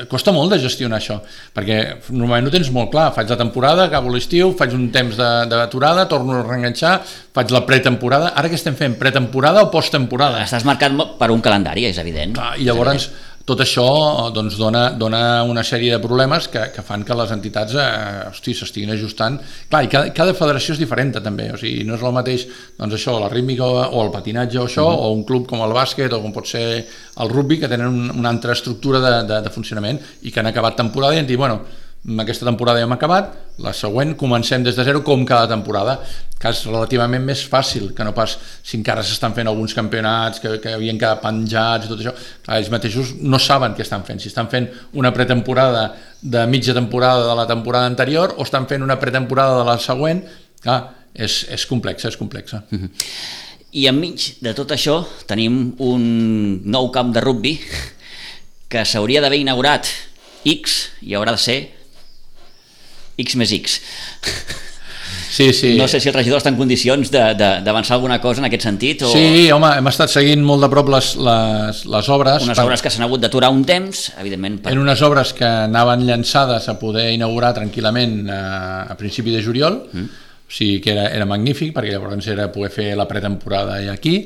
costa 0.08 0.32
molt 0.32 0.56
de 0.56 0.62
gestionar 0.64 1.02
això, 1.02 1.20
perquè 1.56 1.82
normalment 2.08 2.48
ho 2.48 2.56
tens 2.56 2.72
molt 2.72 2.94
clar, 2.96 3.12
faig 3.16 3.36
la 3.36 3.42
temporada, 3.44 3.90
acabo 3.92 4.16
l'estiu, 4.16 4.56
faig 4.56 4.80
un 4.80 4.88
temps 4.96 5.20
d'aturada, 5.20 6.08
torno 6.08 6.40
a 6.40 6.48
reenganxar, 6.48 7.02
faig 7.36 7.52
la 7.52 7.66
pretemporada, 7.68 8.32
ara 8.32 8.48
què 8.48 8.56
estem 8.56 8.80
fent? 8.80 8.96
Pretemporada 8.96 9.68
o 9.68 9.72
posttemporada? 9.76 10.40
Estàs 10.48 10.64
marcat 10.68 10.96
per 11.20 11.34
un 11.36 11.44
calendari, 11.44 11.90
és 11.92 12.00
evident. 12.00 12.40
Clar, 12.40 12.56
I 12.56 12.72
llavors 12.72 13.12
tot 13.48 13.62
això 13.64 13.86
doncs, 14.36 14.58
dona, 14.60 14.90
dona 15.00 15.22
una 15.48 15.64
sèrie 15.64 15.94
de 15.94 16.02
problemes 16.04 16.50
que, 16.52 16.66
que 16.76 16.84
fan 16.84 17.06
que 17.08 17.16
les 17.16 17.32
entitats 17.32 17.78
eh, 17.80 18.28
s'estiguin 18.36 18.92
ajustant. 18.92 19.38
Clar, 19.72 19.84
i 19.86 19.92
cada, 19.92 20.12
cada 20.16 20.36
federació 20.36 20.76
és 20.76 20.82
diferent 20.82 21.14
també, 21.16 21.48
o 21.56 21.60
sigui, 21.60 21.86
no 21.88 21.96
és 21.96 22.04
el 22.04 22.16
mateix 22.16 22.44
doncs, 22.76 22.98
això, 23.00 23.16
la 23.22 23.32
rítmica 23.32 23.64
o 23.64 24.04
el 24.04 24.12
patinatge 24.12 24.60
o 24.60 24.68
això, 24.68 24.84
uh 24.84 24.92
mhm. 24.92 25.00
-huh. 25.00 25.08
o 25.08 25.16
un 25.16 25.24
club 25.24 25.48
com 25.48 25.64
el 25.64 25.72
bàsquet 25.72 26.12
o 26.14 26.22
com 26.22 26.34
pot 26.34 26.48
ser 26.48 26.86
el 27.18 27.30
rugby, 27.30 27.60
que 27.60 27.70
tenen 27.70 27.88
un, 27.88 28.20
una 28.20 28.30
altra 28.30 28.52
estructura 28.52 29.00
de, 29.00 29.28
de, 29.28 29.42
de 29.42 29.50
funcionament 29.50 30.00
i 30.24 30.32
que 30.32 30.40
han 30.40 30.48
acabat 30.48 30.76
temporada 30.76 31.16
i 31.16 31.20
han 31.20 31.28
dit, 31.28 31.38
bueno, 31.38 31.62
aquesta 32.16 32.46
temporada 32.48 32.80
ja 32.80 32.88
hem 32.88 32.94
acabat, 32.96 33.34
la 33.60 33.74
següent 33.76 34.14
comencem 34.16 34.64
des 34.64 34.78
de 34.78 34.84
zero 34.88 35.02
com 35.04 35.26
cada 35.28 35.48
temporada, 35.50 35.98
que 36.40 36.52
és 36.54 36.62
relativament 36.70 37.26
més 37.26 37.42
fàcil 37.52 37.90
que 37.98 38.06
no 38.08 38.14
pas 38.16 38.38
si 38.64 38.78
encara 38.78 39.04
s'estan 39.04 39.34
fent 39.36 39.50
alguns 39.52 39.76
campionats 39.76 40.40
que, 40.40 40.54
que 40.64 40.76
havien 40.78 41.00
quedat 41.00 41.20
penjats 41.26 41.86
i 41.88 41.92
tot 41.92 42.00
això. 42.00 42.14
Clar, 42.46 42.62
ells 42.62 42.72
mateixos 42.72 43.12
no 43.20 43.40
saben 43.44 43.76
què 43.76 43.84
estan 43.84 44.06
fent, 44.08 44.22
si 44.24 44.32
estan 44.32 44.48
fent 44.48 44.70
una 44.96 45.12
pretemporada 45.12 45.90
de 46.22 46.46
mitja 46.48 46.74
temporada 46.78 47.28
de 47.28 47.36
la 47.36 47.48
temporada 47.50 47.92
anterior 47.92 48.38
o 48.38 48.48
estan 48.48 48.70
fent 48.72 48.86
una 48.86 49.00
pretemporada 49.02 49.60
de 49.60 49.68
la 49.68 49.78
següent, 49.82 50.24
clar, 50.64 50.80
és, 51.14 51.44
és 51.52 51.68
complexa, 51.68 52.08
és 52.08 52.18
complexa. 52.18 52.64
Mm 52.70 52.80
-hmm. 52.80 52.90
I 53.72 53.88
enmig 53.88 54.38
de 54.40 54.54
tot 54.54 54.72
això 54.72 55.04
tenim 55.26 55.76
un 55.80 56.62
nou 56.64 56.90
camp 56.92 57.12
de 57.12 57.20
rugby 57.20 57.60
que 58.70 58.86
s'hauria 58.86 59.22
d'haver 59.22 59.40
inaugurat 59.40 59.88
X 60.46 60.90
i 61.02 61.14
haurà 61.14 61.32
de 61.32 61.38
ser 61.38 61.77
X 63.18 63.38
més 63.40 63.54
X. 63.58 63.82
Sí, 65.30 65.54
sí. 65.54 65.76
No 65.78 65.88
sé 65.88 66.00
si 66.00 66.10
el 66.10 66.16
regidor 66.16 66.40
està 66.40 66.50
en 66.50 66.58
condicions 66.58 67.12
d'avançar 67.12 67.98
alguna 67.98 68.20
cosa 68.24 68.42
en 68.42 68.48
aquest 68.48 68.64
sentit. 68.66 69.04
O... 69.06 69.12
Sí, 69.12 69.50
home, 69.54 69.70
hem 69.80 69.90
estat 69.92 70.12
seguint 70.14 70.44
molt 70.46 70.64
de 70.66 70.70
prop 70.72 70.90
les, 70.94 71.12
les, 71.28 71.82
les 71.94 72.10
obres. 72.14 72.46
Unes 72.48 72.58
per... 72.58 72.66
obres 72.66 72.84
que 72.84 72.92
s'han 72.94 73.06
hagut 73.06 73.22
d'aturar 73.22 73.52
un 73.54 73.64
temps, 73.68 74.08
evidentment. 74.22 74.62
Per... 74.64 74.74
En 74.74 74.82
unes 74.82 75.04
obres 75.06 75.34
que 75.38 75.48
anaven 75.48 76.08
llançades 76.08 76.70
a 76.72 76.78
poder 76.80 77.10
inaugurar 77.16 77.54
tranquil·lament 77.58 78.22
a, 78.26 78.40
eh, 78.40 78.94
a 78.96 78.98
principi 79.00 79.36
de 79.36 79.44
juliol, 79.44 79.82
mm. 79.92 80.24
o 80.48 80.58
sigui 80.60 80.80
que 80.82 80.96
era, 80.96 81.10
era 81.14 81.28
magnífic, 81.30 81.76
perquè 81.76 81.94
llavors 81.94 82.32
era 82.34 82.50
poder 82.54 82.72
fer 82.74 82.90
la 82.98 83.08
pretemporada 83.10 83.82
aquí, 83.92 84.22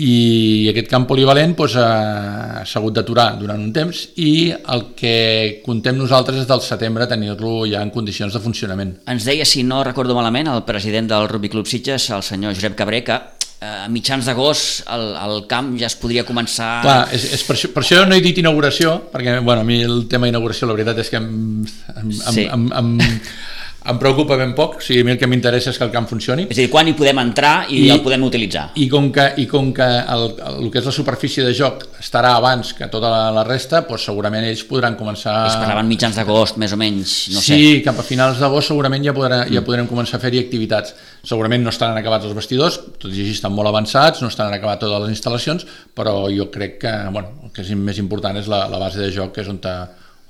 i 0.00 0.68
aquest 0.70 0.88
camp 0.88 1.04
polivalent 1.08 1.52
doncs, 1.56 1.74
s'ha 1.76 2.78
hagut 2.80 2.96
d'aturar 2.96 3.34
durant 3.40 3.60
un 3.60 3.72
temps 3.76 3.98
i 4.16 4.48
el 4.52 4.86
que 4.96 5.60
contem 5.66 5.98
nosaltres 5.98 6.40
és 6.42 6.48
del 6.48 6.62
setembre 6.64 7.06
tenir-lo 7.10 7.66
ja 7.68 7.82
en 7.84 7.92
condicions 7.92 8.32
de 8.32 8.40
funcionament. 8.40 8.96
Ens 9.12 9.28
deia, 9.28 9.44
si 9.44 9.62
no 9.62 9.82
recordo 9.84 10.16
malament, 10.16 10.48
el 10.48 10.64
president 10.64 11.12
del 11.12 11.28
Rugby 11.28 11.52
Club 11.52 11.68
Sitges, 11.68 12.08
el 12.10 12.24
senyor 12.24 12.56
Josep 12.56 12.74
Cabré, 12.78 13.02
que 13.04 13.18
eh, 13.60 13.84
a 13.84 13.88
mitjans 13.92 14.26
d'agost 14.26 14.88
el, 14.96 15.08
el 15.22 15.44
camp 15.50 15.74
ja 15.80 15.90
es 15.90 15.98
podria 16.00 16.24
començar... 16.24 16.72
Clar, 16.86 17.00
és, 17.12 17.28
és 17.36 17.44
per, 17.44 17.58
això, 17.58 17.72
per 17.74 17.84
això 17.84 18.06
no 18.08 18.16
he 18.16 18.24
dit 18.24 18.40
inauguració, 18.40 18.96
perquè 19.12 19.40
bueno, 19.44 19.60
a 19.60 19.68
mi 19.68 19.82
el 19.84 20.06
tema 20.08 20.30
inauguració 20.30 20.70
la 20.70 20.78
veritat 20.78 21.04
és 21.04 21.12
que 21.12 21.20
em, 21.20 21.66
em, 22.00 22.14
sí. 22.16 22.46
em, 22.48 22.70
em, 22.72 22.94
em, 22.96 23.20
em 23.82 23.98
preocupa 23.98 24.36
ben 24.38 24.52
poc, 24.54 24.76
o 24.78 24.82
sigui, 24.84 25.02
a 25.02 25.06
mi 25.06 25.14
el 25.14 25.18
que 25.18 25.26
m'interessa 25.30 25.72
és 25.72 25.78
que 25.78 25.86
el 25.86 25.92
camp 25.94 26.06
funcioni. 26.10 26.44
És 26.48 26.56
a 26.56 26.60
dir, 26.60 26.68
quan 26.70 26.86
hi 26.86 26.94
podem 26.98 27.18
entrar 27.22 27.52
i, 27.68 27.80
I 27.88 27.90
el 27.94 28.02
podem 28.04 28.22
utilitzar. 28.26 28.68
I 28.78 28.86
com 28.90 29.08
que, 29.14 29.24
i 29.42 29.46
com 29.50 29.72
que 29.74 29.86
el, 29.86 30.26
el, 30.36 30.58
el 30.62 30.68
que 30.70 30.78
és 30.78 30.86
la 30.86 30.94
superfície 30.94 31.44
de 31.46 31.54
joc 31.56 31.86
estarà 31.98 32.34
abans 32.38 32.72
que 32.78 32.86
tota 32.92 33.10
la, 33.10 33.22
la 33.34 33.44
resta, 33.48 33.82
doncs 33.88 34.06
segurament 34.06 34.46
ells 34.46 34.62
podran 34.68 34.96
començar... 34.98 35.34
Es 35.50 35.58
parlaven 35.58 35.90
mitjans 35.90 36.18
d'agost, 36.18 36.60
més 36.62 36.74
o 36.74 36.78
menys, 36.78 37.16
no 37.34 37.42
sí, 37.42 37.46
sé. 37.46 37.58
Sí, 37.58 37.72
cap 37.86 37.98
a 37.98 38.06
finals 38.06 38.42
d'agost 38.42 38.70
segurament 38.70 39.02
ja, 39.06 39.14
podrà, 39.16 39.42
ja 39.50 39.64
podrem 39.66 39.90
començar 39.90 40.20
a 40.20 40.22
fer-hi 40.22 40.44
activitats. 40.44 40.94
Segurament 41.26 41.66
no 41.66 41.72
estaran 41.74 41.98
acabats 41.98 42.28
els 42.28 42.36
vestidors, 42.38 42.78
tot 43.02 43.10
i 43.10 43.18
així 43.24 43.34
estan 43.34 43.54
molt 43.56 43.72
avançats, 43.72 44.22
no 44.22 44.30
estan 44.30 44.54
acabats 44.54 44.84
totes 44.84 45.06
les 45.06 45.16
instal·lacions, 45.16 45.66
però 45.98 46.14
jo 46.30 46.48
crec 46.54 46.78
que 46.86 46.94
bueno, 47.10 47.34
el 47.46 47.54
que 47.54 47.66
és 47.66 47.74
més 47.74 47.98
important 48.02 48.38
és 48.38 48.50
la, 48.50 48.64
la 48.70 48.80
base 48.82 49.02
de 49.02 49.10
joc, 49.14 49.34
que 49.34 49.42
és 49.42 49.50
on, 49.50 49.58
te, 49.62 49.74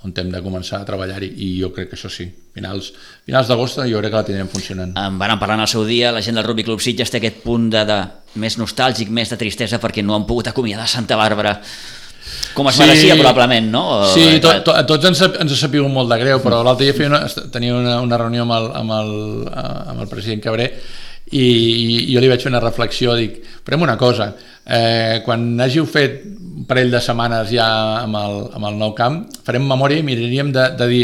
on 0.02 0.12
hem 0.18 0.30
de 0.32 0.42
començar 0.42 0.80
a 0.82 0.86
treballar-hi 0.88 1.30
i 1.46 1.48
jo 1.60 1.70
crec 1.74 1.92
que 1.92 1.98
això 1.98 2.10
sí, 2.10 2.26
finals, 2.54 2.92
finals 3.26 3.50
d'agost 3.50 3.80
jo 3.86 4.02
crec 4.02 4.10
que 4.10 4.18
la 4.18 4.26
tindrem 4.26 4.50
funcionant. 4.50 4.94
En 4.98 5.18
van 5.20 5.38
parlar 5.38 5.60
en 5.60 5.66
el 5.66 5.70
seu 5.70 5.86
dia, 5.86 6.12
la 6.12 6.22
gent 6.24 6.38
del 6.38 6.46
Rugby 6.46 6.66
Club 6.66 6.82
Sitges 6.82 7.10
té 7.12 7.20
aquest 7.20 7.42
punt 7.44 7.70
de, 7.72 7.84
de 7.88 7.98
més 8.42 8.58
nostàlgic, 8.58 9.10
més 9.14 9.30
de 9.30 9.38
tristesa 9.38 9.80
perquè 9.82 10.04
no 10.04 10.16
han 10.16 10.26
pogut 10.26 10.50
acomiadar 10.50 10.88
Santa 10.90 11.18
Bàrbara 11.20 11.58
com 12.54 12.68
es 12.68 12.76
sí, 12.76 12.82
mereixia 12.84 13.16
probablement, 13.16 13.68
no? 13.72 13.84
Sí, 14.12 14.40
to, 14.42 14.52
to, 14.66 14.74
a 14.76 14.84
tots 14.88 15.08
ens, 15.08 15.22
ens 15.42 15.54
ha 15.54 15.58
sapigut 15.58 15.90
molt 15.90 16.10
de 16.12 16.18
greu, 16.20 16.42
però 16.44 16.60
l'altre 16.66 16.90
dia 16.90 17.08
una, 17.08 17.22
tenia 17.52 17.76
una, 17.78 17.96
una 18.04 18.18
reunió 18.20 18.44
amb 18.44 18.56
el, 18.58 18.68
amb, 18.82 18.96
el, 18.98 19.14
amb 19.94 20.04
el 20.04 20.10
president 20.10 20.42
Cabré 20.44 20.68
i, 21.30 21.42
i 21.42 22.14
jo 22.14 22.20
li 22.20 22.30
vaig 22.30 22.42
fer 22.42 22.50
una 22.50 22.60
reflexió, 22.62 23.14
dic, 23.16 23.38
farem 23.64 23.84
una 23.86 23.96
cosa, 24.00 24.32
eh, 24.66 25.22
quan 25.24 25.54
hàgiu 25.62 25.86
fet 25.88 26.22
un 26.26 26.66
parell 26.68 26.92
de 26.92 27.00
setmanes 27.02 27.50
ja 27.50 27.66
amb 28.02 28.18
el, 28.18 28.36
amb 28.58 28.68
el 28.68 28.78
nou 28.78 28.92
camp, 28.98 29.22
farem 29.46 29.64
memòria 29.66 30.02
i 30.02 30.06
miraríem 30.06 30.52
de, 30.54 30.66
de 30.78 30.88
dir, 30.90 31.02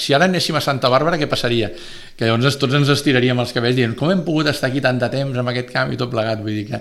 si 0.00 0.16
ara 0.16 0.28
anéssim 0.30 0.56
a 0.56 0.62
Santa 0.64 0.90
Bàrbara, 0.92 1.18
què 1.20 1.28
passaria? 1.30 1.70
Que 2.16 2.30
llavors 2.30 2.56
tots 2.58 2.78
ens 2.78 2.90
estiraríem 2.94 3.38
els 3.42 3.52
cabells 3.52 3.76
dient, 3.76 3.96
com 3.98 4.10
hem 4.10 4.24
pogut 4.26 4.48
estar 4.50 4.70
aquí 4.70 4.80
tant 4.84 4.98
de 5.02 5.10
temps 5.12 5.36
amb 5.38 5.52
aquest 5.52 5.70
camp 5.74 5.92
i 5.92 6.00
tot 6.00 6.10
plegat? 6.12 6.40
Vull 6.42 6.62
dir 6.62 6.66
que, 6.70 6.80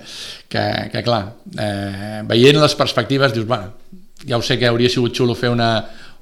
que, 0.49 0.63
que 0.93 1.03
clar, 1.05 1.23
eh, 1.59 2.21
veient 2.29 2.61
les 2.61 2.77
perspectives, 2.79 3.35
dius, 3.35 3.49
bueno, 3.49 3.73
ja 4.25 4.39
ho 4.39 4.45
sé 4.45 4.57
que 4.57 4.69
hauria 4.71 4.89
sigut 4.89 5.13
xulo 5.17 5.35
fer 5.37 5.51
una, 5.51 5.73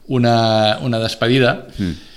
una, 0.07 0.35
una 0.81 0.99
despedida, 0.99 1.59
mm. 1.77 2.12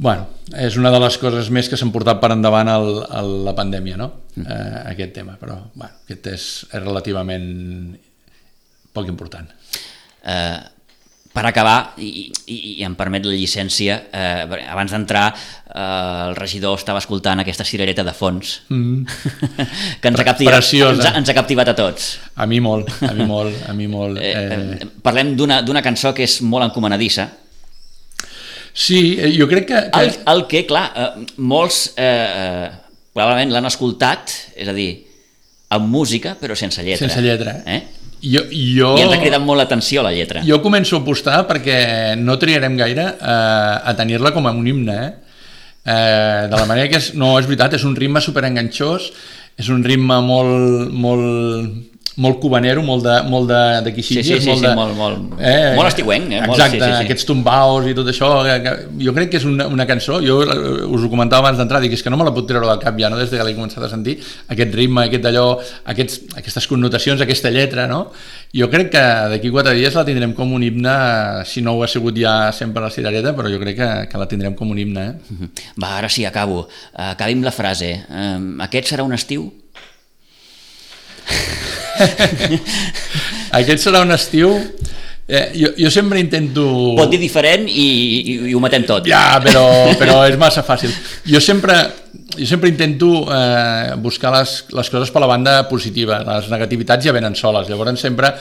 Bueno, 0.00 0.26
és 0.56 0.78
una 0.80 0.90
de 0.90 0.98
les 1.02 1.16
coses 1.20 1.50
més 1.52 1.68
que 1.68 1.76
s'han 1.76 1.92
portat 1.92 2.22
per 2.22 2.32
endavant 2.32 2.72
el, 2.72 2.90
el, 3.20 3.30
la 3.44 3.52
pandèmia, 3.56 3.98
no? 4.00 4.10
Mm. 4.34 4.46
Eh, 4.48 4.82
aquest 4.94 5.12
tema, 5.20 5.36
però 5.40 5.58
bueno, 5.74 5.92
aquest 6.06 6.28
és, 6.32 6.50
és 6.72 6.80
relativament 6.80 7.48
poc 8.96 9.10
important. 9.12 9.50
Eh, 10.24 10.58
per 11.30 11.44
acabar, 11.46 11.92
i, 12.02 12.24
i, 12.50 12.56
i 12.80 12.86
em 12.88 12.96
permet 12.98 13.28
la 13.28 13.36
llicència, 13.36 13.98
eh, 14.08 14.64
abans 14.72 14.96
d'entrar 14.96 15.26
eh, 15.28 15.84
el 16.30 16.34
regidor 16.40 16.80
estava 16.80 16.98
escoltant 17.04 17.44
aquesta 17.44 17.68
cirereta 17.68 18.02
de 18.02 18.16
fons 18.16 18.56
mm. 18.72 19.20
que 20.00 20.10
ens 20.10 20.18
ha, 20.24 20.26
captivat, 20.26 20.58
ens, 20.64 21.04
ha, 21.04 21.12
ens 21.20 21.30
ha 21.30 21.36
captivat 21.36 21.70
a 21.70 21.76
tots. 21.78 22.16
A 22.40 22.48
mi 22.50 22.58
molt, 22.64 22.88
a 23.04 23.12
mi 23.14 23.28
molt, 23.28 23.60
a 23.68 23.76
mi 23.76 23.86
molt. 23.92 24.18
Eh, 24.18 24.32
eh... 24.32 24.90
Parlem 25.04 25.36
d'una 25.36 25.84
cançó 25.84 26.16
que 26.16 26.24
és 26.24 26.40
molt 26.40 26.70
encomanadissa. 26.70 27.28
Sí, 28.80 29.18
eh, 29.20 29.34
jo 29.36 29.48
crec 29.50 29.66
que... 29.68 29.80
que... 29.92 30.00
El, 30.00 30.14
el 30.32 30.46
que, 30.48 30.64
clar, 30.68 30.86
eh, 30.96 31.24
molts 31.44 31.82
eh, 32.00 32.68
probablement 33.12 33.52
l'han 33.52 33.68
escoltat, 33.68 34.32
és 34.56 34.70
a 34.70 34.74
dir, 34.76 34.90
amb 35.76 35.90
música 35.92 36.36
però 36.40 36.56
sense 36.56 36.82
lletra. 36.86 37.06
Sense 37.06 37.24
lletra. 37.24 37.58
Eh? 37.68 37.82
Jo, 38.20 38.42
jo, 38.52 38.94
I 38.98 39.04
ens 39.04 39.14
ha 39.16 39.20
cridat 39.20 39.44
molt 39.44 39.60
l'atenció 39.60 40.04
la 40.04 40.12
lletra. 40.12 40.42
Jo 40.44 40.60
començo 40.64 40.98
a 40.98 41.00
apostar 41.04 41.42
perquè 41.48 41.80
no 42.20 42.36
triarem 42.40 42.76
gaire 42.80 43.06
eh, 43.16 43.90
a 43.92 43.94
tenir-la 43.96 44.32
com 44.36 44.48
a 44.48 44.54
un 44.56 44.66
himne, 44.68 44.96
eh? 44.96 45.10
Eh, 45.80 46.48
de 46.50 46.56
la 46.56 46.66
manera 46.68 46.90
que 46.92 46.98
és, 47.00 47.12
no, 47.16 47.32
és 47.40 47.46
veritat, 47.48 47.78
és 47.78 47.84
un 47.88 47.94
ritme 47.96 48.20
superenganxós, 48.20 49.06
és 49.60 49.70
un 49.72 49.80
ritme 49.84 50.20
molt, 50.24 50.92
molt, 50.92 51.99
molt 52.18 52.40
cubanero, 52.42 52.82
molt 52.82 53.04
de, 53.06 53.14
molt 53.30 53.48
de, 53.50 53.60
de 53.86 53.92
quixilles, 53.94 54.26
sí, 54.26 54.34
sí, 54.34 54.40
sí, 54.42 54.48
molt, 54.48 54.60
sí, 54.60 54.66
de, 54.66 54.72
molt, 54.76 54.96
molt, 54.98 55.34
eh, 55.38 55.74
molt 55.78 55.90
estiuenc. 55.90 56.26
Eh? 56.32 56.40
Molt, 56.42 56.56
exacte, 56.56 56.80
sí, 56.80 56.82
sí, 56.82 56.96
sí. 56.96 57.04
aquests 57.06 57.28
tombaos 57.28 57.86
i 57.86 57.94
tot 57.96 58.10
això, 58.10 58.30
que, 58.46 58.56
que, 58.64 58.74
jo 59.06 59.14
crec 59.16 59.30
que 59.32 59.40
és 59.40 59.46
una, 59.48 59.68
una 59.70 59.86
cançó, 59.88 60.18
jo 60.24 60.40
us 60.42 61.06
ho 61.06 61.10
comentava 61.12 61.46
abans 61.46 61.60
d'entrar, 61.60 61.80
dic, 61.84 61.94
és 61.96 62.02
que 62.04 62.12
no 62.12 62.18
me 62.20 62.26
la 62.26 62.34
puc 62.34 62.48
treure 62.50 62.66
del 62.66 62.82
cap 62.82 62.98
ja, 62.98 63.12
no? 63.12 63.20
des 63.20 63.30
que 63.30 63.46
l'he 63.46 63.54
començat 63.56 63.86
a 63.86 63.92
sentir, 63.92 64.18
aquest 64.50 64.74
ritme, 64.76 65.06
aquest 65.06 65.24
d'allò, 65.28 65.46
aquests, 65.94 66.34
aquestes 66.42 66.66
connotacions, 66.70 67.22
aquesta 67.22 67.54
lletra, 67.54 67.86
no? 67.90 68.02
Jo 68.56 68.66
crec 68.72 68.90
que 68.96 69.04
d'aquí 69.30 69.54
quatre 69.54 69.76
dies 69.78 69.94
la 69.94 70.04
tindrem 70.08 70.34
com 70.34 70.52
un 70.56 70.66
himne, 70.66 70.96
si 71.46 71.62
no 71.62 71.76
ho 71.76 71.84
ha 71.86 71.90
sigut 71.90 72.18
ja 72.18 72.50
sempre 72.56 72.82
la 72.82 72.90
cirereta, 72.90 73.36
però 73.38 73.52
jo 73.52 73.62
crec 73.62 73.78
que, 73.78 73.90
que 74.10 74.20
la 74.20 74.26
tindrem 74.30 74.58
com 74.58 74.74
un 74.74 74.82
himne. 74.82 75.06
Eh? 75.06 75.50
Va, 75.78 75.94
ara 76.00 76.10
sí, 76.10 76.26
acabo. 76.26 76.64
Acabi 76.92 77.38
amb 77.38 77.46
la 77.46 77.54
frase. 77.54 77.94
Aquest 78.66 78.90
serà 78.90 79.06
un 79.06 79.14
estiu? 79.14 79.46
Aquest 83.60 83.86
serà 83.88 84.04
un 84.04 84.16
estiu... 84.16 84.54
Eh, 85.30 85.52
jo, 85.54 85.68
jo 85.78 85.90
sempre 85.94 86.18
intento... 86.18 86.64
Pot 86.98 87.12
dir 87.12 87.20
diferent 87.22 87.68
i, 87.70 87.86
i, 87.86 88.32
i 88.50 88.54
ho 88.54 88.62
matem 88.62 88.82
tot. 88.88 89.06
Ja, 89.06 89.38
però, 89.44 89.62
però 90.00 90.24
és 90.26 90.34
massa 90.40 90.64
fàcil. 90.66 90.90
Jo 91.30 91.38
sempre, 91.38 91.76
jo 92.34 92.48
sempre 92.50 92.72
intento 92.72 93.12
eh, 93.30 93.94
buscar 94.02 94.32
les, 94.34 94.56
les 94.74 94.90
coses 94.90 95.12
per 95.14 95.22
la 95.22 95.28
banda 95.30 95.54
positiva. 95.70 96.18
Les 96.26 96.50
negativitats 96.50 97.06
ja 97.06 97.14
venen 97.14 97.38
soles. 97.38 97.70
Llavors 97.70 98.02
sempre 98.02 98.32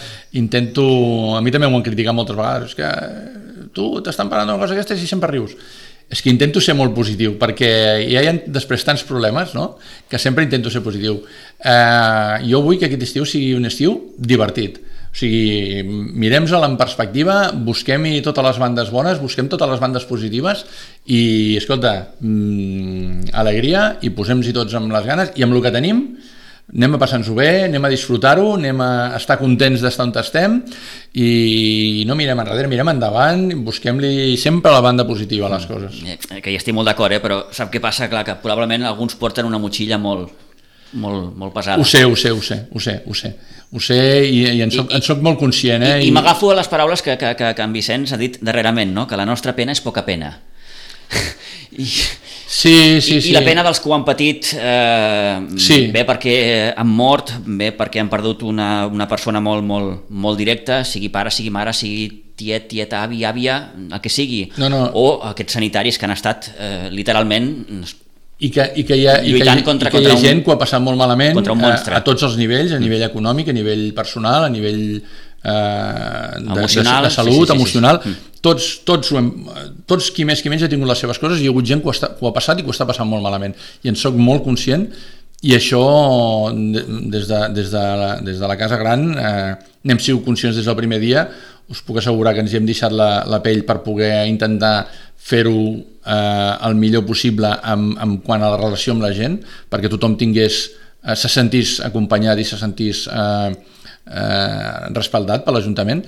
intento... 0.41 0.87
A 1.37 1.43
mi 1.45 1.53
també 1.53 1.69
m'ho 1.69 1.77
han 1.77 1.85
criticat 1.85 2.17
moltes 2.17 2.39
vegades. 2.39 2.73
És 2.73 2.79
que 2.79 3.69
tu 3.77 3.91
t'estan 4.01 4.31
parlant 4.31 4.49
d'una 4.49 4.63
cosa 4.63 4.73
aquesta 4.73 4.97
i 4.97 5.05
sempre 5.05 5.29
rius 5.29 5.53
és 6.09 6.21
que 6.25 6.31
intento 6.33 6.61
ser 6.61 6.73
molt 6.73 6.95
positiu, 6.97 7.35
perquè 7.37 7.69
ja 8.09 8.23
hi 8.23 8.29
ha 8.29 8.35
després 8.49 8.83
tants 8.85 9.05
problemes, 9.05 9.53
no?, 9.53 9.75
que 10.09 10.17
sempre 10.17 10.43
intento 10.43 10.71
ser 10.73 10.81
positiu. 10.81 11.19
Eh, 11.61 12.35
jo 12.49 12.63
vull 12.65 12.79
que 12.81 12.89
aquest 12.89 13.05
estiu 13.05 13.27
sigui 13.29 13.53
un 13.53 13.69
estiu 13.69 13.93
divertit. 14.17 14.79
O 15.09 15.17
sigui, 15.17 15.83
mirem-se'l 16.21 16.65
en 16.65 16.75
perspectiva, 16.77 17.37
busquem-hi 17.65 18.23
totes 18.25 18.45
les 18.45 18.59
bandes 18.61 18.91
bones, 18.93 19.21
busquem 19.21 19.49
totes 19.49 19.69
les 19.69 19.81
bandes 19.81 20.05
positives 20.09 20.65
i, 21.05 21.57
escolta, 21.57 21.93
mmm, 22.21 23.29
alegria 23.33 23.95
i 24.05 24.13
posem-hi 24.13 24.53
tots 24.53 24.77
amb 24.77 24.93
les 24.93 25.07
ganes 25.09 25.33
i 25.37 25.45
amb 25.45 25.57
el 25.57 25.65
que 25.65 25.73
tenim 25.73 26.03
anem 26.69 26.95
a 26.95 26.99
passar-nos-ho 27.01 27.33
bé, 27.37 27.65
anem 27.65 27.85
a 27.85 27.89
disfrutar-ho, 27.91 28.53
anem 28.55 28.81
a 28.85 28.89
estar 29.17 29.39
contents 29.39 29.81
d'estar 29.81 30.05
on 30.05 30.13
estem 30.21 30.59
i 31.17 32.03
no 32.07 32.17
mirem 32.17 32.39
enrere, 32.43 32.69
mirem 32.69 32.91
endavant, 32.93 33.47
busquem-li 33.65 34.37
sempre 34.37 34.71
la 34.71 34.83
banda 34.85 35.05
positiva 35.07 35.47
a 35.47 35.55
les 35.55 35.65
coses. 35.65 36.03
Eh, 36.05 36.41
que 36.41 36.51
hi 36.51 36.59
estic 36.59 36.75
molt 36.77 36.89
d'acord, 36.91 37.15
eh? 37.15 37.21
però 37.23 37.41
sap 37.55 37.73
què 37.73 37.81
passa? 37.81 38.09
Clar, 38.11 38.25
que 38.27 38.37
probablement 38.43 38.85
alguns 38.85 39.17
porten 39.17 39.49
una 39.49 39.61
motxilla 39.61 39.97
molt, 39.97 40.29
molt, 40.93 41.33
molt 41.37 41.55
pesada. 41.55 41.81
Ho 41.81 41.85
sé, 41.85 42.05
ho 42.05 42.15
sé, 42.15 42.31
ho 42.31 42.41
sé, 42.41 42.61
ho 42.71 42.79
sé, 42.79 42.99
ho 43.05 43.17
sé. 43.17 43.33
Ho 43.69 43.81
sé 43.81 43.99
i, 44.25 44.39
i 44.57 44.61
en, 44.65 44.71
soc, 44.73 44.89
I, 44.89 44.97
en 44.97 45.03
soc 45.05 45.19
molt 45.25 45.37
conscient. 45.41 45.83
Eh? 45.85 45.97
I, 46.01 46.07
i 46.09 46.13
m'agafo 46.13 46.49
a 46.49 46.55
les 46.57 46.69
paraules 46.69 47.03
que, 47.05 47.17
que, 47.21 47.35
que, 47.37 47.51
que 47.57 47.65
en 47.65 47.73
Vicenç 47.73 48.13
ha 48.13 48.17
dit 48.21 48.39
darrerament, 48.41 48.93
no? 48.93 49.05
que 49.09 49.17
la 49.17 49.27
nostra 49.29 49.53
pena 49.57 49.75
és 49.77 49.81
poca 49.85 50.05
pena. 50.05 50.31
I, 51.77 51.85
sí, 52.49 53.01
sí, 53.01 53.17
i, 53.17 53.21
sí. 53.21 53.29
I 53.29 53.35
la 53.35 53.43
pena 53.45 53.63
dels 53.65 53.79
que 53.79 53.89
ho 53.89 53.93
han 53.93 54.05
patit 54.07 54.49
eh, 54.57 55.35
sí. 55.61 55.83
bé 55.93 56.01
perquè 56.07 56.33
han 56.73 56.89
mort, 56.89 57.35
bé 57.45 57.69
perquè 57.77 58.01
han 58.01 58.09
perdut 58.11 58.43
una, 58.49 58.87
una 58.89 59.07
persona 59.11 59.41
molt, 59.43 59.63
molt, 59.65 60.09
molt 60.09 60.41
directa, 60.41 60.81
sigui 60.87 61.11
pare, 61.13 61.31
sigui 61.33 61.53
mare, 61.53 61.75
sigui 61.77 62.09
tiet, 62.39 62.69
tieta, 62.71 63.03
avi, 63.03 63.23
àvia, 63.27 63.59
el 63.77 64.01
que 64.01 64.11
sigui. 64.11 64.45
No, 64.57 64.69
no. 64.71 64.85
O 64.97 65.07
aquests 65.29 65.59
sanitaris 65.59 65.99
que 65.99 66.07
han 66.07 66.15
estat 66.15 66.51
eh, 66.55 66.87
literalment 66.93 67.51
i 68.39 68.49
que, 68.55 68.63
i 68.79 68.85
que 68.87 68.95
hi 68.95 69.05
ha, 69.11 69.17
i 69.19 69.33
que, 69.35 69.55
contra, 69.67 69.89
i 69.91 69.91
que 69.91 69.99
hi 69.99 70.07
ha 70.07 70.19
gent 70.21 70.37
un, 70.39 70.43
que 70.45 70.51
ho 70.51 70.55
ha 70.55 70.61
passat 70.61 70.79
molt 70.79 70.95
malament 70.99 71.35
a, 71.43 71.73
a 71.97 72.03
tots 72.05 72.23
els 72.23 72.37
nivells, 72.39 72.71
a 72.71 72.79
nivell 72.79 73.03
econòmic, 73.09 73.51
a 73.51 73.55
nivell 73.55 73.89
personal, 73.97 74.45
a 74.47 74.51
nivell 74.53 75.01
eh, 75.43 76.39
de, 76.39 76.55
emocional, 76.55 77.03
de, 77.03 77.09
de 77.09 77.15
salut, 77.15 77.33
sí, 77.33 77.45
sí, 77.45 77.51
sí, 77.51 77.57
emocional. 77.57 78.01
Sí, 78.03 78.13
sí. 78.13 78.39
Tots, 78.39 78.67
tots, 78.87 79.11
hem, 79.19 79.29
tots 79.89 80.09
qui 80.15 80.23
més 80.27 80.41
qui 80.41 80.51
menys 80.51 80.63
ha 80.63 80.71
tingut 80.71 80.87
les 80.87 81.01
seves 81.03 81.19
coses 81.19 81.41
i 81.41 81.47
hi 81.47 81.49
ha 81.49 81.53
hagut 81.53 81.67
gent 81.67 81.83
que 81.83 81.91
ho, 81.91 81.95
està, 81.95 82.13
que 82.15 82.23
ho 82.23 82.29
ha 82.29 82.35
passat 82.35 82.59
i 82.59 82.63
que 82.63 82.71
ho 82.71 82.75
està 82.75 82.87
passant 82.87 83.07
molt 83.09 83.25
malament. 83.25 83.55
I 83.83 83.91
en 83.91 83.99
sóc 83.99 84.15
molt 84.15 84.45
conscient 84.47 84.87
i 85.43 85.53
això 85.55 85.83
des 86.51 87.29
de, 87.29 87.39
des 87.55 87.71
de, 87.71 87.83
la, 88.01 88.09
des 88.23 88.39
de 88.39 88.47
la 88.47 88.57
Casa 88.59 88.79
Gran 88.79 89.05
eh, 89.15 89.53
n'hem 89.87 90.01
sigut 90.03 90.25
conscients 90.25 90.57
des 90.59 90.67
del 90.67 90.75
primer 90.75 90.99
dia 90.99 91.29
us 91.69 91.83
puc 91.85 92.01
assegurar 92.01 92.33
que 92.33 92.43
ens 92.43 92.51
hi 92.51 92.57
hem 92.59 92.67
deixat 92.67 92.91
la, 92.91 93.23
la 93.29 93.39
pell 93.45 93.61
per 93.67 93.77
poder 93.85 94.25
intentar 94.27 94.89
fer-ho 95.29 95.61
eh, 96.09 96.53
el 96.67 96.75
millor 96.75 97.05
possible 97.05 97.51
en, 97.71 97.91
en 98.01 98.17
quant 98.25 98.43
a 98.43 98.51
la 98.51 98.59
relació 98.59 98.95
amb 98.95 99.05
la 99.05 99.11
gent, 99.15 99.37
perquè 99.69 99.91
tothom 99.91 100.17
tingués, 100.19 100.63
eh, 101.03 101.15
se 101.15 101.29
sentís 101.31 101.77
acompanyat 101.85 102.41
i 102.41 102.47
se 102.47 102.57
sentís 102.59 103.05
eh, 103.11 103.51
eh, 104.09 104.89
respaldat 104.97 105.45
per 105.45 105.55
l'Ajuntament, 105.55 106.05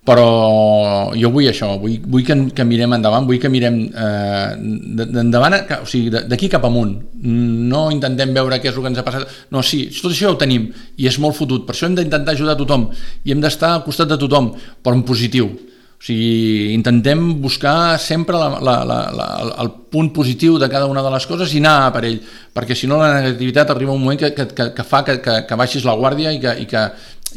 però 0.00 1.12
jo 1.12 1.28
vull 1.28 1.50
això, 1.50 1.74
vull, 1.78 1.98
vull 2.08 2.24
que, 2.24 2.34
que 2.56 2.64
mirem 2.64 2.96
endavant, 2.96 3.26
vull 3.28 3.40
que 3.40 3.50
mirem 3.52 3.82
eh, 3.92 4.54
d'endavant, 4.96 5.58
o 5.82 5.88
sigui, 5.88 6.08
d'aquí 6.30 6.48
cap 6.52 6.64
amunt, 6.64 6.94
no 7.20 7.84
intentem 7.92 8.32
veure 8.34 8.58
què 8.62 8.72
és 8.72 8.78
el 8.78 8.86
que 8.86 8.92
ens 8.94 9.02
ha 9.02 9.06
passat, 9.06 9.40
no, 9.52 9.62
sí, 9.66 9.84
tot 10.00 10.14
això 10.14 10.30
ja 10.30 10.32
ho 10.32 10.38
tenim 10.40 10.70
i 10.96 11.10
és 11.10 11.20
molt 11.20 11.36
fotut, 11.36 11.66
per 11.68 11.76
això 11.76 11.90
hem 11.90 11.98
d'intentar 12.00 12.32
ajudar 12.32 12.56
tothom 12.58 12.88
i 13.24 13.34
hem 13.34 13.44
d'estar 13.44 13.74
al 13.76 13.84
costat 13.84 14.08
de 14.08 14.18
tothom, 14.24 14.54
però 14.80 14.96
en 14.96 15.04
positiu, 15.04 15.52
o 16.00 16.02
sigui, 16.02 16.72
intentem 16.72 17.20
buscar 17.44 17.98
sempre 18.00 18.40
la, 18.40 18.54
la, 18.56 18.78
la, 18.88 19.00
la, 19.12 19.28
el 19.60 19.68
punt 19.92 20.14
positiu 20.16 20.56
de 20.56 20.70
cada 20.72 20.88
una 20.88 21.02
de 21.04 21.10
les 21.12 21.26
coses 21.28 21.52
i 21.52 21.60
anar 21.60 21.92
per 21.92 22.06
ell, 22.08 22.22
perquè 22.56 22.72
si 22.72 22.88
no 22.88 23.02
la 23.02 23.12
negativitat 23.18 23.74
arriba 23.74 23.92
un 23.92 24.00
moment 24.00 24.16
que, 24.16 24.32
que, 24.32 24.70
que 24.72 24.86
fa 24.86 25.04
que, 25.04 25.18
que, 25.20 25.42
que 25.44 25.58
baixis 25.60 25.84
la 25.84 25.98
guàrdia 26.00 26.32
i 26.32 26.40
que, 26.40 26.56
i 26.64 26.64
que, 26.70 26.86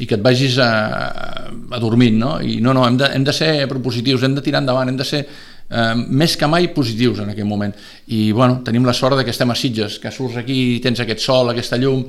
i 0.01 0.07
que 0.09 0.17
et 0.17 0.23
vagis 0.25 0.57
a, 0.61 0.69
a 1.69 1.79
dormint, 1.81 2.15
no? 2.17 2.35
I 2.41 2.59
no, 2.63 2.73
no, 2.73 2.85
hem 2.87 2.97
de, 2.97 3.09
hem 3.13 3.25
de 3.25 3.33
ser 3.35 3.67
propositius, 3.69 4.23
hem 4.25 4.37
de 4.37 4.45
tirar 4.45 4.63
endavant, 4.63 4.89
hem 4.89 4.97
de 4.97 5.05
ser 5.05 5.21
eh, 5.23 5.93
més 5.95 6.37
que 6.39 6.49
mai 6.49 6.71
positius 6.73 7.21
en 7.23 7.33
aquest 7.33 7.49
moment. 7.49 7.75
I, 8.07 8.31
bueno, 8.31 8.61
tenim 8.65 8.87
la 8.87 8.95
sort 8.97 9.19
de 9.19 9.27
que 9.27 9.33
estem 9.35 9.53
a 9.53 9.57
Sitges, 9.57 9.99
que 10.01 10.13
surts 10.13 10.39
aquí 10.41 10.59
i 10.77 10.81
tens 10.83 11.03
aquest 11.03 11.21
sol, 11.21 11.53
aquesta 11.53 11.77
llum, 11.77 12.03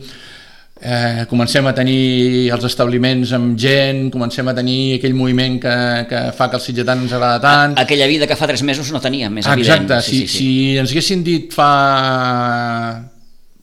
eh, 0.81 1.25
comencem 1.29 1.67
a 1.69 1.75
tenir 1.77 2.51
els 2.57 2.67
establiments 2.71 3.37
amb 3.37 3.55
gent, 3.61 4.07
comencem 4.15 4.49
a 4.49 4.57
tenir 4.57 4.99
aquell 4.99 5.17
moviment 5.17 5.61
que, 5.61 5.79
que 6.09 6.27
fa 6.37 6.49
que 6.51 6.61
el 6.61 6.65
sitgetant 6.65 7.05
ens 7.05 7.17
agrada 7.17 7.41
tant. 7.45 7.79
Aquella 7.85 8.09
vida 8.11 8.29
que 8.31 8.37
fa 8.37 8.49
tres 8.51 8.65
mesos 8.65 8.93
no 8.97 9.01
teníem, 9.01 9.33
més 9.33 9.45
Exacte, 9.47 9.61
evident. 9.61 9.91
Exacte, 9.91 10.11
si, 10.11 10.21
sí, 10.21 10.29
sí. 10.29 10.39
si 10.39 10.79
ens 10.81 10.93
haguessin 10.95 11.25
dit 11.27 11.53
fa 11.53 11.73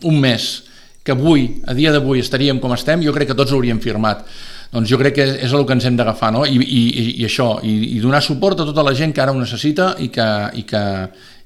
un 0.06 0.22
mes 0.22 0.52
que 1.04 1.14
avui, 1.16 1.62
a 1.66 1.74
dia 1.74 1.92
d'avui, 1.94 2.22
estaríem 2.22 2.60
com 2.62 2.74
estem, 2.76 3.02
jo 3.02 3.14
crec 3.16 3.32
que 3.32 3.38
tots 3.38 3.54
hauríem 3.56 3.82
firmat. 3.82 4.26
Doncs 4.72 4.88
jo 4.88 5.00
crec 5.02 5.18
que 5.18 5.26
és 5.48 5.52
el 5.52 5.66
que 5.68 5.76
ens 5.76 5.86
hem 5.88 5.98
d'agafar, 6.00 6.30
no? 6.32 6.46
I, 6.48 6.62
i, 6.62 6.82
i 7.22 7.26
això, 7.28 7.58
i, 7.66 7.98
i 7.98 8.00
donar 8.04 8.22
suport 8.24 8.62
a 8.62 8.68
tota 8.70 8.86
la 8.86 8.94
gent 8.96 9.12
que 9.12 9.24
ara 9.24 9.34
ho 9.34 9.40
necessita 9.40 9.96
i 10.00 10.08
que, 10.14 10.28
i 10.62 10.64
que, 10.70 10.84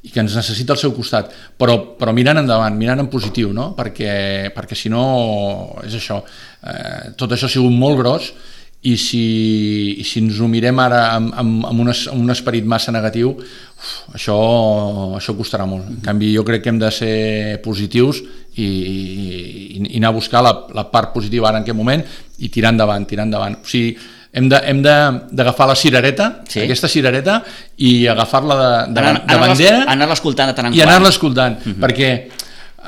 i 0.05 0.11
que 0.13 0.21
ens 0.21 0.35
necessita 0.37 0.75
al 0.75 0.81
seu 0.81 0.93
costat, 0.93 1.31
però, 1.57 1.79
però 1.97 2.13
mirant 2.13 2.43
endavant, 2.43 2.75
mirant 2.77 3.01
en 3.01 3.09
positiu, 3.09 3.53
no? 3.55 3.71
perquè, 3.77 4.51
perquè 4.53 4.77
si 4.77 4.91
no 4.93 5.05
és 5.85 5.95
això, 5.97 6.19
eh, 6.61 7.15
tot 7.17 7.33
això 7.33 7.49
ha 7.49 7.55
sigut 7.55 7.73
molt 7.73 7.97
gros 8.03 8.29
i 8.85 8.95
si, 9.01 9.97
i 9.97 10.03
si 10.05 10.21
ens 10.21 10.37
ho 10.39 10.47
mirem 10.49 10.77
ara 10.83 11.01
amb, 11.15 11.31
amb, 11.33 11.63
amb, 11.65 11.79
un, 11.81 11.89
amb 11.89 12.21
un 12.21 12.33
esperit 12.33 12.65
massa 12.69 12.93
negatiu, 12.93 13.31
uf, 13.33 13.93
això, 14.13 14.35
això 15.17 15.33
costarà 15.37 15.65
molt. 15.69 15.87
En 15.89 16.03
canvi, 16.05 16.33
jo 16.35 16.43
crec 16.45 16.61
que 16.65 16.73
hem 16.73 16.81
de 16.81 16.91
ser 16.93 17.15
positius 17.65 18.21
i, 18.21 18.67
i, 18.67 19.79
i 19.89 19.97
anar 19.97 20.13
a 20.13 20.17
buscar 20.19 20.43
la, 20.45 20.53
la 20.77 20.85
part 20.91 21.15
positiva 21.15 21.49
ara 21.49 21.61
en 21.61 21.65
aquest 21.65 21.77
moment 21.77 22.05
i 22.37 22.51
tirar 22.53 22.75
endavant, 22.75 23.09
tirar 23.09 23.25
endavant. 23.25 23.57
O 23.63 23.69
sigui, 23.69 23.95
hem 24.35 24.81
d'agafar 24.83 25.69
la 25.69 25.75
cirereta, 25.79 26.31
sí. 26.51 26.61
aquesta 26.65 26.91
cirereta, 26.91 27.39
i 27.77 28.05
agafar-la 28.11 28.57
de, 28.59 28.71
de, 28.93 29.01
anar, 29.01 29.21
de 29.25 29.37
bandera... 29.39 29.85
Anar-la 29.95 30.17
escoltant 30.19 30.51
de 30.51 30.57
tant 30.57 30.69
en 30.69 30.75
I 30.75 30.83
anar-la 30.83 31.09
escoltant, 31.13 31.55
uh 31.61 31.71
-huh. 31.71 31.79
perquè 31.81 32.09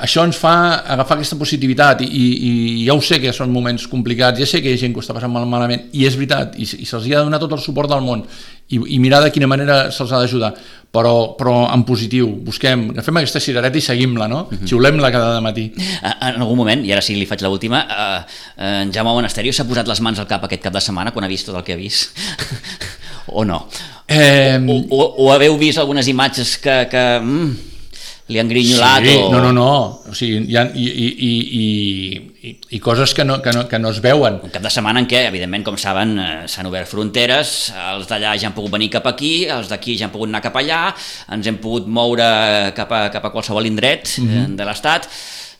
això 0.04 0.24
ens 0.28 0.38
fa 0.38 0.54
agafar 0.96 1.18
aquesta 1.18 1.38
positivitat 1.40 2.04
i, 2.06 2.08
i, 2.08 2.24
i 2.48 2.86
ja 2.88 2.96
ho 2.96 3.02
sé 3.02 3.20
que 3.24 3.34
són 3.36 3.52
moments 3.54 3.88
complicats, 3.92 4.40
ja 4.40 4.48
sé 4.50 4.62
que 4.62 4.72
hi 4.72 4.78
ha 4.78 4.82
gent 4.84 4.94
que 4.94 5.02
ho 5.02 5.06
està 5.06 5.16
passant 5.16 5.34
mal, 5.34 5.48
malament 5.50 5.88
i 5.94 6.06
és 6.08 6.18
veritat, 6.20 6.58
i, 6.58 6.68
i 6.68 6.86
se'ls 6.86 7.08
ha 7.08 7.20
de 7.20 7.26
donar 7.26 7.42
tot 7.42 7.56
el 7.58 7.64
suport 7.64 7.90
del 7.92 8.06
món 8.06 8.26
i, 8.68 8.78
i 8.78 9.00
mirar 9.00 9.24
de 9.24 9.32
quina 9.34 9.50
manera 9.50 9.88
se'ls 9.96 10.14
ha 10.14 10.22
d'ajudar 10.24 10.54
però, 10.92 11.14
però 11.38 11.56
en 11.74 11.84
positiu, 11.88 12.30
busquem, 12.48 12.88
agafem 12.94 13.20
aquesta 13.20 13.42
cirereta 13.44 13.78
i 13.78 13.84
seguim-la, 13.84 14.28
no? 14.32 14.48
Uh 14.48 14.58
-huh. 14.58 14.68
Xiulem-la 14.68 15.12
cada 15.12 15.42
matí. 15.42 15.72
En 16.22 16.42
algun 16.42 16.58
moment, 16.58 16.86
i 16.86 16.92
ara 16.92 17.02
sí 17.02 17.16
li 17.16 17.26
faig 17.26 17.42
l'última, 17.42 17.86
eh, 17.90 18.82
en 18.82 18.94
Jaume 18.94 19.12
Monasterio 19.12 19.54
s'ha 19.54 19.68
posat 19.68 19.88
les 19.88 20.02
mans 20.02 20.20
al 20.20 20.28
cap 20.28 20.44
aquest 20.44 20.62
cap 20.62 20.74
de 20.74 20.82
setmana 20.82 21.12
quan 21.12 21.26
ha 21.26 21.28
vist 21.28 21.46
tot 21.46 21.56
el 21.56 21.64
que 21.64 21.74
ha 21.74 21.76
vist? 21.76 22.18
o 23.28 23.46
no? 23.46 23.68
Eh... 24.08 24.60
O, 24.68 24.86
o, 24.90 25.26
o 25.26 25.32
haveu 25.34 25.58
vist 25.58 25.78
algunes 25.78 26.08
imatges 26.08 26.58
que... 26.58 26.88
que 26.90 27.20
mm, 27.20 27.77
li 28.28 28.40
han 28.42 28.50
grinyolat 28.52 29.06
sí, 29.06 29.14
o... 29.24 29.30
no, 29.32 29.40
no, 29.40 29.52
no, 29.56 29.70
o 30.10 30.16
sigui, 30.16 30.42
hi 30.52 30.58
ha, 30.60 30.66
i, 30.76 30.88
i, 30.88 31.08
i, 31.28 31.32
i, 32.50 32.52
i 32.76 32.80
coses 32.84 33.14
que 33.16 33.24
no, 33.24 33.40
que, 33.44 33.54
no, 33.56 33.64
que 33.72 33.80
no 33.80 33.94
es 33.96 34.02
veuen. 34.04 34.42
Un 34.44 34.52
cap 34.52 34.66
de 34.66 34.72
setmana 34.74 35.04
en 35.04 35.08
què, 35.08 35.24
evidentment, 35.30 35.64
com 35.68 35.80
saben, 35.80 36.14
eh, 36.20 36.36
s'han 36.52 36.68
obert 36.68 36.92
fronteres, 36.92 37.56
els 37.94 38.10
d'allà 38.10 38.36
ja 38.36 38.50
han 38.50 38.58
pogut 38.58 38.76
venir 38.76 38.92
cap 38.98 39.08
aquí, 39.08 39.48
els 39.52 39.72
d'aquí 39.72 39.96
ja 40.00 40.10
han 40.10 40.14
pogut 40.16 40.32
anar 40.32 40.44
cap 40.44 40.60
allà, 40.60 40.84
ens 41.36 41.48
hem 41.48 41.62
pogut 41.64 41.88
moure 41.88 42.28
cap 42.76 42.92
a, 42.92 43.08
cap 43.14 43.30
a 43.30 43.34
qualsevol 43.34 43.70
indret 43.70 44.18
mm 44.20 44.28
-hmm. 44.28 44.56
de 44.60 44.68
l'Estat, 44.68 45.08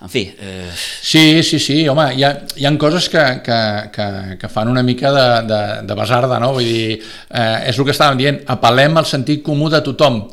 en 0.02 0.10
fi... 0.10 0.28
Eh... 0.38 0.70
Sí, 1.02 1.42
sí, 1.44 1.60
sí, 1.60 1.88
home, 1.88 2.14
hi 2.14 2.24
ha, 2.24 2.34
hi 2.56 2.66
ha 2.66 2.78
coses 2.78 3.10
que, 3.10 3.42
que, 3.44 3.60
que, 3.94 4.38
que 4.38 4.50
fan 4.50 4.68
una 4.68 4.84
mica 4.84 5.12
de, 5.12 5.28
de, 5.48 5.62
de 5.88 5.94
basarda, 5.96 6.40
no? 6.40 6.52
Vull 6.54 6.68
dir, 6.68 7.00
eh, 7.32 7.70
és 7.72 7.80
el 7.80 7.86
que 7.86 7.96
estàvem 7.96 8.18
dient, 8.18 8.42
apel·lem 8.46 8.98
al 8.98 9.06
sentit 9.06 9.42
comú 9.42 9.70
de 9.70 9.82
tothom. 9.82 10.28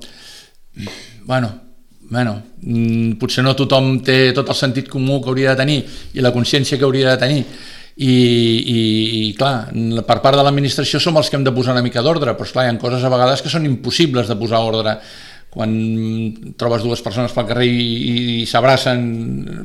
Bueno, 1.25 1.64
bueno, 2.11 2.37
mm, 2.63 3.17
potser 3.21 3.45
no 3.45 3.55
tothom 3.57 3.99
té 4.05 4.33
tot 4.37 4.51
el 4.51 4.59
sentit 4.59 4.91
comú 4.93 5.21
que 5.23 5.33
hauria 5.33 5.55
de 5.55 5.63
tenir 5.63 5.79
i 6.15 6.25
la 6.25 6.33
consciència 6.35 6.79
que 6.79 6.85
hauria 6.85 7.15
de 7.15 7.21
tenir, 7.21 7.45
i, 7.95 8.11
i, 8.11 8.81
i 9.29 9.35
clar, 9.39 9.71
per 10.07 10.19
part 10.23 10.35
de 10.35 10.43
l'administració 10.43 10.99
som 11.01 11.21
els 11.21 11.31
que 11.31 11.39
hem 11.39 11.45
de 11.47 11.55
posar 11.55 11.77
una 11.77 11.85
mica 11.85 12.03
d'ordre, 12.03 12.35
però 12.35 12.49
esclar, 12.49 12.67
hi 12.67 12.73
ha 12.73 12.81
coses 12.83 13.05
a 13.05 13.13
vegades 13.13 13.43
que 13.43 13.53
són 13.53 13.69
impossibles 13.69 14.31
de 14.31 14.39
posar 14.41 14.65
ordre 14.67 14.99
quan 15.55 15.71
trobes 16.59 16.83
dues 16.83 17.03
persones 17.05 17.31
pel 17.31 17.47
carrer 17.47 17.69
i, 17.71 17.83
i 18.43 18.47
s'abracen 18.51 19.05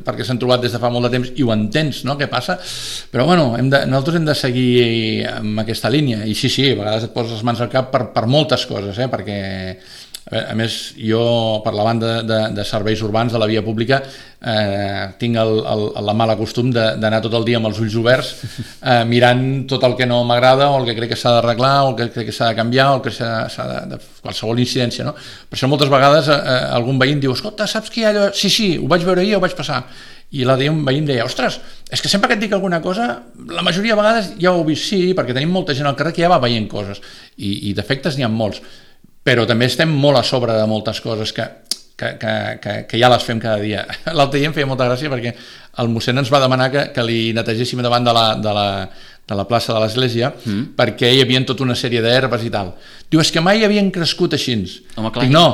perquè 0.06 0.22
s'han 0.22 0.38
trobat 0.38 0.62
des 0.62 0.76
de 0.76 0.78
fa 0.78 0.90
molt 0.92 1.08
de 1.08 1.10
temps 1.16 1.32
i 1.34 1.42
ho 1.42 1.50
entens, 1.50 2.04
no?, 2.06 2.14
què 2.14 2.28
passa 2.30 2.54
però 3.10 3.26
bueno, 3.26 3.56
hem 3.58 3.72
de, 3.72 3.82
nosaltres 3.90 4.20
hem 4.20 4.28
de 4.28 4.36
seguir 4.38 4.70
amb 5.32 5.64
aquesta 5.64 5.90
línia, 5.90 6.22
i 6.22 6.36
sí, 6.38 6.52
sí, 6.52 6.68
a 6.70 6.78
vegades 6.78 7.08
et 7.08 7.14
poses 7.16 7.34
les 7.34 7.46
mans 7.48 7.64
al 7.64 7.72
cap 7.72 7.90
per, 7.90 8.04
per 8.14 8.28
moltes 8.30 8.68
coses, 8.70 9.02
eh? 9.02 9.10
perquè 9.10 9.40
a 10.30 10.54
més, 10.54 10.74
jo, 11.00 11.20
per 11.64 11.72
la 11.74 11.84
banda 11.86 12.10
de, 12.22 12.40
de 12.54 12.64
serveis 12.66 13.00
urbans 13.02 13.32
de 13.32 13.38
la 13.40 13.48
via 13.50 13.62
pública, 13.66 13.98
eh, 14.40 15.08
tinc 15.18 15.38
el, 15.40 15.52
el, 15.66 15.82
la 16.06 16.14
mala 16.14 16.36
costum 16.38 16.70
d'anar 16.70 17.18
tot 17.24 17.34
el 17.34 17.46
dia 17.48 17.58
amb 17.58 17.70
els 17.70 17.80
ulls 17.82 17.96
oberts, 17.98 18.30
eh, 18.78 19.02
mirant 19.08 19.42
tot 19.70 19.82
el 19.88 19.96
que 19.98 20.06
no 20.06 20.20
m'agrada, 20.28 20.70
o 20.70 20.78
el 20.80 20.86
que 20.86 20.94
crec 20.98 21.14
que 21.14 21.18
s'ha 21.18 21.34
d'arreglar, 21.38 21.72
o 21.86 21.90
el 21.90 21.98
que 21.98 22.10
crec 22.14 22.30
que 22.30 22.36
s'ha 22.36 22.52
de 22.52 22.58
canviar, 22.60 22.90
o 22.92 23.00
el 23.00 23.04
que 23.06 23.14
s'ha 23.16 23.66
de, 23.72 23.80
de... 23.94 24.00
qualsevol 24.20 24.60
incidència, 24.62 25.08
no? 25.08 25.16
Per 25.16 25.58
això 25.58 25.70
moltes 25.70 25.90
vegades 25.90 26.30
eh, 26.30 26.58
algun 26.76 27.00
veí 27.00 27.16
em 27.16 27.22
diu, 27.22 27.34
escolta, 27.34 27.66
saps 27.70 27.90
que 27.90 28.02
hi 28.02 28.06
ha 28.06 28.14
allò? 28.14 28.30
Sí, 28.36 28.52
sí, 28.52 28.72
ho 28.78 28.86
vaig 28.90 29.06
veure 29.08 29.24
ahir, 29.24 29.38
ho 29.38 29.42
vaig 29.42 29.56
passar. 29.58 29.82
I 30.30 30.44
l'altre 30.46 30.68
dia 30.68 30.70
un 30.70 30.84
veí 30.86 31.00
em 31.00 31.08
deia, 31.08 31.24
ostres, 31.26 31.56
és 31.90 31.98
que 31.98 32.12
sempre 32.12 32.30
que 32.30 32.36
et 32.38 32.44
dic 32.44 32.52
alguna 32.54 32.78
cosa, 32.84 33.08
la 33.50 33.64
majoria 33.66 33.96
de 33.96 33.98
vegades 33.98 34.28
ja 34.38 34.52
ho 34.54 34.60
he 34.62 34.68
vist, 34.68 34.86
sí, 34.92 35.00
perquè 35.18 35.34
tenim 35.34 35.50
molta 35.50 35.74
gent 35.74 35.90
al 35.90 35.98
carrer 35.98 36.14
que 36.14 36.22
ja 36.22 36.30
va 36.30 36.38
veient 36.44 36.68
coses, 36.70 37.02
i, 37.34 37.72
i 37.72 37.74
defectes 37.74 38.14
n'hi 38.14 38.28
ha 38.28 38.30
molts 38.30 38.62
però 39.24 39.46
també 39.48 39.68
estem 39.68 39.90
molt 39.90 40.20
a 40.20 40.24
sobre 40.26 40.56
de 40.56 40.66
moltes 40.68 41.00
coses 41.04 41.32
que, 41.36 41.46
que, 42.00 42.16
que, 42.18 42.34
que, 42.62 42.74
que 42.88 43.00
ja 43.00 43.10
les 43.12 43.24
fem 43.26 43.40
cada 43.42 43.60
dia. 43.60 43.84
L'altre 44.16 44.40
dia 44.40 44.48
em 44.48 44.56
feia 44.56 44.68
molta 44.68 44.88
gràcia 44.88 45.12
perquè 45.12 45.34
el 45.80 45.92
mossèn 45.92 46.18
ens 46.18 46.32
va 46.32 46.40
demanar 46.42 46.70
que, 46.72 46.88
que 46.94 47.04
li 47.06 47.20
netegéssim 47.36 47.82
davant 47.84 48.06
de 48.06 48.14
la, 48.16 48.26
de 48.40 48.54
la, 48.56 48.68
de 49.30 49.36
la 49.38 49.44
plaça 49.46 49.74
de 49.74 49.80
l'església 49.82 50.32
mm. 50.32 50.72
perquè 50.78 51.12
hi 51.14 51.20
havia 51.22 51.42
tota 51.46 51.62
una 51.62 51.76
sèrie 51.78 52.02
d'herbes 52.02 52.46
i 52.46 52.50
tal. 52.50 52.72
Diu, 53.10 53.20
és 53.22 53.30
que 53.30 53.42
mai 53.44 53.62
havien 53.66 53.90
crescut 53.94 54.34
així. 54.34 54.56
Home, 54.96 55.12
clar. 55.12 55.26
Dic, 55.26 55.34
no, 55.34 55.44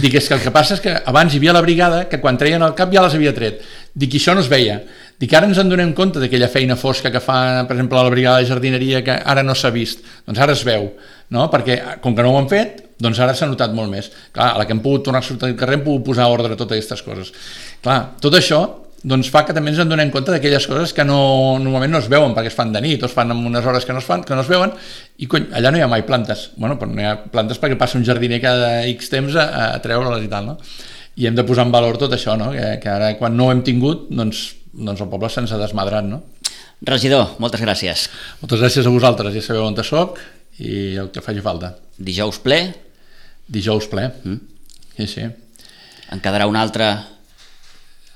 dic, 0.00 0.16
és 0.20 0.30
que 0.30 0.38
el 0.38 0.44
que 0.46 0.54
passa 0.54 0.78
és 0.78 0.84
que 0.84 0.94
abans 1.12 1.34
hi 1.34 1.42
havia 1.42 1.56
la 1.56 1.64
brigada 1.64 2.06
que 2.08 2.20
quan 2.22 2.38
treien 2.40 2.64
el 2.64 2.76
cap 2.78 2.94
ja 2.94 3.04
les 3.04 3.18
havia 3.18 3.34
tret. 3.36 3.60
Dic, 3.92 4.14
i 4.14 4.22
això 4.22 4.36
no 4.36 4.44
es 4.44 4.48
veia. 4.52 4.78
Dic, 5.20 5.34
ara 5.36 5.48
ens 5.48 5.60
en 5.60 5.68
donem 5.72 5.92
compte 5.96 6.22
d'aquella 6.22 6.48
feina 6.52 6.78
fosca 6.80 7.12
que 7.12 7.20
fa, 7.24 7.38
per 7.68 7.76
exemple, 7.76 8.00
la 8.00 8.12
brigada 8.12 8.40
de 8.40 8.48
jardineria 8.48 9.02
que 9.04 9.18
ara 9.18 9.44
no 9.44 9.56
s'ha 9.56 9.72
vist. 9.74 10.04
Doncs 10.28 10.40
ara 10.44 10.56
es 10.56 10.64
veu, 10.64 10.90
no? 11.32 11.48
Perquè 11.52 11.80
com 12.04 12.16
que 12.16 12.24
no 12.24 12.32
ho 12.32 12.40
han 12.40 12.48
fet, 12.52 12.85
doncs 13.02 13.20
ara 13.20 13.34
s'ha 13.36 13.48
notat 13.50 13.74
molt 13.76 13.92
més. 13.92 14.10
Clar, 14.32 14.54
a 14.54 14.58
la 14.60 14.66
que 14.66 14.74
hem 14.76 14.82
pogut 14.84 15.04
tornar 15.08 15.22
a 15.22 15.26
sortir 15.26 15.50
al 15.50 15.58
carrer 15.60 15.80
hem 15.80 15.86
pogut 15.86 16.06
posar 16.10 16.30
ordre 16.32 16.54
a 16.54 16.58
totes 16.58 16.78
aquestes 16.78 17.04
coses. 17.06 17.32
Clar, 17.84 18.00
tot 18.22 18.34
això 18.38 18.64
doncs 19.06 19.28
fa 19.30 19.44
que 19.46 19.54
també 19.54 19.70
ens 19.70 19.78
en 19.82 19.90
donem 19.90 20.10
compte 20.10 20.32
d'aquelles 20.32 20.64
coses 20.66 20.92
que 20.96 21.04
no, 21.06 21.18
normalment 21.62 21.92
no 21.94 22.00
es 22.00 22.08
veuen 22.10 22.32
perquè 22.34 22.50
es 22.50 22.56
fan 22.56 22.72
de 22.74 22.80
nit 22.82 23.02
o 23.02 23.06
es 23.06 23.14
fan 23.14 23.30
en 23.30 23.42
unes 23.46 23.66
hores 23.66 23.84
que 23.86 23.94
no 23.94 24.00
es, 24.00 24.06
fan, 24.08 24.24
que 24.26 24.34
no 24.34 24.42
es 24.42 24.48
veuen 24.50 24.72
i 25.22 25.28
cony, 25.30 25.46
allà 25.54 25.70
no 25.70 25.78
hi 25.78 25.84
ha 25.84 25.90
mai 25.90 26.02
plantes 26.08 26.48
bueno, 26.56 26.74
però 26.80 26.90
no 26.90 27.02
hi 27.02 27.06
ha 27.06 27.14
plantes 27.20 27.60
perquè 27.62 27.78
passa 27.78 28.00
un 28.00 28.06
jardiner 28.08 28.40
cada 28.42 28.70
X 28.96 29.12
temps 29.12 29.36
a, 29.38 29.46
a 29.66 29.82
treure-les 29.84 30.24
i 30.26 30.30
tal 30.32 30.48
no? 30.48 30.56
i 31.16 31.28
hem 31.28 31.36
de 31.36 31.44
posar 31.46 31.68
en 31.68 31.74
valor 31.76 32.00
tot 32.00 32.16
això 32.16 32.34
no? 32.40 32.50
que, 32.56 32.72
que 32.82 32.90
ara 32.90 33.12
quan 33.20 33.36
no 33.36 33.46
ho 33.46 33.54
hem 33.54 33.62
tingut 33.66 34.08
doncs, 34.08 34.48
doncs 34.72 35.04
el 35.04 35.12
poble 35.12 35.30
se'ns 35.30 35.52
ha 35.52 35.60
desmadrat 35.60 36.08
no? 36.08 36.24
Regidor, 36.88 37.36
moltes 37.42 37.62
gràcies 37.62 38.08
moltes 38.40 38.64
gràcies 38.64 38.88
a 38.88 38.96
vosaltres, 38.96 39.36
ja 39.36 39.44
sabeu 39.44 39.68
on 39.68 39.78
soc 39.84 40.18
i 40.58 40.96
el 40.96 41.12
que 41.12 41.22
faci 41.22 41.44
falta 41.44 41.76
dijous 42.00 42.40
ple 42.42 42.62
Dijous 43.48 43.88
ple. 43.90 44.08
Mm. 44.24 44.38
Sí, 44.96 45.06
sí. 45.10 45.26
En 46.12 46.22
quedarà 46.22 46.46
un 46.48 46.56
altre 46.56 46.88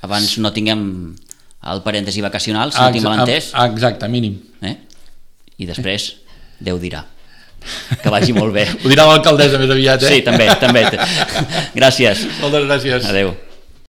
abans 0.07 0.39
no 0.41 0.53
tinguem 0.55 0.83
el 1.70 1.83
parèntesi 1.85 2.22
vacacional, 2.24 2.72
si 2.72 2.81
no 2.81 2.89
tinc 2.95 3.05
mal 3.05 3.22
entès. 3.24 3.53
Exacte, 3.66 4.09
mínim. 4.09 4.39
Eh? 4.64 4.76
I 5.61 5.68
després, 5.68 6.14
Déu 6.61 6.78
dirà. 6.81 7.01
Que 8.01 8.12
vagi 8.12 8.35
molt 8.37 8.53
bé. 8.55 8.66
Ho 8.85 8.89
dirà 8.93 9.07
l'alcaldessa 9.09 9.61
més 9.61 9.72
aviat, 9.72 10.05
eh? 10.05 10.12
Sí, 10.12 10.24
també, 10.24 10.49
també. 10.61 10.85
Gràcies. 11.78 12.26
Moltes 12.41 12.66
gràcies. 12.68 13.09
Adéu. 13.09 13.33